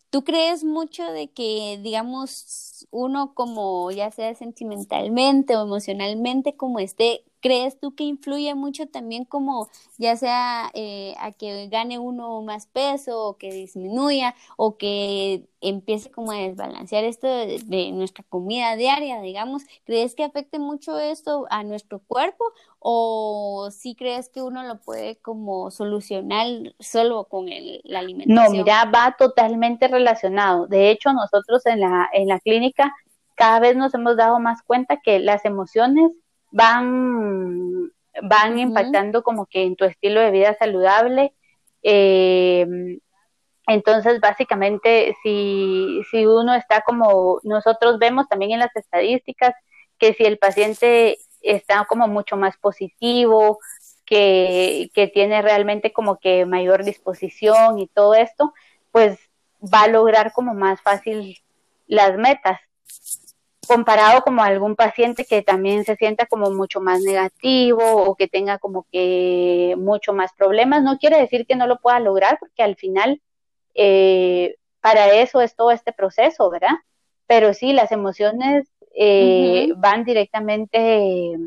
¿tú 0.10 0.24
crees 0.24 0.64
mucho 0.64 1.12
de 1.12 1.30
que, 1.30 1.80
digamos, 1.82 2.88
uno 2.92 3.34
como 3.34 3.90
ya 3.92 4.12
sea 4.12 4.36
sentimentalmente 4.36 5.56
o 5.56 5.64
emocionalmente 5.64 6.56
como 6.56 6.80
esté, 6.80 7.24
¿Crees 7.42 7.80
tú 7.80 7.96
que 7.96 8.04
influye 8.04 8.54
mucho 8.56 8.88
también 8.88 9.26
como 9.26 9.70
ya 9.98 10.16
sea 10.16 10.70
eh, 10.74 11.16
a 11.20 11.32
que 11.32 11.68
gane 11.70 12.00
uno 12.00 12.42
más 12.42 12.68
peso 12.68 13.26
o 13.26 13.38
que 13.38 13.52
disminuya 13.52 14.36
o 14.58 14.78
que 14.78 15.46
empiece 15.62 16.10
como 16.12 16.32
a 16.32 16.38
desbalancear 16.38 17.04
esto 17.04 17.28
de, 17.28 17.92
nuestra 17.94 18.24
comida 18.28 18.76
diaria, 18.76 19.22
digamos? 19.22 19.64
¿Crees 19.86 20.16
que 20.16 20.24
afecte 20.24 20.60
mucho 20.60 21.00
esto 21.00 21.48
a 21.50 21.64
nuestro 21.64 22.00
cuerpo 22.00 22.46
o 22.80 23.70
si 23.72 23.96
crees 23.96 24.30
que 24.30 24.42
uno 24.42 24.64
lo 24.64 24.80
puede 24.80 25.18
como 25.18 25.72
solucionar 25.72 26.48
solo 26.80 27.26
con 27.26 27.50
el, 27.50 27.82
la 27.84 28.00
alimentación? 28.00 28.46
No, 28.46 28.50
mira, 28.52 28.86
va 28.86 29.16
totalmente 29.18 29.88
relacionado. 29.88 30.68
De 30.68 30.92
hecho, 30.92 31.12
nosotros 31.14 31.66
en 31.66 31.82
la, 31.82 32.10
en 32.14 32.28
la 32.28 32.40
clínica 32.40 32.94
cada 33.36 33.60
vez 33.62 33.78
nos 33.78 33.94
hemos 33.94 34.18
dado 34.18 34.38
más 34.40 34.62
cuenta 34.64 35.00
que 35.02 35.20
las 35.20 35.46
emociones 35.46 36.12
van, 36.52 37.92
van 38.24 38.60
impactando 38.60 39.24
como 39.24 39.46
que 39.46 39.64
en 39.64 39.76
tu 39.76 39.86
estilo 39.86 40.22
de 40.22 40.32
vida 40.32 40.56
saludable. 40.58 41.34
Eh, 41.84 42.66
entonces, 43.68 44.20
básicamente, 44.20 45.16
si, 45.22 46.02
si 46.10 46.26
uno 46.26 46.56
está 46.56 46.82
como 46.82 47.40
nosotros 47.44 48.00
vemos 48.00 48.28
también 48.28 48.52
en 48.52 48.60
las 48.60 48.76
estadísticas, 48.76 49.54
que 50.00 50.14
si 50.14 50.24
el 50.24 50.38
paciente 50.38 51.20
está 51.42 51.86
como 51.86 52.08
mucho 52.08 52.36
más 52.36 52.58
positivo, 52.58 53.60
que, 54.06 54.90
que 54.96 55.08
tiene 55.08 55.42
realmente 55.44 55.94
como 55.94 56.18
que 56.18 56.48
mayor 56.48 56.84
disposición 56.84 57.78
y 57.78 57.88
todo 57.88 58.16
esto, 58.16 58.54
pues 58.92 59.20
va 59.62 59.84
a 59.84 59.88
lograr 59.88 60.34
como 60.34 60.56
más 60.56 60.82
fácil 60.82 61.38
las 61.86 62.18
metas 62.18 62.60
comparado 63.70 64.24
como 64.24 64.42
algún 64.42 64.76
paciente 64.76 65.26
que 65.26 65.44
también 65.44 65.86
se 65.86 65.96
sienta 65.96 66.26
como 66.26 66.50
mucho 66.50 66.82
más 66.82 67.02
negativo 67.02 67.84
o 67.84 68.16
que 68.16 68.28
tenga 68.28 68.58
como 68.58 68.88
que 68.92 69.76
mucho 69.78 70.12
más 70.12 70.34
problemas, 70.34 70.82
no 70.82 70.98
quiere 70.98 71.20
decir 71.20 71.46
que 71.46 71.56
no 71.56 71.68
lo 71.68 71.78
pueda 71.78 72.00
lograr 72.00 72.40
porque 72.40 72.64
al 72.64 72.76
final 72.76 73.22
eh, 73.76 74.56
para 74.82 75.14
eso 75.14 75.40
es 75.40 75.56
todo 75.56 75.70
este 75.70 75.94
proceso, 75.94 76.50
¿verdad? 76.50 76.78
Pero 77.28 77.54
sí, 77.54 77.72
las 77.72 77.92
emociones 77.92 78.68
eh, 78.96 79.72
van 79.78 80.04
directamente 80.04 81.38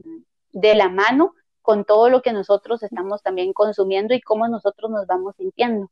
de 0.52 0.74
la 0.76 0.88
mano 0.88 1.34
con 1.60 1.84
todo 1.84 2.08
lo 2.08 2.22
que 2.22 2.32
nosotros 2.32 2.84
estamos 2.84 3.20
también 3.22 3.52
consumiendo 3.52 4.14
y 4.14 4.20
cómo 4.20 4.46
nosotros 4.46 4.92
nos 4.92 5.08
vamos 5.08 5.34
sintiendo. 5.34 5.90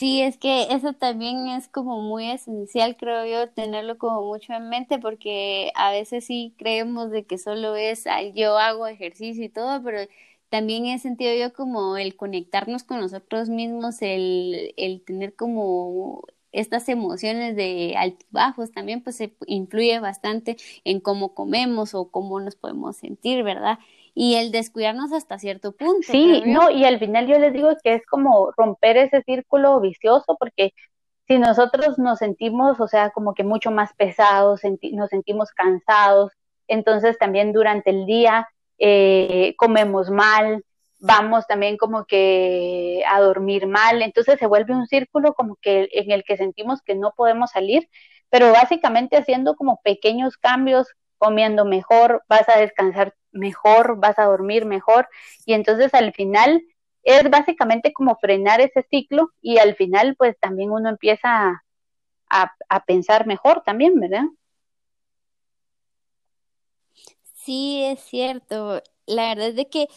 Sí, 0.00 0.22
es 0.22 0.38
que 0.38 0.62
eso 0.72 0.94
también 0.94 1.46
es 1.48 1.68
como 1.68 2.00
muy 2.00 2.30
esencial, 2.30 2.96
creo 2.96 3.26
yo, 3.26 3.50
tenerlo 3.52 3.98
como 3.98 4.22
mucho 4.22 4.54
en 4.54 4.70
mente, 4.70 4.98
porque 4.98 5.72
a 5.74 5.90
veces 5.92 6.24
sí 6.24 6.54
creemos 6.58 7.10
de 7.10 7.26
que 7.26 7.36
solo 7.36 7.76
es, 7.76 8.04
yo 8.34 8.56
hago 8.56 8.86
ejercicio 8.86 9.44
y 9.44 9.50
todo, 9.50 9.82
pero 9.82 10.00
también 10.48 10.86
he 10.86 10.98
sentido 10.98 11.34
yo 11.34 11.52
como 11.52 11.98
el 11.98 12.16
conectarnos 12.16 12.82
con 12.82 12.98
nosotros 13.00 13.50
mismos, 13.50 14.00
el, 14.00 14.72
el 14.78 15.02
tener 15.04 15.36
como 15.36 16.22
estas 16.50 16.88
emociones 16.88 17.54
de 17.54 17.94
altibajos 17.98 18.72
también 18.72 19.02
pues 19.02 19.16
se 19.16 19.34
influye 19.46 20.00
bastante 20.00 20.56
en 20.84 21.00
cómo 21.00 21.34
comemos 21.34 21.94
o 21.94 22.10
cómo 22.10 22.40
nos 22.40 22.56
podemos 22.56 22.96
sentir, 22.96 23.42
¿verdad? 23.44 23.78
Y 24.14 24.34
el 24.36 24.50
descuidarnos 24.50 25.12
hasta 25.12 25.38
cierto 25.38 25.72
punto. 25.72 26.10
Sí, 26.10 26.42
no, 26.46 26.70
y 26.70 26.84
al 26.84 26.98
final 26.98 27.26
yo 27.26 27.38
les 27.38 27.52
digo 27.52 27.70
que 27.82 27.94
es 27.94 28.06
como 28.06 28.50
romper 28.56 28.96
ese 28.96 29.22
círculo 29.22 29.80
vicioso 29.80 30.36
porque 30.38 30.72
si 31.26 31.38
nosotros 31.38 31.98
nos 31.98 32.18
sentimos, 32.18 32.80
o 32.80 32.88
sea, 32.88 33.10
como 33.10 33.34
que 33.34 33.44
mucho 33.44 33.70
más 33.70 33.94
pesados, 33.94 34.62
nos 34.92 35.10
sentimos 35.10 35.52
cansados, 35.52 36.32
entonces 36.66 37.18
también 37.18 37.52
durante 37.52 37.90
el 37.90 38.04
día 38.04 38.48
eh, 38.78 39.54
comemos 39.56 40.10
mal, 40.10 40.64
vamos 40.98 41.46
también 41.46 41.76
como 41.76 42.04
que 42.04 43.02
a 43.08 43.20
dormir 43.20 43.66
mal, 43.66 44.02
entonces 44.02 44.38
se 44.38 44.46
vuelve 44.46 44.74
un 44.74 44.86
círculo 44.86 45.34
como 45.34 45.56
que 45.56 45.88
en 45.92 46.10
el 46.10 46.24
que 46.24 46.36
sentimos 46.36 46.82
que 46.82 46.94
no 46.94 47.12
podemos 47.16 47.50
salir, 47.50 47.88
pero 48.28 48.52
básicamente 48.52 49.16
haciendo 49.16 49.54
como 49.54 49.80
pequeños 49.82 50.36
cambios, 50.36 50.88
comiendo 51.18 51.64
mejor, 51.64 52.22
vas 52.28 52.48
a 52.48 52.58
descansar 52.58 53.14
mejor, 53.32 53.98
vas 53.98 54.18
a 54.18 54.24
dormir 54.24 54.64
mejor 54.64 55.08
y 55.44 55.54
entonces 55.54 55.94
al 55.94 56.12
final 56.12 56.62
es 57.02 57.28
básicamente 57.30 57.92
como 57.92 58.16
frenar 58.16 58.60
ese 58.60 58.86
ciclo 58.90 59.30
y 59.40 59.58
al 59.58 59.74
final 59.74 60.16
pues 60.16 60.38
también 60.38 60.70
uno 60.70 60.88
empieza 60.88 61.62
a, 62.28 62.52
a, 62.68 62.84
pensar 62.84 63.26
mejor 63.26 63.62
también, 63.64 63.98
¿verdad? 63.98 64.24
Sí, 67.34 67.82
es 67.84 68.00
cierto. 68.00 68.82
La 69.06 69.28
verdad 69.30 69.48
es 69.48 69.56
de 69.56 69.68
que 69.68 69.88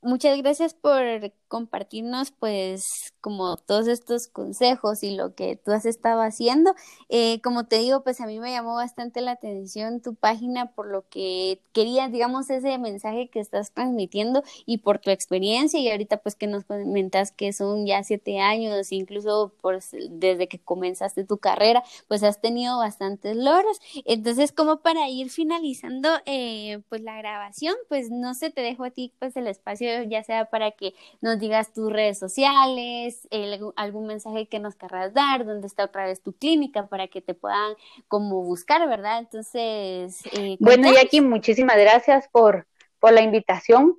muchas 0.00 0.38
gracias 0.38 0.74
por 0.74 1.02
compartirnos 1.48 2.30
pues 2.30 2.84
como 3.20 3.56
todos 3.56 3.88
estos 3.88 4.28
consejos 4.28 5.02
y 5.02 5.16
lo 5.16 5.34
que 5.34 5.56
tú 5.56 5.72
has 5.72 5.86
estado 5.86 6.22
haciendo. 6.22 6.74
Eh, 7.08 7.40
como 7.42 7.66
te 7.66 7.78
digo, 7.78 8.02
pues 8.04 8.20
a 8.20 8.26
mí 8.26 8.38
me 8.38 8.52
llamó 8.52 8.74
bastante 8.74 9.20
la 9.20 9.32
atención 9.32 10.00
tu 10.00 10.14
página 10.14 10.72
por 10.72 10.86
lo 10.86 11.08
que 11.08 11.60
querías, 11.72 12.12
digamos, 12.12 12.48
ese 12.50 12.78
mensaje 12.78 13.28
que 13.28 13.40
estás 13.40 13.72
transmitiendo 13.72 14.42
y 14.66 14.78
por 14.78 14.98
tu 14.98 15.10
experiencia 15.10 15.80
y 15.80 15.90
ahorita 15.90 16.18
pues 16.18 16.36
que 16.36 16.46
nos 16.46 16.64
comentas 16.64 17.32
que 17.32 17.52
son 17.52 17.86
ya 17.86 18.02
siete 18.04 18.40
años, 18.40 18.92
incluso 18.92 19.52
pues, 19.60 19.90
desde 20.10 20.48
que 20.48 20.58
comenzaste 20.58 21.24
tu 21.24 21.38
carrera, 21.38 21.82
pues 22.06 22.22
has 22.22 22.40
tenido 22.40 22.78
bastantes 22.78 23.36
logros. 23.36 23.78
Entonces, 24.04 24.52
como 24.52 24.78
para 24.80 25.08
ir 25.08 25.30
finalizando 25.30 26.08
eh, 26.26 26.80
pues 26.88 27.02
la 27.02 27.16
grabación, 27.18 27.74
pues 27.88 28.10
no 28.10 28.34
sé, 28.34 28.50
te 28.50 28.60
dejo 28.60 28.84
a 28.84 28.90
ti 28.90 29.12
pues 29.18 29.36
el 29.36 29.46
espacio 29.46 30.02
ya 30.04 30.22
sea 30.22 30.46
para 30.46 30.70
que 30.72 30.94
nos 31.20 31.37
digas 31.38 31.72
tus 31.72 31.92
redes 31.92 32.18
sociales, 32.18 33.28
algún 33.76 34.06
mensaje 34.06 34.48
que 34.48 34.58
nos 34.58 34.74
querrás 34.74 35.14
dar, 35.14 35.44
dónde 35.44 35.66
está 35.66 35.84
otra 35.84 36.06
vez 36.06 36.22
tu 36.22 36.32
clínica 36.32 36.86
para 36.86 37.08
que 37.08 37.20
te 37.20 37.34
puedan 37.34 37.74
como 38.08 38.42
buscar, 38.42 38.86
¿verdad? 38.88 39.18
Entonces... 39.18 40.22
Eh, 40.32 40.56
bueno, 40.60 40.92
Jackie, 40.92 41.20
muchísimas 41.20 41.76
gracias 41.76 42.28
por, 42.28 42.66
por 43.00 43.12
la 43.12 43.22
invitación. 43.22 43.96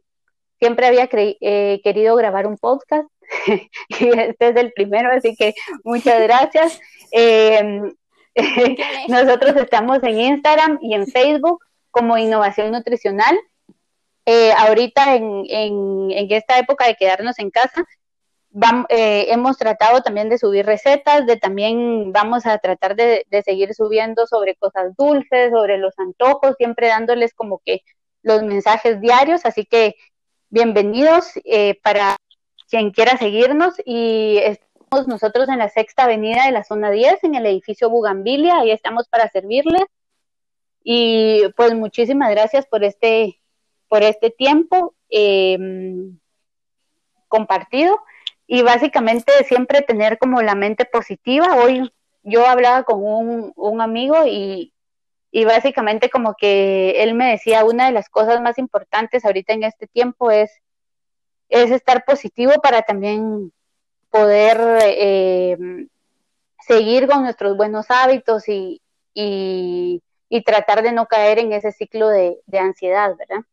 Siempre 0.59 0.87
había 0.87 1.09
eh, 1.11 1.81
querido 1.83 2.15
grabar 2.15 2.45
un 2.45 2.57
podcast 2.57 3.07
y 3.47 4.07
este 4.09 4.49
es 4.49 4.55
el 4.55 4.73
primero, 4.73 5.09
así 5.11 5.35
que 5.35 5.53
muchas 5.83 6.21
gracias. 6.21 6.79
Em, 7.11 7.93
nosotros 9.07 9.55
estamos 9.55 10.03
en 10.03 10.19
Instagram 10.19 10.79
y 10.81 10.93
en 10.93 11.07
Facebook 11.07 11.59
como 11.91 12.17
Innovación 12.17 12.71
Nutricional. 12.71 13.39
Eh, 14.31 14.53
ahorita 14.55 15.15
en, 15.15 15.43
en, 15.49 16.11
en, 16.11 16.31
esta 16.31 16.59
época 16.59 16.85
de 16.85 16.93
quedarnos 16.93 17.39
en 17.39 17.49
casa, 17.49 17.83
eh, 18.89 19.25
hemos 19.29 19.57
tratado 19.57 20.03
también 20.03 20.29
de 20.29 20.37
subir 20.37 20.67
recetas, 20.67 21.25
de 21.25 21.37
también 21.37 22.11
vamos 22.11 22.45
a 22.45 22.59
tratar 22.59 22.95
de, 22.95 23.25
de, 23.31 23.41
seguir 23.41 23.73
subiendo 23.73 24.27
sobre 24.27 24.53
cosas 24.53 24.95
dulces, 24.95 25.49
sobre 25.51 25.79
los 25.79 25.97
antojos, 25.97 26.53
siempre 26.59 26.89
dándoles 26.89 27.33
como 27.33 27.59
que 27.65 27.81
los 28.21 28.43
mensajes 28.43 29.01
diarios, 29.01 29.47
así 29.47 29.65
que 29.65 29.95
bienvenidos 30.49 31.31
eh, 31.45 31.79
para 31.81 32.15
quien 32.69 32.91
quiera 32.91 33.17
seguirnos. 33.17 33.73
Y 33.83 34.37
estamos 34.43 35.07
nosotros 35.07 35.49
en 35.49 35.57
la 35.57 35.69
sexta 35.69 36.03
avenida 36.03 36.45
de 36.45 36.51
la 36.51 36.63
zona 36.63 36.91
10, 36.91 37.23
en 37.23 37.33
el 37.33 37.47
edificio 37.47 37.89
Bugambilia, 37.89 38.59
ahí 38.59 38.69
estamos 38.69 39.07
para 39.07 39.27
servirles. 39.29 39.85
Y 40.83 41.49
pues 41.57 41.73
muchísimas 41.73 42.29
gracias 42.29 42.67
por 42.67 42.83
este, 42.83 43.38
por 43.89 44.03
este 44.03 44.29
tiempo 44.29 44.93
em, 45.09 46.17
compartido 47.27 47.99
y 48.47 48.61
básicamente 48.61 49.31
siempre 49.43 49.81
tener 49.81 50.17
como 50.17 50.41
la 50.41 50.55
mente 50.55 50.85
positiva. 50.85 51.55
Hoy 51.57 51.91
yo 52.23 52.45
hablaba 52.47 52.83
con 52.83 53.03
un, 53.03 53.51
un 53.55 53.81
amigo 53.81 54.25
y, 54.25 54.73
y 55.31 55.45
básicamente 55.45 56.09
como 56.09 56.35
que 56.35 57.03
él 57.03 57.13
me 57.15 57.31
decía 57.31 57.65
una 57.65 57.87
de 57.87 57.91
las 57.91 58.09
cosas 58.09 58.41
más 58.41 58.57
importantes 58.57 59.25
ahorita 59.25 59.53
en 59.53 59.63
este 59.63 59.87
tiempo 59.87 60.31
es, 60.31 60.51
es 61.49 61.71
estar 61.71 62.05
positivo 62.05 62.53
para 62.61 62.83
también 62.83 63.51
poder 64.09 64.57
eh, 64.83 65.57
seguir 66.67 67.07
con 67.07 67.23
nuestros 67.23 67.57
buenos 67.57 67.87
hábitos 67.89 68.47
y, 68.47 68.81
y, 69.13 70.01
tratar 70.45 70.81
de 70.81 70.91
no 70.91 71.05
caer 71.05 71.39
en 71.39 71.53
ese 71.53 71.71
ciclo 71.71 72.07
de 72.07 72.59
ansiedad, 72.59 73.15
¿verdad? 73.17 73.43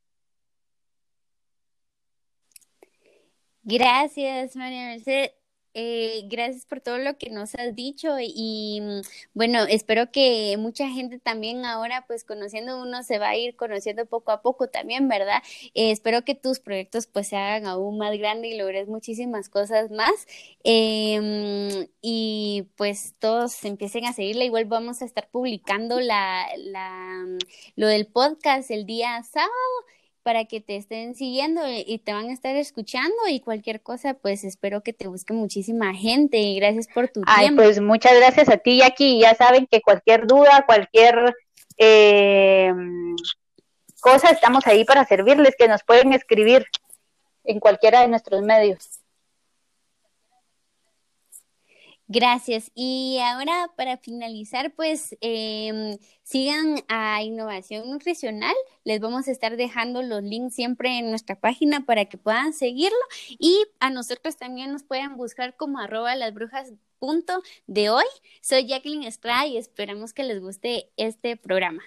Gracias, 3.68 4.54
María 4.54 4.86
Mercedes. 4.86 5.32
Eh, 5.74 6.22
gracias 6.30 6.64
por 6.66 6.80
todo 6.80 6.98
lo 6.98 7.18
que 7.18 7.30
nos 7.30 7.54
has 7.56 7.74
dicho 7.74 8.16
y 8.18 8.80
mm, 8.80 9.00
bueno, 9.34 9.64
espero 9.68 10.10
que 10.12 10.56
mucha 10.58 10.88
gente 10.88 11.18
también 11.18 11.66
ahora 11.66 12.04
pues 12.06 12.24
conociendo 12.24 12.80
uno 12.80 13.02
se 13.02 13.18
va 13.18 13.30
a 13.30 13.36
ir 13.36 13.56
conociendo 13.56 14.06
poco 14.06 14.30
a 14.30 14.40
poco 14.40 14.68
también, 14.68 15.08
¿verdad? 15.08 15.42
Eh, 15.74 15.90
espero 15.90 16.24
que 16.24 16.34
tus 16.36 16.60
proyectos 16.60 17.06
pues 17.08 17.28
se 17.28 17.36
hagan 17.36 17.66
aún 17.66 17.98
más 17.98 18.16
grandes 18.16 18.52
y 18.52 18.56
logres 18.56 18.88
muchísimas 18.88 19.48
cosas 19.50 19.90
más 19.90 20.26
em, 20.64 21.88
y 22.00 22.68
pues 22.76 23.14
todos 23.18 23.64
empiecen 23.64 24.06
a 24.06 24.12
seguirla. 24.12 24.44
Igual 24.44 24.66
vamos 24.66 25.02
a 25.02 25.04
estar 25.04 25.28
publicando 25.30 26.00
la, 26.00 26.46
la, 26.56 27.26
lo 27.74 27.88
del 27.88 28.06
podcast 28.06 28.70
el 28.70 28.86
día 28.86 29.22
sábado 29.24 29.50
para 30.26 30.44
que 30.44 30.60
te 30.60 30.74
estén 30.74 31.14
siguiendo 31.14 31.60
y 31.68 31.98
te 31.98 32.12
van 32.12 32.30
a 32.30 32.32
estar 32.32 32.56
escuchando 32.56 33.14
y 33.28 33.38
cualquier 33.38 33.80
cosa, 33.80 34.14
pues 34.14 34.42
espero 34.42 34.82
que 34.82 34.92
te 34.92 35.06
busque 35.06 35.32
muchísima 35.32 35.94
gente 35.94 36.38
y 36.38 36.58
gracias 36.58 36.88
por 36.92 37.06
tu 37.06 37.22
Ay, 37.26 37.52
Pues 37.54 37.80
muchas 37.80 38.16
gracias 38.16 38.48
a 38.48 38.56
ti, 38.56 38.78
Jackie. 38.78 39.20
Ya 39.20 39.36
saben 39.36 39.68
que 39.70 39.80
cualquier 39.80 40.26
duda, 40.26 40.64
cualquier 40.66 41.32
eh, 41.78 42.72
cosa, 44.00 44.30
estamos 44.30 44.66
ahí 44.66 44.84
para 44.84 45.04
servirles, 45.04 45.54
que 45.56 45.68
nos 45.68 45.84
pueden 45.84 46.12
escribir 46.12 46.66
en 47.44 47.60
cualquiera 47.60 48.00
de 48.00 48.08
nuestros 48.08 48.42
medios. 48.42 48.95
Gracias. 52.09 52.70
Y 52.74 53.18
ahora 53.20 53.72
para 53.76 53.96
finalizar, 53.96 54.72
pues 54.74 55.16
em, 55.20 55.98
sigan 56.22 56.76
a 56.88 57.22
Innovación 57.22 57.90
Nutricional. 57.90 58.54
Les 58.84 59.00
vamos 59.00 59.26
a 59.26 59.32
estar 59.32 59.57
dejando 59.57 60.02
los 60.02 60.22
links 60.22 60.54
siempre 60.54 60.98
en 60.98 61.11
nuestra 61.11 61.40
página 61.40 61.84
para 61.84 62.04
que 62.04 62.16
puedan 62.16 62.52
seguirlo. 62.52 62.96
Y 63.38 63.64
a 63.80 63.90
nosotros 63.90 64.36
también 64.36 64.72
nos 64.72 64.84
pueden 64.84 65.16
buscar 65.16 65.57
como 65.57 65.80
arroba 65.80 66.14
las 66.14 66.32
brujas 66.32 66.72
punto 67.00 67.42
de 67.66 67.90
hoy. 67.90 68.04
Soy 68.40 68.66
Jacqueline 68.68 69.04
Estrada 69.04 69.46
y 69.46 69.57
esperamos 69.57 70.12
que 70.12 70.22
les 70.24 70.40
guste 70.40 70.90
este 70.96 71.36
programa. 71.36 71.82